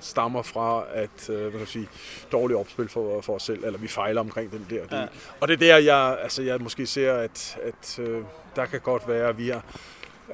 stammer 0.00 0.42
fra 0.42 0.84
at 0.92 1.30
øh, 1.30 1.40
hvad 1.40 1.50
kan 1.50 1.60
jeg 1.60 1.68
sige, 1.68 1.88
dårligt 2.32 2.58
opspil 2.58 2.88
for, 2.88 3.20
for 3.20 3.34
os 3.34 3.42
selv, 3.42 3.64
eller 3.64 3.78
vi 3.78 3.88
fejler 3.88 4.20
omkring 4.20 4.50
den 4.50 4.66
der 4.70 4.86
del. 4.86 4.98
Ja. 4.98 5.06
Og 5.40 5.48
det 5.48 5.54
er 5.54 5.58
der, 5.58 5.76
jeg, 5.76 6.18
altså, 6.22 6.42
jeg 6.42 6.60
måske 6.60 6.86
ser, 6.86 7.14
at, 7.14 7.58
at 7.62 7.98
øh, 7.98 8.22
der 8.56 8.66
kan 8.66 8.80
godt 8.80 9.08
være, 9.08 9.28
at 9.28 9.38
vi 9.38 9.48
har, 9.48 9.64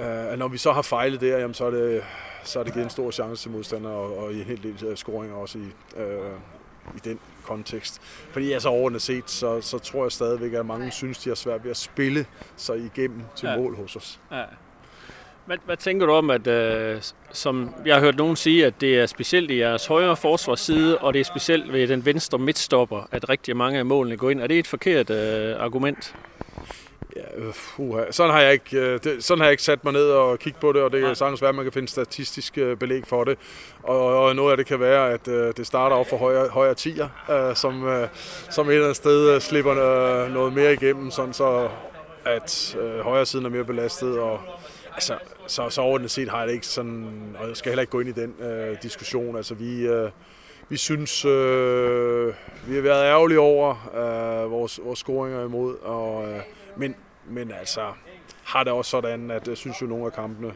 øh, 0.00 0.38
når 0.38 0.48
vi 0.48 0.58
så 0.58 0.72
har 0.72 0.82
fejlet 0.82 1.20
der, 1.20 1.38
jamen, 1.38 1.54
så 1.54 1.64
er 1.64 1.70
det 1.70 2.02
så 2.44 2.60
er 2.60 2.64
det 2.64 2.72
givet 2.72 2.84
en 2.84 2.90
stor 2.90 3.10
chance 3.10 3.42
til 3.42 3.50
modstander 3.50 3.90
og, 3.90 4.18
og 4.18 4.32
i 4.32 4.38
en 4.40 4.44
hel 4.44 4.62
del 4.62 4.96
scoringer 4.96 5.36
også 5.36 5.58
i, 5.58 6.00
øh, 6.00 6.18
i 6.96 6.98
den 7.04 7.18
kontekst. 7.44 8.00
Fordi 8.30 8.52
altså 8.52 8.68
overordnet 8.68 9.02
set, 9.02 9.30
så, 9.30 9.60
så 9.60 9.78
tror 9.78 10.04
jeg 10.04 10.12
stadigvæk, 10.12 10.52
at 10.52 10.66
mange 10.66 10.90
synes, 10.90 11.18
de 11.18 11.30
har 11.30 11.34
svært 11.34 11.64
ved 11.64 11.70
at 11.70 11.76
spille 11.76 12.26
sig 12.56 12.78
igennem 12.78 13.22
til 13.36 13.48
ja. 13.48 13.56
mål 13.56 13.76
hos 13.76 13.96
os. 13.96 14.20
Ja. 14.32 14.42
Hvad, 15.46 15.56
hvad 15.64 15.76
tænker 15.76 16.06
du 16.06 16.12
om, 16.12 16.30
at 16.30 16.46
øh, 16.46 17.02
som 17.32 17.74
jeg 17.86 17.94
har 17.94 18.00
hørt 18.00 18.16
nogen 18.16 18.36
sige, 18.36 18.66
at 18.66 18.80
det 18.80 18.98
er 18.98 19.06
specielt 19.06 19.50
i 19.50 19.58
jeres 19.58 19.86
højre 19.86 20.16
forsvarsside, 20.16 20.98
og 20.98 21.14
det 21.14 21.20
er 21.20 21.24
specielt 21.24 21.72
ved 21.72 21.88
den 21.88 22.04
venstre 22.04 22.38
midtstopper, 22.38 23.08
at 23.12 23.28
rigtig 23.28 23.56
mange 23.56 23.78
af 23.78 23.86
målene 23.86 24.16
går 24.16 24.30
ind. 24.30 24.40
Er 24.40 24.46
det 24.46 24.58
et 24.58 24.66
forkert 24.66 25.10
øh, 25.10 25.56
argument? 25.58 26.14
Ja, 27.16 27.48
uh, 27.78 27.98
sådan, 28.10 28.32
har 28.32 28.40
jeg 28.40 28.52
ikke, 28.52 28.78
øh, 28.78 29.00
det, 29.04 29.24
sådan 29.24 29.38
har 29.38 29.46
jeg 29.46 29.52
ikke 29.52 29.62
sat 29.62 29.84
mig 29.84 29.92
ned 29.92 30.10
og 30.10 30.38
kigget 30.38 30.60
på 30.60 30.72
det, 30.72 30.82
og 30.82 30.92
det 30.92 31.02
kan 31.02 31.14
sagtens 31.14 31.42
være, 31.42 31.48
at 31.48 31.54
man 31.54 31.64
kan 31.64 31.72
finde 31.72 31.88
statistisk 31.88 32.58
øh, 32.58 32.76
belæg 32.76 33.02
for 33.06 33.24
det. 33.24 33.38
Og, 33.82 34.24
og 34.24 34.36
noget 34.36 34.50
af 34.50 34.56
det 34.56 34.66
kan 34.66 34.80
være, 34.80 35.12
at 35.12 35.28
uh, 35.28 35.34
det 35.34 35.66
starter 35.66 35.96
op 35.96 36.08
for 36.08 36.16
højere, 36.16 36.48
højere 36.48 36.74
tiger, 36.74 37.08
uh, 37.28 37.56
som, 37.56 37.82
uh, 37.82 38.08
som 38.50 38.68
et 38.68 38.72
eller 38.72 38.84
andet 38.84 38.96
sted 38.96 39.36
uh, 39.36 39.40
slipper 39.42 39.72
uh, 39.72 40.32
noget 40.32 40.52
mere 40.52 40.72
igennem, 40.72 41.10
sådan 41.10 41.32
så 41.32 41.68
at 42.24 42.76
uh, 42.80 43.00
højre 43.00 43.26
siden 43.26 43.46
er 43.46 43.50
mere 43.50 43.64
belastet, 43.64 44.18
og 44.18 44.40
Altså, 44.94 45.18
så, 45.46 45.70
så 45.70 45.80
overordnet 45.80 46.10
set 46.10 46.28
har 46.28 46.38
jeg 46.38 46.48
det 46.48 46.54
ikke 46.54 46.66
sådan, 46.66 47.36
og 47.38 47.48
jeg 47.48 47.56
skal 47.56 47.70
heller 47.70 47.80
ikke 47.80 47.90
gå 47.90 48.00
ind 48.00 48.08
i 48.08 48.12
den 48.12 48.34
øh, 48.40 48.76
diskussion. 48.82 49.36
Altså, 49.36 49.54
vi, 49.54 49.86
øh, 49.86 50.10
vi 50.68 50.76
synes, 50.76 51.24
øh, 51.24 52.34
vi 52.66 52.74
har 52.74 52.82
været 52.82 53.04
ærgerlige 53.04 53.40
over 53.40 53.90
øh, 53.94 54.50
vores, 54.50 54.80
vores 54.84 54.98
scoringer 54.98 55.44
imod, 55.44 55.76
og, 55.82 56.28
øh, 56.28 56.40
men, 56.76 56.94
men 57.26 57.50
altså, 57.60 57.92
har 58.44 58.64
det 58.64 58.72
også 58.72 58.90
sådan, 58.90 59.30
at 59.30 59.48
jeg 59.48 59.56
synes 59.56 59.82
jo, 59.82 59.86
nogle 59.86 60.06
af 60.06 60.12
kampene, 60.12 60.52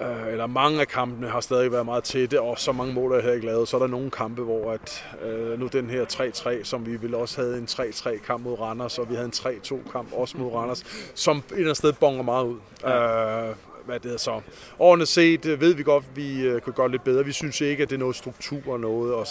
øh, 0.00 0.32
eller 0.32 0.46
mange 0.46 0.80
af 0.80 0.88
kampene 0.88 1.28
har 1.28 1.40
stadig 1.40 1.72
været 1.72 1.84
meget 1.84 2.04
tætte, 2.04 2.40
og 2.40 2.58
så 2.58 2.72
mange 2.72 2.94
mål 2.94 3.12
er 3.12 3.20
her 3.20 3.32
ikke 3.32 3.46
lavet. 3.46 3.68
Så 3.68 3.76
er 3.76 3.80
der 3.80 3.86
nogle 3.86 4.10
kampe, 4.10 4.42
hvor 4.42 4.72
at, 4.72 5.04
øh, 5.22 5.60
nu 5.60 5.66
den 5.66 5.90
her 5.90 6.04
3-3, 6.04 6.64
som 6.64 6.86
vi 6.86 6.96
ville 6.96 7.16
også 7.16 7.40
havde 7.40 7.58
en 7.58 7.64
3-3 7.70 8.18
kamp 8.18 8.44
mod 8.44 8.60
Randers, 8.60 8.98
og 8.98 9.10
vi 9.10 9.14
havde 9.14 9.26
en 9.26 9.32
3-2 9.32 9.92
kamp 9.92 10.12
også 10.12 10.38
mod 10.38 10.52
Randers, 10.52 11.10
som 11.14 11.36
et 11.36 11.44
eller 11.50 11.64
andet 11.64 11.76
sted 11.76 11.92
bonger 11.92 12.22
meget 12.22 12.44
ud. 12.44 12.58
Ja. 12.82 13.48
Øh, 13.48 13.54
hvad 13.86 14.00
det 14.00 14.12
er 14.12 14.18
så. 14.18 14.40
Årene 14.78 15.06
set 15.06 15.46
øh, 15.46 15.60
ved 15.60 15.74
vi 15.74 15.82
godt, 15.82 16.04
at 16.10 16.16
vi 16.16 16.40
øh, 16.40 16.62
kan 16.62 16.72
gøre 16.72 16.90
lidt 16.90 17.04
bedre. 17.04 17.24
Vi 17.24 17.32
synes 17.32 17.60
ikke, 17.60 17.82
at 17.82 17.90
det 17.90 17.96
er 17.96 18.00
noget 18.00 18.16
struktur 18.16 18.72
og 18.72 18.80
noget, 18.80 19.14
og 19.14 19.26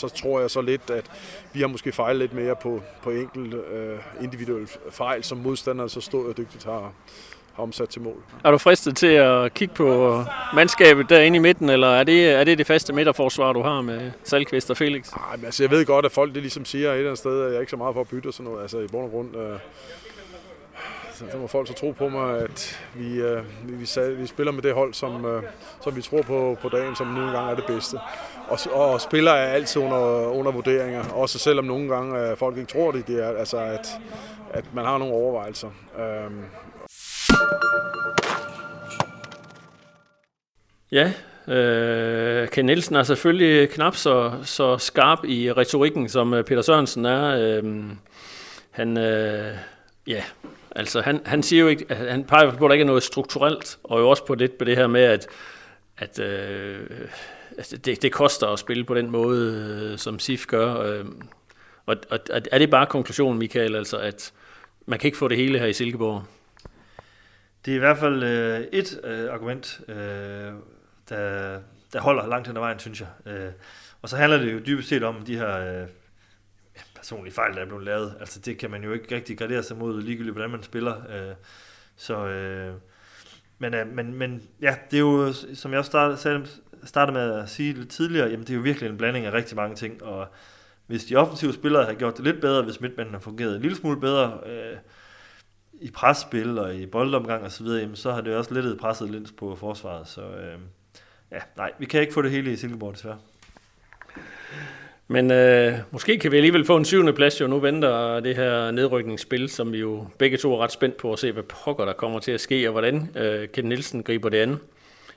så 0.00 0.08
tror 0.08 0.40
jeg 0.40 0.50
så 0.50 0.60
lidt, 0.60 0.90
at 0.90 1.04
vi 1.52 1.60
har 1.60 1.66
måske 1.66 1.92
fejlet 1.92 2.18
lidt 2.18 2.32
mere 2.32 2.56
på, 2.62 2.82
på 3.02 3.10
enkelt 3.10 3.54
øh, 3.54 3.98
individuelle 4.22 4.68
fejl, 4.90 5.24
som 5.24 5.38
modstanderne 5.38 5.90
så 5.90 6.00
stod 6.00 6.26
og 6.26 6.36
dygtigt 6.36 6.64
har, 6.64 6.92
har 7.54 7.62
omsat 7.62 7.88
til 7.88 8.02
mål. 8.02 8.22
Er 8.44 8.50
du 8.50 8.58
fristet 8.58 8.96
til 8.96 9.06
at 9.06 9.54
kigge 9.54 9.74
på 9.74 10.22
mandskabet 10.54 11.08
derinde 11.08 11.36
i 11.36 11.40
midten, 11.40 11.70
eller 11.70 11.88
er 11.88 12.04
det 12.04 12.30
er 12.30 12.44
det, 12.44 12.58
det 12.58 12.66
faste 12.66 12.92
midterforsvar, 12.92 13.52
du 13.52 13.62
har 13.62 13.80
med 13.80 14.10
Salkvist 14.24 14.70
og 14.70 14.76
Felix? 14.76 15.10
Nej, 15.16 15.36
men 15.36 15.44
altså, 15.44 15.62
jeg 15.62 15.70
ved 15.70 15.86
godt, 15.86 16.04
at 16.04 16.12
folk 16.12 16.34
det 16.34 16.42
ligesom 16.42 16.64
siger 16.64 16.90
et 16.90 16.96
eller 16.96 17.10
andet 17.10 17.18
sted, 17.18 17.42
at 17.42 17.50
jeg 17.50 17.56
er 17.56 17.60
ikke 17.60 17.70
så 17.70 17.76
meget 17.76 17.94
for 17.94 18.00
at 18.00 18.08
bytte 18.08 18.26
og 18.26 18.34
sådan 18.34 18.50
noget. 18.50 18.62
Altså 18.62 18.78
i 18.78 18.86
bund 18.86 19.04
og 19.04 19.10
grund, 19.10 19.36
øh, 19.36 19.58
Altså, 21.20 21.36
så 21.36 21.40
må 21.40 21.46
folk 21.46 21.68
så 21.68 21.74
tro 21.74 21.90
på 21.90 22.08
mig, 22.08 22.38
at 22.38 22.80
vi, 22.94 23.20
øh, 23.20 23.44
vi, 23.64 23.72
vi, 23.72 24.14
vi 24.14 24.26
spiller 24.26 24.52
med 24.52 24.62
det 24.62 24.74
hold, 24.74 24.94
som, 24.94 25.24
øh, 25.24 25.42
som 25.84 25.96
vi 25.96 26.02
tror 26.02 26.22
på 26.22 26.56
på 26.62 26.68
dagen, 26.68 26.96
som 26.96 27.06
nu 27.06 27.20
engang 27.20 27.50
er 27.50 27.54
det 27.54 27.64
bedste. 27.66 27.98
Og, 28.48 28.58
og 28.72 29.00
spiller 29.00 29.32
er 29.32 29.52
altid 29.52 29.82
under, 29.82 30.26
under 30.26 30.52
vurderinger, 30.52 31.04
også 31.12 31.38
selvom 31.38 31.64
nogle 31.64 31.88
gange 31.88 32.20
øh, 32.20 32.36
folk 32.36 32.56
ikke 32.56 32.72
tror 32.72 32.90
det, 32.90 33.06
det 33.06 33.24
er, 33.24 33.38
altså 33.38 33.58
at, 33.58 33.88
at 34.50 34.64
man 34.74 34.84
har 34.84 34.98
nogle 34.98 35.14
overvejelser. 35.14 35.68
Øh, 35.98 36.30
Ja, 40.92 41.12
øh, 41.54 42.48
Ken 42.48 42.66
Nielsen 42.66 42.96
er 42.96 43.02
selvfølgelig 43.02 43.70
knap 43.70 43.96
så, 43.96 44.32
så 44.42 44.78
skarp 44.78 45.24
i 45.24 45.52
retorikken, 45.52 46.08
som 46.08 46.34
øh, 46.34 46.44
Peter 46.44 46.62
Sørensen 46.62 47.04
er. 47.04 47.36
Øh, 47.38 47.82
han, 48.70 48.98
øh, 48.98 49.54
ja, 50.06 50.22
altså 50.76 51.00
han, 51.00 51.20
han 51.24 51.42
siger 51.42 51.62
jo 51.62 51.68
ikke, 51.68 51.94
han 51.94 52.24
peger 52.24 52.50
på, 52.50 52.64
at 52.64 52.68
der 52.68 52.74
ikke 52.74 52.82
er 52.82 52.86
noget 52.86 53.02
strukturelt, 53.02 53.78
og 53.82 54.00
jo 54.00 54.08
også 54.08 54.26
på 54.26 54.34
lidt 54.34 54.58
på 54.58 54.64
det 54.64 54.76
her 54.76 54.86
med, 54.86 55.02
at, 55.02 55.26
at 55.98 56.18
øh, 56.18 56.80
altså 57.58 57.76
det, 57.76 58.02
det 58.02 58.12
koster 58.12 58.46
at 58.46 58.58
spille 58.58 58.84
på 58.84 58.94
den 58.94 59.10
måde, 59.10 59.90
øh, 59.92 59.98
som 59.98 60.18
SIF 60.18 60.46
gør. 60.46 60.80
Øh, 60.80 61.04
og, 61.86 61.96
og 62.10 62.18
er 62.28 62.58
det 62.58 62.70
bare 62.70 62.86
konklusionen, 62.86 63.38
Michael, 63.38 63.76
altså 63.76 63.98
at 63.98 64.32
man 64.86 64.98
kan 64.98 65.08
ikke 65.08 65.18
få 65.18 65.28
det 65.28 65.36
hele 65.36 65.58
her 65.58 65.66
i 65.66 65.72
Silkeborg? 65.72 66.24
Det 67.64 67.70
er 67.70 67.76
i 67.76 67.78
hvert 67.78 67.98
fald 67.98 68.22
øh, 68.22 68.60
et 68.72 69.00
øh, 69.04 69.32
argument, 69.32 69.80
øh, 69.88 69.96
der, 71.08 71.58
der 71.92 72.00
holder 72.00 72.26
langt 72.26 72.46
hen 72.46 72.56
ad 72.56 72.60
vejen, 72.60 72.78
synes 72.78 73.00
jeg. 73.00 73.08
Øh, 73.32 73.50
og 74.02 74.08
så 74.08 74.16
handler 74.16 74.38
det 74.38 74.52
jo 74.52 74.58
dybest 74.58 74.88
set 74.88 75.02
om 75.02 75.22
de 75.26 75.36
her 75.36 75.80
øh, 75.80 75.86
personlige 77.00 77.34
fejl, 77.34 77.54
der 77.54 77.60
er 77.60 77.66
blevet 77.66 77.84
lavet. 77.84 78.14
Altså 78.20 78.40
det 78.40 78.58
kan 78.58 78.70
man 78.70 78.84
jo 78.84 78.92
ikke 78.92 79.14
rigtig 79.14 79.38
gradere 79.38 79.62
sig 79.62 79.76
mod, 79.76 80.02
ligegyldigt 80.02 80.34
hvordan 80.34 80.50
man 80.50 80.62
spiller. 80.62 80.94
Øh, 80.94 81.34
så, 81.96 82.26
øh, 82.26 82.74
men, 83.58 83.74
øh, 83.74 83.86
men, 83.94 84.14
men 84.14 84.42
ja, 84.60 84.74
det 84.90 84.96
er 84.96 85.00
jo, 85.00 85.32
som 85.54 85.70
jeg 85.70 85.78
også 85.78 85.88
startede, 85.88 86.46
startede 86.84 87.14
med 87.14 87.42
at 87.42 87.48
sige 87.48 87.72
lidt 87.72 87.90
tidligere, 87.90 88.28
jamen 88.28 88.46
det 88.46 88.50
er 88.50 88.56
jo 88.56 88.60
virkelig 88.60 88.90
en 88.90 88.96
blanding 88.96 89.26
af 89.26 89.32
rigtig 89.32 89.56
mange 89.56 89.76
ting, 89.76 90.02
og 90.02 90.26
hvis 90.86 91.04
de 91.04 91.16
offensive 91.16 91.52
spillere 91.52 91.84
har 91.84 91.94
gjort 91.94 92.16
det 92.16 92.24
lidt 92.24 92.40
bedre, 92.40 92.62
hvis 92.62 92.80
midtmanden 92.80 93.14
har 93.14 93.20
fungeret 93.20 93.56
en 93.56 93.62
lille 93.62 93.76
smule 93.76 94.00
bedre, 94.00 94.40
øh, 94.46 94.76
i 95.80 95.90
presspil 95.90 96.58
og 96.58 96.74
i 96.74 96.86
boldomgang 96.86 97.44
og 97.44 97.52
så 97.52 97.64
videre, 97.64 97.80
jamen, 97.80 97.96
så 97.96 98.12
har 98.12 98.20
det 98.20 98.36
også 98.36 98.54
lettet 98.54 98.78
presset 98.78 99.10
lidt 99.10 99.36
på 99.36 99.56
forsvaret. 99.56 100.08
Så 100.08 100.22
øh, 100.22 100.58
ja, 101.30 101.38
nej, 101.56 101.72
vi 101.78 101.86
kan 101.86 102.00
ikke 102.00 102.12
få 102.12 102.22
det 102.22 102.30
hele 102.30 102.52
i 102.52 102.56
Silkeborg 102.56 102.94
desværre. 102.94 103.18
Men 105.12 105.30
øh, 105.30 105.74
måske 105.90 106.18
kan 106.18 106.32
vi 106.32 106.36
alligevel 106.36 106.64
få 106.64 106.76
en 106.76 106.84
syvende 106.84 107.12
plads, 107.12 107.40
jo 107.40 107.46
nu 107.46 107.58
venter 107.58 108.20
det 108.20 108.36
her 108.36 108.70
nedrykningsspil, 108.70 109.48
som 109.48 109.72
vi 109.72 109.78
jo 109.78 110.06
begge 110.18 110.36
to 110.36 110.54
er 110.54 110.58
ret 110.58 110.72
spændt 110.72 110.96
på 110.96 111.12
at 111.12 111.18
se, 111.18 111.32
hvad 111.32 111.42
pokker 111.42 111.84
der 111.84 111.92
kommer 111.92 112.18
til 112.18 112.32
at 112.32 112.40
ske, 112.40 112.68
og 112.68 112.72
hvordan 112.72 113.08
øh, 113.16 113.48
Ken 113.48 113.64
Nielsen 113.64 114.02
griber 114.02 114.28
det 114.28 114.38
an. 114.38 114.56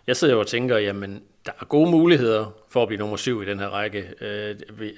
Jeg 0.08 0.16
sidder 0.16 0.34
jo 0.34 0.40
og 0.40 0.48
tænker, 0.48 0.78
jamen, 0.78 1.22
der 1.46 1.52
er 1.62 1.66
gode 1.66 1.92
muligheder 1.92 2.56
for 2.70 2.82
at 2.82 2.88
blive 2.88 3.00
nummer 3.00 3.18
syv 3.18 3.42
i 3.42 3.46
den 3.46 3.60
her 3.60 3.68
række. 3.68 4.06
Øh, 4.22 4.56
øh 4.82 4.90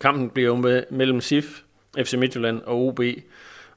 kampen 0.00 0.30
bliver 0.30 0.46
jo 0.46 0.56
med, 0.56 0.82
mellem 0.90 1.20
SIF, 1.20 1.60
FC 1.98 2.14
Midtjylland 2.14 2.62
og 2.62 2.86
OB, 2.86 3.00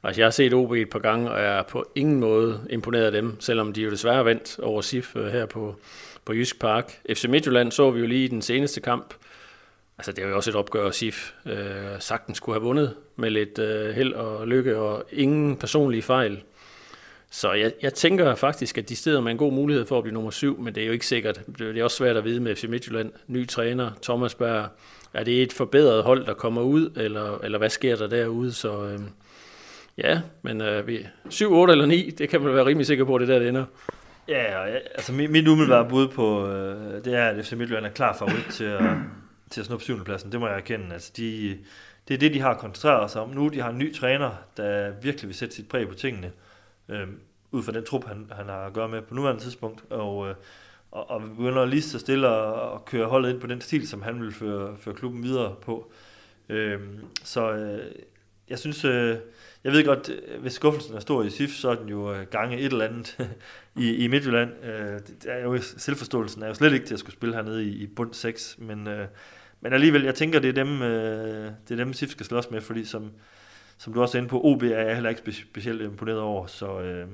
Altså, 0.03 0.21
jeg 0.21 0.25
har 0.25 0.31
set 0.31 0.53
OB 0.53 0.71
et 0.71 0.89
par 0.89 0.99
gange, 0.99 1.31
og 1.31 1.41
jeg 1.41 1.57
er 1.57 1.63
på 1.63 1.85
ingen 1.95 2.19
måde 2.19 2.67
imponeret 2.69 3.05
af 3.05 3.11
dem, 3.11 3.41
selvom 3.41 3.73
de 3.73 3.81
jo 3.81 3.91
desværre 3.91 4.25
vendt 4.25 4.59
over 4.59 4.81
SIF 4.81 5.15
øh, 5.15 5.27
her 5.27 5.45
på, 5.45 5.75
på 6.25 6.33
Jysk 6.33 6.59
Park. 6.59 6.99
FC 7.13 7.25
Midtjylland 7.29 7.71
så 7.71 7.91
vi 7.91 7.99
jo 7.99 8.05
lige 8.05 8.25
i 8.25 8.27
den 8.27 8.41
seneste 8.41 8.81
kamp. 8.81 9.13
Altså, 9.97 10.11
det 10.11 10.23
er 10.23 10.27
jo 10.27 10.35
også 10.35 10.49
et 10.49 10.55
opgør, 10.55 10.87
at 10.87 10.95
SIF 10.95 11.33
øh, 11.45 11.55
sagtens 11.99 12.37
skulle 12.37 12.55
have 12.55 12.63
vundet 12.63 12.95
med 13.15 13.29
lidt 13.29 13.59
øh, 13.59 13.95
held 13.95 14.13
og 14.13 14.47
lykke 14.47 14.77
og 14.77 15.03
ingen 15.11 15.57
personlige 15.57 16.01
fejl. 16.01 16.43
Så 17.31 17.53
jeg, 17.53 17.71
jeg 17.81 17.93
tænker 17.93 18.35
faktisk, 18.35 18.77
at 18.77 18.89
de 18.89 18.95
steder 18.95 19.21
med 19.21 19.31
en 19.31 19.37
god 19.37 19.53
mulighed 19.53 19.85
for 19.85 19.97
at 19.97 20.03
blive 20.03 20.13
nummer 20.13 20.31
syv, 20.31 20.59
men 20.59 20.75
det 20.75 20.83
er 20.83 20.87
jo 20.87 20.93
ikke 20.93 21.07
sikkert. 21.07 21.41
Det 21.59 21.77
er 21.77 21.83
også 21.83 21.97
svært 21.97 22.17
at 22.17 22.23
vide 22.23 22.39
med 22.39 22.55
FC 22.55 22.65
Midtjylland. 22.69 23.11
Ny 23.27 23.47
træner, 23.47 23.91
Thomas 24.01 24.35
Berg. 24.35 24.69
Er 25.13 25.23
det 25.23 25.43
et 25.43 25.53
forbedret 25.53 26.03
hold, 26.03 26.25
der 26.25 26.33
kommer 26.33 26.61
ud, 26.61 26.89
eller, 26.95 27.37
eller 27.43 27.57
hvad 27.57 27.69
sker 27.69 27.95
der 27.95 28.07
derude? 28.07 28.53
Så 28.53 28.83
øh, 28.83 28.99
ja, 29.97 30.21
men 30.41 30.61
øh, 30.61 30.87
vi, 30.87 31.07
7, 31.29 31.53
8 31.53 31.71
eller 31.71 31.85
9, 31.85 32.09
det 32.09 32.29
kan 32.29 32.41
man 32.41 32.55
være 32.55 32.65
rimelig 32.65 32.87
sikker 32.87 33.05
på, 33.05 33.17
det 33.17 33.27
der 33.27 33.39
det 33.39 33.49
ender. 33.49 33.65
Ja, 34.27 34.67
ja, 34.67 34.75
altså 34.95 35.13
mit, 35.13 35.29
mit 35.29 35.47
umiddelbare 35.47 35.89
bud 35.89 36.07
på, 36.07 36.47
øh, 36.47 37.05
det 37.05 37.13
er, 37.13 37.27
at 37.27 37.45
FC 37.45 37.51
Midtjylland 37.51 37.85
er 37.85 37.89
klar 37.89 38.15
favorit 38.19 38.45
til 38.51 38.63
at, 38.63 38.81
til 39.53 39.61
at 39.61 39.65
snuppe 39.65 39.83
syvendepladsen. 39.83 40.31
Det 40.31 40.39
må 40.39 40.47
jeg 40.47 40.57
erkende. 40.57 40.93
Altså 40.93 41.11
de, 41.17 41.59
det 42.07 42.13
er 42.13 42.17
det, 42.17 42.33
de 42.33 42.39
har 42.39 42.53
koncentreret 42.53 43.11
sig 43.11 43.21
om 43.21 43.29
nu. 43.29 43.47
De 43.47 43.61
har 43.61 43.69
en 43.69 43.77
ny 43.77 43.95
træner, 43.95 44.31
der 44.57 44.91
virkelig 45.01 45.27
vil 45.27 45.35
sætte 45.35 45.55
sit 45.55 45.67
præg 45.67 45.87
på 45.87 45.93
tingene. 45.93 46.31
Øh, 46.89 47.07
ud 47.51 47.63
fra 47.63 47.71
den 47.71 47.85
trup, 47.85 48.07
han, 48.07 48.31
han 48.31 48.45
har 48.45 48.65
at 48.65 48.73
gøre 48.73 48.89
med 48.89 49.01
på 49.01 49.13
nuværende 49.13 49.41
tidspunkt. 49.41 49.83
Og, 49.89 50.29
øh, 50.29 50.35
og, 50.91 51.09
og 51.09 51.21
begynder 51.21 51.65
lige 51.65 51.81
så 51.81 51.99
stille 51.99 52.27
at, 52.27 52.73
at 52.73 52.85
køre 52.85 53.07
holdet 53.07 53.29
ind 53.29 53.41
på 53.41 53.47
den 53.47 53.61
stil, 53.61 53.87
som 53.87 54.01
han 54.01 54.21
vil 54.21 54.33
føre, 54.33 54.77
føre 54.77 54.95
klubben 54.95 55.23
videre 55.23 55.55
på. 55.61 55.91
Øh, 56.49 56.79
så 57.23 57.51
øh, 57.51 57.91
jeg 58.49 58.59
synes, 58.59 58.85
øh, 58.85 59.17
jeg 59.63 59.71
ved 59.71 59.85
godt, 59.85 60.09
øh, 60.09 60.41
hvis 60.41 60.53
skuffelsen 60.53 60.95
er 60.95 60.99
stor 60.99 61.23
i 61.23 61.29
SIF, 61.29 61.51
så 61.51 61.69
er 61.69 61.75
den 61.75 61.89
jo 61.89 62.13
øh, 62.13 62.27
gange 62.27 62.59
et 62.59 62.65
eller 62.65 62.85
andet 62.85 63.29
i, 63.75 63.95
i 63.95 64.07
Midtjylland. 64.07 64.51
Øh, 64.63 64.99
det 65.23 65.25
er 65.25 65.43
jo, 65.43 65.61
selvforståelsen 65.61 66.43
er 66.43 66.47
jo 66.47 66.53
slet 66.53 66.73
ikke 66.73 66.85
til 66.85 66.93
at 66.93 66.99
skulle 66.99 67.15
spille 67.15 67.35
hernede 67.35 67.65
i, 67.65 67.69
i 67.69 67.87
bund 67.87 68.13
6, 68.13 68.55
men, 68.59 68.87
øh, 68.87 69.07
men 69.63 69.73
alligevel, 69.73 70.03
jeg 70.03 70.15
tænker, 70.15 70.39
det 70.39 70.49
er 70.49 70.63
dem, 70.63 70.81
øh, 70.81 71.51
det 71.67 71.79
er 71.79 71.83
dem 71.83 71.93
SIF 71.93 72.09
skal 72.09 72.25
slås 72.25 72.51
med, 72.51 72.61
fordi 72.61 72.85
som, 72.85 73.11
som 73.77 73.93
du 73.93 74.01
også 74.01 74.17
er 74.17 74.21
inde 74.21 74.29
på, 74.29 74.41
OB 74.43 74.63
er 74.63 74.67
jeg 74.67 74.93
heller 74.93 75.09
ikke 75.09 75.31
specielt 75.31 75.81
imponeret 75.81 76.19
over, 76.19 76.45
så... 76.47 76.81
Øh, 76.81 77.07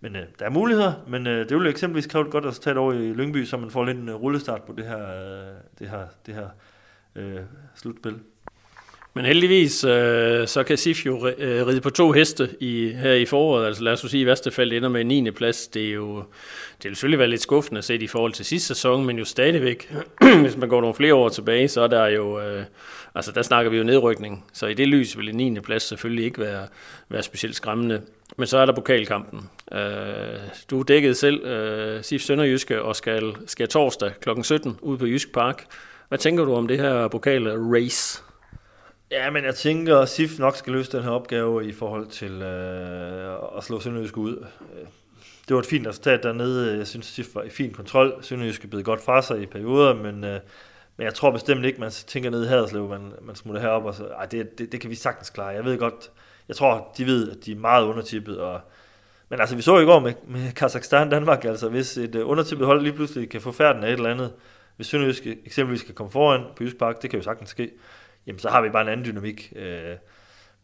men 0.00 0.16
øh, 0.16 0.22
der 0.38 0.44
er 0.44 0.50
muligheder, 0.50 0.92
men 1.08 1.26
øh, 1.26 1.48
det 1.48 1.58
vil 1.58 1.66
eksempelvis 1.66 2.06
kræve 2.06 2.24
et 2.24 2.30
godt 2.30 2.44
resultat 2.44 2.76
over 2.76 2.92
i 2.92 3.12
Lyngby, 3.12 3.44
så 3.44 3.56
man 3.56 3.70
får 3.70 3.84
lidt 3.84 3.98
en 3.98 4.14
rullestart 4.14 4.62
på 4.62 4.72
det 4.72 4.86
her, 4.86 4.98
øh, 4.98 5.54
det 5.78 5.88
her, 5.88 6.06
det 6.26 6.34
her 6.34 6.48
øh, 7.14 7.40
slutspil. 7.74 8.20
Men 9.16 9.24
heldigvis, 9.24 9.84
øh, 9.84 10.46
så 10.46 10.64
kan 10.66 10.76
SIF 10.76 11.06
jo 11.06 11.28
øh, 11.38 11.66
ride 11.66 11.80
på 11.80 11.90
to 11.90 12.12
heste 12.12 12.48
i, 12.60 12.92
her 12.92 13.12
i 13.12 13.24
foråret. 13.24 13.66
Altså 13.66 13.82
lad 13.82 13.92
os 13.92 14.00
sige, 14.00 14.20
at 14.20 14.26
Vesterfald 14.26 14.72
ender 14.72 14.88
med 14.88 15.00
en 15.00 15.06
9. 15.24 15.30
plads. 15.30 15.68
Det 15.68 15.88
er 15.88 15.92
jo 15.92 16.16
det 16.82 16.88
vil 16.88 16.96
selvfølgelig 16.96 17.18
være 17.18 17.28
lidt 17.28 17.40
skuffende 17.40 17.82
set 17.82 18.02
i 18.02 18.06
forhold 18.06 18.32
til 18.32 18.44
sidste 18.44 18.68
sæson, 18.68 19.06
men 19.06 19.18
jo 19.18 19.24
stadigvæk, 19.24 19.92
hvis 20.42 20.56
man 20.56 20.68
går 20.68 20.80
nogle 20.80 20.94
flere 20.94 21.14
år 21.14 21.28
tilbage, 21.28 21.68
så 21.68 21.80
er 21.80 21.86
der 21.86 22.06
jo, 22.06 22.40
øh, 22.40 22.64
altså 23.14 23.32
der 23.32 23.42
snakker 23.42 23.70
vi 23.70 23.76
jo 23.76 23.84
nedrykning. 23.84 24.44
Så 24.52 24.66
i 24.66 24.74
det 24.74 24.88
lys 24.88 25.18
vil 25.18 25.28
en 25.28 25.52
9. 25.54 25.60
plads 25.60 25.82
selvfølgelig 25.82 26.24
ikke 26.24 26.40
være, 26.40 26.66
være 27.08 27.22
specielt 27.22 27.56
skræmmende. 27.56 28.00
Men 28.36 28.46
så 28.46 28.58
er 28.58 28.66
der 28.66 28.74
pokalkampen. 28.74 29.50
Øh, 29.72 29.78
du 30.70 30.82
dækkede 30.82 31.14
selv 31.14 31.46
øh, 31.46 32.02
SIF 32.02 32.22
Sønderjyske 32.22 32.82
og 32.82 32.96
skal, 32.96 33.34
skal 33.46 33.68
torsdag 33.68 34.12
kl. 34.20 34.30
17 34.42 34.78
ud 34.82 34.98
på 34.98 35.06
Jysk 35.06 35.32
Park. 35.32 35.64
Hvad 36.08 36.18
tænker 36.18 36.44
du 36.44 36.54
om 36.54 36.68
det 36.68 36.78
her 36.78 37.08
pokal 37.08 37.48
race? 37.48 38.25
Ja, 39.10 39.30
men 39.30 39.44
jeg 39.44 39.54
tænker, 39.54 39.98
at 39.98 40.08
SIF 40.08 40.38
nok 40.38 40.56
skal 40.56 40.72
løse 40.72 40.92
den 40.92 41.02
her 41.02 41.10
opgave 41.10 41.68
i 41.68 41.72
forhold 41.72 42.06
til 42.06 42.42
øh, 42.42 43.56
at 43.56 43.64
slå 43.64 43.80
Sønderjysk 43.80 44.16
ud. 44.16 44.46
Det 45.48 45.54
var 45.54 45.58
et 45.58 45.66
fint 45.66 45.86
resultat 45.86 46.22
dernede. 46.22 46.78
Jeg 46.78 46.86
synes, 46.86 47.06
SIF 47.06 47.26
var 47.34 47.42
i 47.42 47.50
fin 47.50 47.72
kontrol. 47.72 48.18
Sønderjysk 48.22 48.64
er 48.64 48.68
blevet 48.68 48.84
godt 48.84 49.00
fra 49.00 49.22
sig 49.22 49.42
i 49.42 49.46
perioder, 49.46 49.94
men, 49.94 50.24
øh, 50.24 50.40
men 50.96 51.04
jeg 51.04 51.14
tror 51.14 51.30
bestemt 51.30 51.64
ikke, 51.64 51.80
man 51.80 51.90
tænker 51.90 52.30
ned 52.30 52.44
i 52.44 52.48
Haderslev, 52.48 52.88
man, 52.88 53.12
man 53.22 53.36
smutter 53.36 53.60
herop 53.60 53.84
og 53.84 53.94
så, 53.94 54.04
ej, 54.06 54.26
det, 54.26 54.58
det, 54.58 54.72
det, 54.72 54.80
kan 54.80 54.90
vi 54.90 54.94
sagtens 54.94 55.30
klare. 55.30 55.48
Jeg 55.48 55.64
ved 55.64 55.78
godt, 55.78 56.10
jeg 56.48 56.56
tror, 56.56 56.92
de 56.98 57.06
ved, 57.06 57.30
at 57.30 57.36
de 57.46 57.52
er 57.52 57.56
meget 57.56 57.84
undertippet, 57.84 58.38
og 58.38 58.60
men 59.28 59.40
altså, 59.40 59.56
vi 59.56 59.62
så 59.62 59.78
i 59.78 59.84
går 59.84 60.00
med, 60.00 60.12
med 60.26 60.52
Kazakhstan 60.52 61.10
Danmark, 61.10 61.44
altså 61.44 61.68
hvis 61.68 61.96
et 61.96 62.14
uh, 62.14 62.30
undertippet 62.30 62.66
hold 62.66 62.82
lige 62.82 62.92
pludselig 62.92 63.30
kan 63.30 63.40
få 63.40 63.52
færden 63.52 63.84
af 63.84 63.88
et 63.88 63.92
eller 63.92 64.10
andet, 64.10 64.32
hvis 64.76 64.86
Sønderjysk 64.86 65.26
eksempelvis 65.26 65.82
kan 65.82 65.94
komme 65.94 66.12
foran 66.12 66.44
på 66.56 66.64
Jysk 66.64 66.78
Park, 66.78 67.02
det 67.02 67.10
kan 67.10 67.18
jo 67.18 67.24
sagtens 67.24 67.50
ske, 67.50 67.70
jamen 68.26 68.38
så 68.38 68.48
har 68.48 68.62
vi 68.62 68.68
bare 68.68 68.82
en 68.82 68.88
anden 68.88 69.06
dynamik. 69.06 69.52
Øh, 69.56 69.96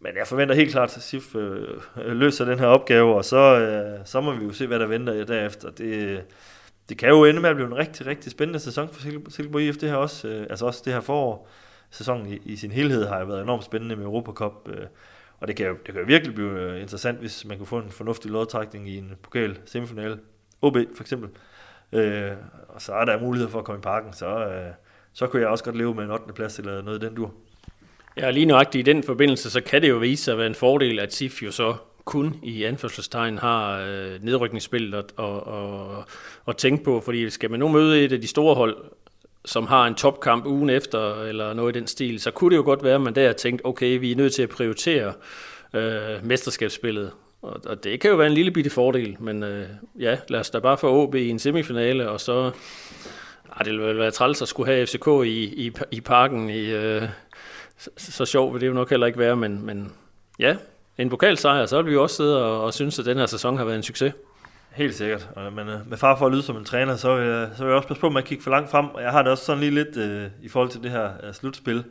men 0.00 0.16
jeg 0.16 0.26
forventer 0.26 0.54
helt 0.54 0.70
klart, 0.70 0.96
at 0.96 1.02
SIF 1.02 1.34
øh, 1.34 1.80
øh, 1.96 2.16
løser 2.16 2.44
den 2.44 2.58
her 2.58 2.66
opgave, 2.66 3.14
og 3.14 3.24
så, 3.24 3.58
øh, 3.58 4.00
så 4.04 4.20
må 4.20 4.34
vi 4.34 4.44
jo 4.44 4.52
se, 4.52 4.66
hvad 4.66 4.78
der 4.78 4.86
venter 4.86 5.24
derefter. 5.24 5.70
Det, 5.70 6.24
det 6.88 6.98
kan 6.98 7.08
jo 7.08 7.24
ende 7.24 7.40
med 7.40 7.50
at 7.50 7.56
blive 7.56 7.68
en 7.68 7.76
rigtig, 7.76 8.06
rigtig 8.06 8.32
spændende 8.32 8.60
sæson 8.60 8.88
for 8.88 9.30
Silkeborg 9.30 9.62
IF, 9.62 9.76
det 9.76 9.88
her 9.88 9.96
også, 9.96 10.28
øh, 10.28 10.46
altså 10.50 10.66
også 10.66 10.82
det 10.84 10.92
her 10.92 11.00
forår. 11.00 11.48
Sæsonen 11.90 12.26
i, 12.26 12.36
i 12.44 12.56
sin 12.56 12.72
helhed 12.72 13.06
har 13.06 13.20
jo 13.20 13.26
været 13.26 13.42
enormt 13.42 13.64
spændende 13.64 13.96
med 13.96 14.04
Europacup, 14.04 14.68
øh, 14.68 14.86
og 15.40 15.48
det 15.48 15.56
kan, 15.56 15.66
jo, 15.66 15.72
det 15.72 15.94
kan 15.94 16.00
jo 16.00 16.06
virkelig 16.06 16.34
blive 16.34 16.60
øh, 16.60 16.80
interessant, 16.80 17.18
hvis 17.18 17.44
man 17.44 17.58
kunne 17.58 17.66
få 17.66 17.78
en 17.78 17.90
fornuftig 17.90 18.30
lodtrækning 18.30 18.88
i 18.88 18.98
en 18.98 19.12
pokal 19.22 19.58
semifinale. 19.64 20.18
OB 20.62 20.76
for 20.94 21.02
eksempel. 21.02 21.30
Øh, 21.92 22.32
og 22.68 22.82
så 22.82 22.92
er 22.92 23.04
der 23.04 23.20
mulighed 23.20 23.48
for 23.48 23.58
at 23.58 23.64
komme 23.64 23.78
i 23.78 23.82
parken, 23.82 24.12
så, 24.12 24.46
øh, 24.46 24.72
så 25.12 25.26
kunne 25.26 25.42
jeg 25.42 25.48
også 25.48 25.64
godt 25.64 25.76
leve 25.76 25.94
med 25.94 26.04
en 26.04 26.10
8. 26.10 26.32
plads 26.32 26.58
eller 26.58 26.82
noget 26.82 27.02
i 27.02 27.06
den 27.06 27.14
dur. 27.14 27.34
Ja, 28.16 28.30
lige 28.30 28.46
nøjagtigt 28.46 28.88
i 28.88 28.92
den 28.92 29.02
forbindelse, 29.02 29.50
så 29.50 29.60
kan 29.60 29.82
det 29.82 29.88
jo 29.88 29.96
vise 29.96 30.24
sig 30.24 30.32
at 30.32 30.38
være 30.38 30.46
en 30.46 30.54
fordel, 30.54 30.98
at 31.00 31.14
SIF 31.14 31.42
jo 31.42 31.50
så 31.50 31.74
kun 32.04 32.36
i 32.42 32.64
anførselstegn 32.64 33.38
har 33.38 33.80
øh, 33.80 34.24
nedrykningsspillet 34.24 34.98
at, 34.98 35.04
og, 35.16 35.46
og, 35.46 36.04
at 36.48 36.56
tænke 36.56 36.84
på, 36.84 37.00
fordi 37.00 37.30
skal 37.30 37.50
man 37.50 37.60
nu 37.60 37.68
møde 37.68 38.04
et 38.04 38.12
af 38.12 38.20
de 38.20 38.26
store 38.26 38.54
hold, 38.54 38.76
som 39.44 39.66
har 39.66 39.86
en 39.86 39.94
topkamp 39.94 40.46
ugen 40.46 40.70
efter, 40.70 41.22
eller 41.22 41.52
noget 41.52 41.76
i 41.76 41.78
den 41.78 41.86
stil, 41.86 42.20
så 42.20 42.30
kunne 42.30 42.50
det 42.50 42.56
jo 42.56 42.62
godt 42.62 42.84
være, 42.84 42.94
at 42.94 43.00
man 43.00 43.14
der 43.14 43.32
tænkt, 43.32 43.62
okay, 43.64 43.98
vi 43.98 44.12
er 44.12 44.16
nødt 44.16 44.34
til 44.34 44.42
at 44.42 44.48
prioritere 44.48 45.12
øh, 45.74 46.26
mesterskabsspillet. 46.26 47.10
Og, 47.42 47.60
og 47.66 47.84
det 47.84 48.00
kan 48.00 48.10
jo 48.10 48.16
være 48.16 48.26
en 48.26 48.34
lille 48.34 48.50
bitte 48.50 48.70
fordel, 48.70 49.16
men 49.20 49.42
øh, 49.42 49.66
ja, 49.98 50.16
lad 50.28 50.40
os 50.40 50.50
da 50.50 50.58
bare 50.58 50.78
få 50.78 51.02
OB 51.02 51.14
i 51.14 51.28
en 51.28 51.38
semifinale, 51.38 52.10
og 52.10 52.20
så 52.20 52.50
ah, 53.52 53.64
det 53.64 53.78
vil 53.78 53.98
være 53.98 54.10
træls 54.10 54.42
at 54.42 54.48
skulle 54.48 54.72
have 54.72 54.86
FCK 54.86 55.06
i, 55.24 55.66
i, 55.66 55.72
i 55.90 56.00
parken 56.00 56.50
i, 56.50 56.70
øh, 56.70 57.02
så, 57.96 58.12
så 58.12 58.24
sjov 58.24 58.52
vil 58.52 58.60
det 58.60 58.66
jo 58.66 58.72
nok 58.72 58.90
heller 58.90 59.06
ikke 59.06 59.18
være, 59.18 59.36
men, 59.36 59.66
men 59.66 59.92
ja, 60.38 60.56
en 60.98 61.08
pokalsejr, 61.08 61.66
så 61.66 61.82
vil 61.82 61.90
vi 61.90 61.94
jo 61.94 62.02
også 62.02 62.16
sidde 62.16 62.44
og, 62.44 62.64
og 62.64 62.74
synes, 62.74 62.98
at 62.98 63.04
den 63.04 63.18
her 63.18 63.26
sæson 63.26 63.56
har 63.56 63.64
været 63.64 63.76
en 63.76 63.82
succes. 63.82 64.12
Helt 64.72 64.94
sikkert. 64.94 65.28
Men 65.52 65.68
øh, 65.68 65.90
med 65.90 65.96
far 65.96 66.18
for 66.18 66.26
at 66.26 66.32
lyde 66.32 66.42
som 66.42 66.56
en 66.56 66.64
træner, 66.64 66.96
så 66.96 67.16
vil, 67.16 67.26
jeg, 67.26 67.50
så 67.56 67.62
vil 67.62 67.68
jeg 67.68 67.76
også 67.76 67.88
passe 67.88 68.00
på 68.00 68.08
med 68.08 68.22
at 68.22 68.28
kigge 68.28 68.42
for 68.42 68.50
langt 68.50 68.70
frem. 68.70 68.86
Og 68.86 69.02
jeg 69.02 69.10
har 69.10 69.22
det 69.22 69.32
også 69.32 69.44
sådan 69.44 69.60
lige 69.60 69.74
lidt 69.74 69.96
øh, 69.96 70.28
i 70.42 70.48
forhold 70.48 70.70
til 70.70 70.82
det 70.82 70.90
her 70.90 71.10
øh, 71.22 71.34
slutspil. 71.34 71.84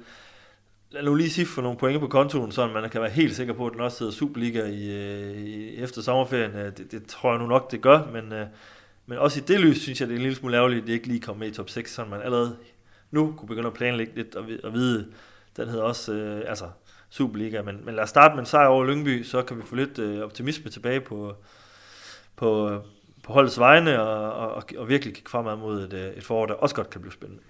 Lad 0.91 1.03
nu 1.03 1.15
lige 1.15 1.29
sige 1.29 1.45
for 1.45 1.61
nogle 1.61 1.77
pointe 1.77 1.99
på 1.99 2.07
kontoen, 2.07 2.51
så 2.51 2.67
man 2.67 2.89
kan 2.89 3.01
være 3.01 3.09
helt 3.09 3.35
sikker 3.35 3.53
på, 3.53 3.67
at 3.67 3.73
den 3.73 3.81
også 3.81 3.97
sidder 3.97 4.11
Superliga 4.11 4.65
i, 4.65 4.89
øh, 4.89 5.37
i, 5.37 5.75
efter 5.75 6.01
sommerferien. 6.01 6.51
Øh, 6.51 6.65
det, 6.77 6.91
det 6.91 7.05
tror 7.05 7.31
jeg 7.31 7.39
nu 7.39 7.47
nok, 7.47 7.71
det 7.71 7.81
gør. 7.81 7.99
Men, 8.13 8.33
øh, 8.33 8.45
men 9.05 9.17
også 9.17 9.39
i 9.39 9.43
det 9.47 9.59
lys, 9.59 9.81
synes 9.81 10.01
jeg, 10.01 10.07
det 10.07 10.13
er 10.13 10.17
en 10.17 10.23
lille 10.23 10.35
smule 10.35 10.57
ærgerligt, 10.57 10.81
at 10.81 10.87
det 10.87 10.93
ikke 10.93 11.07
lige 11.07 11.19
kommer 11.19 11.39
med 11.39 11.47
i 11.47 11.53
top 11.53 11.69
6, 11.69 11.93
så 11.93 12.05
man 12.05 12.21
allerede 12.21 12.55
nu 13.11 13.33
kunne 13.37 13.47
begynde 13.47 13.67
at 13.67 13.73
planlægge 13.73 14.15
lidt 14.15 14.35
og, 14.35 14.45
og 14.63 14.73
vide, 14.73 15.07
den 15.61 15.69
hedder 15.69 15.83
også 15.83 16.13
øh, 16.13 16.43
altså 16.47 16.65
Superliga. 17.09 17.61
Men, 17.61 17.85
men 17.85 17.95
lad 17.95 18.03
os 18.03 18.09
starte 18.09 18.35
med 18.35 18.39
en 18.39 18.45
sejr 18.45 18.67
over 18.67 18.85
Lyngby, 18.85 19.23
så 19.23 19.41
kan 19.41 19.57
vi 19.57 19.61
få 19.65 19.75
lidt 19.75 19.99
øh, 19.99 20.19
optimisme 20.19 20.71
tilbage 20.71 21.01
på, 21.01 21.35
på, 22.35 22.69
øh, 22.69 22.77
på 23.23 23.33
holdets 23.33 23.59
vegne, 23.59 24.01
og, 24.01 24.49
og, 24.55 24.63
og 24.77 24.89
virkelig 24.89 25.13
kigge 25.15 25.29
fremad 25.29 25.55
mod 25.55 25.83
et, 25.83 25.93
øh, 25.93 26.09
et 26.17 26.23
forår, 26.23 26.45
der 26.45 26.53
også 26.53 26.75
godt 26.75 26.89
kan 26.89 27.01
blive 27.01 27.13
spændende. 27.13 27.43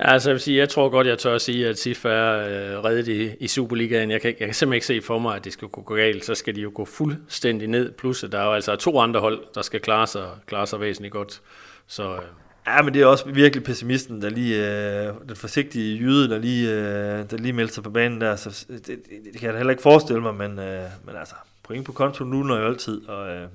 Ja, 0.00 0.12
altså 0.12 0.30
jeg 0.30 0.34
vil 0.34 0.40
sige, 0.40 0.58
jeg 0.58 0.68
tror 0.68 0.88
godt, 0.88 1.06
jeg 1.06 1.18
tør 1.18 1.34
at 1.34 1.42
sige, 1.42 1.68
at 1.68 1.78
SIF 1.78 2.04
er 2.04 2.32
øh, 2.32 2.84
reddet 2.84 3.08
i, 3.08 3.34
i 3.40 3.48
Superligaen. 3.48 4.10
Jeg 4.10 4.20
kan, 4.20 4.34
jeg 4.40 4.48
kan 4.48 4.54
simpelthen 4.54 4.74
ikke 4.74 4.86
se 4.86 5.06
for 5.06 5.18
mig, 5.18 5.36
at 5.36 5.44
det 5.44 5.52
skal 5.52 5.68
gå 5.68 5.94
galt. 5.94 6.24
Så 6.24 6.34
skal 6.34 6.56
de 6.56 6.60
jo 6.60 6.72
gå 6.74 6.84
fuldstændig 6.84 7.68
ned. 7.68 7.92
Plus, 7.92 8.24
at 8.24 8.32
der 8.32 8.38
er 8.38 8.44
jo 8.44 8.52
altså 8.52 8.76
to 8.76 8.98
andre 8.98 9.20
hold, 9.20 9.44
der 9.54 9.62
skal 9.62 9.80
klare 9.80 10.06
sig, 10.06 10.28
klare 10.46 10.66
sig 10.66 10.80
væsentligt 10.80 11.12
godt. 11.12 11.40
Så, 11.86 12.14
øh, 12.14 12.22
Ja, 12.66 12.82
men 12.82 12.94
det 12.94 13.02
er 13.02 13.06
også 13.06 13.30
virkelig 13.30 13.64
pessimisten, 13.64 14.22
der 14.22 14.28
lige, 14.28 14.56
øh, 14.56 15.14
den 15.28 15.36
forsigtige 15.36 15.98
jyde, 15.98 16.28
der 16.28 16.38
lige, 16.38 16.70
øh, 16.70 17.30
der 17.30 17.36
lige 17.36 17.52
melder 17.52 17.72
sig 17.72 17.82
på 17.82 17.90
banen 17.90 18.20
der. 18.20 18.36
Så 18.36 18.66
øh, 18.68 18.76
det, 18.76 18.86
det, 18.86 19.04
det 19.32 19.40
kan 19.40 19.48
jeg 19.48 19.56
heller 19.56 19.70
ikke 19.70 19.82
forestille 19.82 20.22
mig, 20.22 20.34
men, 20.34 20.58
øh, 20.58 20.82
men 21.04 21.16
altså, 21.16 21.34
point 21.62 21.86
på 21.86 21.92
konto 21.92 22.24
nu 22.24 22.42
når 22.42 22.56
jeg 22.56 22.66
altid, 22.66 23.08
og 23.08 23.30
øh, 23.30 23.48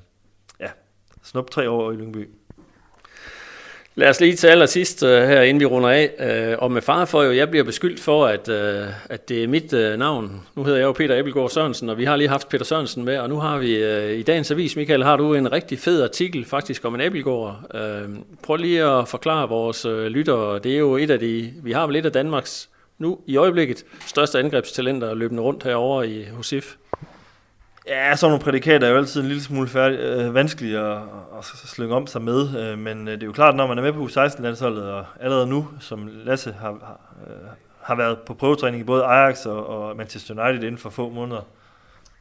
ja, 0.59 0.69
snup 1.23 1.49
tre 1.49 1.69
år 1.69 1.91
i 1.91 1.95
Lyngby. 1.95 2.29
Lad 3.97 4.09
os 4.09 4.19
lige 4.19 4.35
til 4.35 4.47
allersidst 4.47 5.03
uh, 5.03 5.09
her, 5.09 5.41
inden 5.41 5.59
vi 5.59 5.65
runder 5.65 5.89
af. 5.89 6.11
Uh, 6.53 6.63
og 6.63 6.71
med 6.71 6.81
far 6.81 7.05
for 7.05 7.23
jo, 7.23 7.31
jeg 7.31 7.49
bliver 7.49 7.63
beskyldt 7.63 7.99
for, 7.99 8.25
at, 8.25 8.49
uh, 8.49 8.87
at 9.09 9.29
det 9.29 9.43
er 9.43 9.47
mit 9.47 9.73
uh, 9.73 9.99
navn. 9.99 10.41
Nu 10.55 10.63
hedder 10.63 10.79
jeg 10.79 10.85
jo 10.85 10.91
Peter 10.91 11.19
Abelgaard 11.19 11.49
Sørensen, 11.49 11.89
og 11.89 11.97
vi 11.97 12.05
har 12.05 12.15
lige 12.15 12.27
haft 12.27 12.49
Peter 12.49 12.65
Sørensen 12.65 13.05
med, 13.05 13.17
og 13.17 13.29
nu 13.29 13.39
har 13.39 13.57
vi 13.57 13.83
uh, 13.83 14.19
i 14.19 14.23
dagens 14.23 14.51
avis, 14.51 14.75
Michael, 14.75 15.03
har 15.03 15.17
du 15.17 15.33
en 15.33 15.51
rigtig 15.51 15.79
fed 15.79 16.03
artikel 16.03 16.45
faktisk 16.45 16.85
om 16.85 16.95
en 16.95 17.01
Abelgaard. 17.01 17.59
Uh, 17.73 18.15
prøv 18.43 18.55
lige 18.55 18.83
at 18.83 19.07
forklare 19.07 19.49
vores 19.49 19.85
uh, 19.85 20.05
lyttere. 20.05 20.59
Det 20.59 20.73
er 20.73 20.79
jo 20.79 20.97
et 20.97 21.09
af 21.09 21.19
de, 21.19 21.53
vi 21.63 21.71
har 21.71 21.87
vel 21.87 21.95
et 21.95 22.05
af 22.05 22.11
Danmarks 22.11 22.69
nu 22.99 23.19
i 23.25 23.37
øjeblikket 23.37 23.85
største 24.07 24.39
angrebstalenter 24.39 25.13
løbende 25.13 25.43
rundt 25.43 25.63
herovre 25.63 26.09
i 26.09 26.23
Hosif. 26.23 26.75
Ja, 27.87 28.15
sådan 28.15 28.31
nogle 28.31 28.43
prædikater 28.43 28.87
er 28.87 28.91
jo 28.91 28.97
altid 28.97 29.21
en 29.21 29.27
lille 29.27 29.43
smule 29.43 29.67
færdig, 29.67 29.99
øh, 29.99 30.33
vanskelige 30.33 30.79
at, 30.79 30.97
at 31.37 31.45
slynge 31.45 31.95
om 31.95 32.07
sig 32.07 32.21
med, 32.21 32.59
øh, 32.59 32.79
men 32.79 33.07
øh, 33.07 33.13
det 33.13 33.23
er 33.23 33.27
jo 33.27 33.31
klart, 33.31 33.55
når 33.55 33.67
man 33.67 33.77
er 33.77 33.81
med 33.81 33.93
på 33.93 34.05
U16-landsholdet, 34.05 34.83
og 34.83 35.05
allerede 35.19 35.47
nu, 35.47 35.67
som 35.79 36.09
Lasse 36.11 36.55
har, 36.59 36.67
har, 36.67 36.99
øh, 37.27 37.47
har 37.81 37.95
været 37.95 38.17
på 38.17 38.33
prøvetræning 38.33 38.81
i 38.81 38.83
både 38.83 39.03
Ajax 39.03 39.45
og, 39.45 39.67
og 39.67 39.97
Manchester 39.97 40.45
United 40.45 40.63
inden 40.63 40.77
for 40.77 40.89
få 40.89 41.09
måneder, 41.09 41.41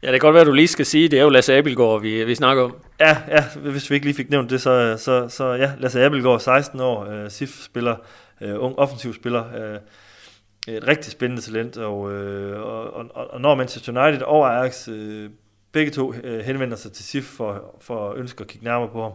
Ja, 0.04 0.12
det 0.12 0.20
kan 0.20 0.26
godt 0.26 0.34
være, 0.34 0.40
at 0.40 0.46
du 0.46 0.52
lige 0.52 0.68
skal 0.68 0.86
sige, 0.86 1.08
det 1.08 1.18
er 1.18 1.22
jo 1.22 1.28
Lasse 1.28 1.56
Abelgaard, 1.56 2.00
vi, 2.00 2.24
vi 2.24 2.34
snakker 2.34 2.62
om. 2.62 2.76
Ja, 3.00 3.16
ja, 3.28 3.44
hvis 3.54 3.90
vi 3.90 3.94
ikke 3.94 4.06
lige 4.06 4.16
fik 4.16 4.30
nævnt 4.30 4.50
det, 4.50 4.60
så, 4.60 4.96
så, 4.98 5.28
så 5.28 5.52
ja, 5.52 5.72
Lasse 5.78 6.04
Abelgaard, 6.04 6.40
16 6.40 6.80
år, 6.80 7.06
øh, 7.10 7.30
SIF-spiller, 7.30 7.96
øh, 8.40 8.54
ung 8.58 8.78
offensiv 8.78 9.14
spiller, 9.14 9.44
øh, 9.56 10.74
et 10.74 10.86
rigtig 10.86 11.12
spændende 11.12 11.42
talent, 11.42 11.76
og, 11.76 12.12
øh, 12.12 12.62
og, 12.62 12.94
og, 12.94 13.30
og 13.30 13.40
når 13.40 13.54
Manchester 13.54 14.04
United 14.06 14.22
og 14.22 14.56
Ajax 14.56 14.88
øh, 14.88 15.30
begge 15.74 15.90
to 15.90 16.14
øh, 16.24 16.40
henvender 16.40 16.76
sig 16.76 16.92
til 16.92 17.04
SIF 17.04 17.24
for, 17.24 17.76
for 17.80 18.10
at 18.10 18.16
ønske 18.16 18.40
at 18.40 18.46
kigge 18.46 18.64
nærmere 18.64 18.88
på 18.88 19.02
ham, 19.02 19.12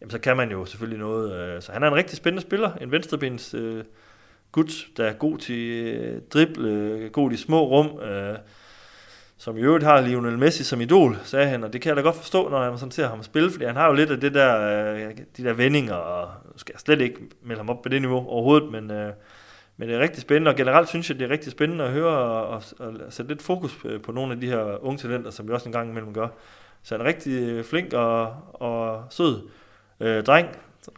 jamen 0.00 0.10
så 0.10 0.18
kan 0.18 0.36
man 0.36 0.50
jo 0.50 0.64
selvfølgelig 0.64 0.98
noget. 0.98 1.32
Øh, 1.32 1.62
så 1.62 1.72
han 1.72 1.82
er 1.82 1.88
en 1.88 1.94
rigtig 1.94 2.16
spændende 2.16 2.42
spiller, 2.42 2.72
en 2.72 2.90
venstrebens 2.90 3.54
øh, 3.54 3.84
gut, 4.52 4.86
der 4.96 5.04
er 5.04 5.12
god 5.12 5.38
til 5.38 5.58
øh, 5.58 6.20
drible, 6.32 6.68
øh, 6.68 7.10
god 7.10 7.32
i 7.32 7.36
små 7.36 7.68
rum, 7.68 8.00
øh, 8.00 8.36
som 9.38 9.58
i 9.58 9.60
øvrigt 9.60 9.84
har 9.84 10.00
Lionel 10.00 10.38
Messi 10.38 10.64
som 10.64 10.80
idol, 10.80 11.18
sagde 11.24 11.46
han, 11.46 11.64
og 11.64 11.72
det 11.72 11.80
kan 11.80 11.88
jeg 11.88 11.96
da 11.96 12.02
godt 12.02 12.16
forstå, 12.16 12.48
når 12.48 12.70
man 12.70 12.78
sådan 12.78 12.92
ser 12.92 13.08
ham 13.08 13.22
spille, 13.22 13.50
fordi 13.50 13.64
han 13.64 13.76
har 13.76 13.86
jo 13.86 13.92
lidt 13.92 14.10
af 14.10 14.20
det 14.20 14.34
der, 14.34 14.60
øh, 14.94 15.10
de 15.36 15.44
der 15.44 15.52
vendinger, 15.52 15.94
og 15.94 16.30
nu 16.44 16.58
skal 16.58 16.72
jeg 16.72 16.80
slet 16.80 17.00
ikke 17.00 17.20
melde 17.42 17.60
ham 17.60 17.70
op 17.70 17.82
på 17.82 17.88
det 17.88 18.00
niveau 18.00 18.28
overhovedet, 18.28 18.72
men, 18.72 18.90
øh, 18.90 19.12
men 19.82 19.88
det 19.88 19.96
er 19.96 20.00
rigtig 20.00 20.22
spændende, 20.22 20.50
og 20.50 20.56
generelt 20.56 20.88
synes 20.88 21.10
jeg, 21.10 21.18
det 21.18 21.24
er 21.24 21.30
rigtig 21.30 21.52
spændende 21.52 21.84
at 21.84 21.90
høre 21.90 22.18
og, 22.18 22.48
og, 22.48 22.62
og 22.78 23.12
sætte 23.12 23.30
lidt 23.30 23.42
fokus 23.42 23.78
øh, 23.84 24.00
på 24.00 24.12
nogle 24.12 24.32
af 24.32 24.40
de 24.40 24.46
her 24.46 24.84
unge 24.84 24.98
talenter, 24.98 25.30
som 25.30 25.48
vi 25.48 25.52
også 25.52 25.68
en 25.68 25.72
gang 25.72 25.90
imellem 25.90 26.14
gør. 26.14 26.28
Så 26.82 26.94
han 26.94 27.00
er 27.00 27.08
rigtig 27.08 27.32
øh, 27.32 27.64
flink 27.64 27.92
og, 27.92 28.34
og 28.52 29.04
sød 29.10 29.48
øh, 30.00 30.24
dreng, 30.24 30.48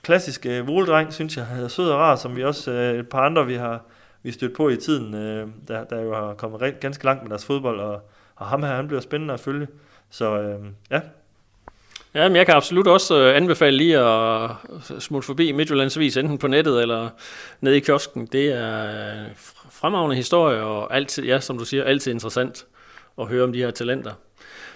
klassisk 0.03 0.47
øh, 0.47 0.67
voledreng, 0.69 1.13
synes 1.13 1.37
jeg, 1.37 1.47
er 1.61 1.69
sød 1.69 1.91
og 1.91 1.99
rar, 1.99 2.17
som 2.17 2.37
vi 2.37 2.45
også 2.45 2.73
øh, 2.73 2.99
et 2.99 3.09
par 3.09 3.21
andre, 3.27 3.47
vi 3.47 3.55
har 3.55 3.83
vi 4.23 4.33
stødt 4.33 4.57
på 4.57 4.69
i 4.69 4.77
tiden, 4.77 5.15
øh, 5.15 5.49
der, 5.69 5.85
der 5.85 6.01
jo 6.01 6.15
har 6.15 6.35
kommet 6.35 6.63
rent, 6.63 6.81
ganske 6.81 7.05
langt 7.05 7.23
med 7.23 7.31
deres 7.31 7.45
fodbold, 7.45 7.81
og, 7.81 8.11
og 8.37 8.47
ham 8.47 8.63
her, 8.63 8.77
han 8.77 8.87
bliver 8.89 9.01
spændende 9.01 9.35
at 9.35 9.41
følge. 9.41 9.69
Så 10.11 10.41
øh, 10.41 10.67
ja. 10.91 11.01
Ja, 12.15 12.29
men 12.29 12.37
jeg 12.37 12.47
kan 12.47 12.55
absolut 12.55 12.87
også 12.87 13.21
øh, 13.21 13.37
anbefale 13.37 13.77
lige 13.77 13.99
at 13.99 14.51
øh, 14.91 15.01
smutte 15.01 15.27
forbi 15.27 15.53
Midtjyllandsvis, 15.53 16.17
enten 16.17 16.39
på 16.39 16.47
nettet 16.47 16.83
eller 16.83 17.09
nede 17.61 17.77
i 17.77 17.81
kiosken. 17.81 18.27
Det 18.27 18.53
er 18.53 18.85
øh, 18.85 19.31
fremragende 19.71 20.17
historie, 20.17 20.63
og 20.63 20.97
altid, 20.97 21.25
ja, 21.25 21.41
som 21.41 21.59
du 21.59 21.65
siger, 21.65 21.85
altid 21.85 22.13
interessant 22.13 22.67
at 23.19 23.27
høre 23.27 23.45
om 23.45 23.53
de 23.53 23.59
her 23.59 23.71
talenter. 23.71 24.13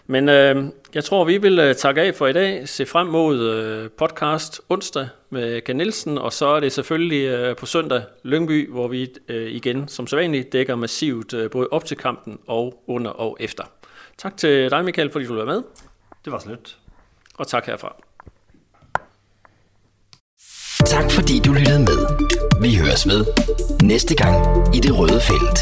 Men 0.06 0.28
øh, 0.28 0.64
jeg 0.94 1.04
tror, 1.04 1.24
vi 1.24 1.38
vil 1.38 1.58
øh, 1.58 1.74
takke 1.74 2.00
af 2.00 2.14
for 2.14 2.26
i 2.26 2.32
dag. 2.32 2.68
Se 2.68 2.86
frem 2.86 3.06
mod 3.06 3.40
øh, 3.40 3.90
podcast 3.90 4.60
onsdag 4.68 5.08
med 5.30 5.60
Ken 5.60 5.76
Nielsen, 5.76 6.18
og 6.18 6.32
så 6.32 6.46
er 6.46 6.60
det 6.60 6.72
selvfølgelig 6.72 7.24
øh, 7.24 7.56
på 7.56 7.66
søndag 7.66 8.02
Lyngby, 8.22 8.70
hvor 8.70 8.88
vi 8.88 9.08
øh, 9.28 9.50
igen 9.50 9.88
som 9.88 10.06
sædvanligt 10.06 10.52
dækker 10.52 10.76
massivt 10.76 11.34
øh, 11.34 11.50
både 11.50 11.68
op 11.70 11.84
til 11.84 11.96
kampen 11.96 12.38
og 12.46 12.82
under 12.86 13.10
og 13.10 13.36
efter. 13.40 13.64
Tak 14.18 14.36
til 14.36 14.70
dig, 14.70 14.84
Michael, 14.84 15.10
fordi 15.10 15.26
du 15.26 15.34
var 15.34 15.44
med. 15.44 15.62
Det 16.24 16.32
var 16.32 16.38
slet. 16.38 16.78
Og 17.38 17.48
tak 17.48 17.66
herfra. 17.66 17.96
Tak 20.86 21.10
fordi 21.10 21.40
du 21.44 21.52
lyttede 21.52 21.78
med. 21.78 21.98
Vi 22.60 22.76
høres 22.76 23.06
ved 23.06 23.26
næste 23.82 24.14
gang 24.14 24.36
i 24.76 24.80
det 24.80 24.98
røde 24.98 25.20
felt. 25.20 25.58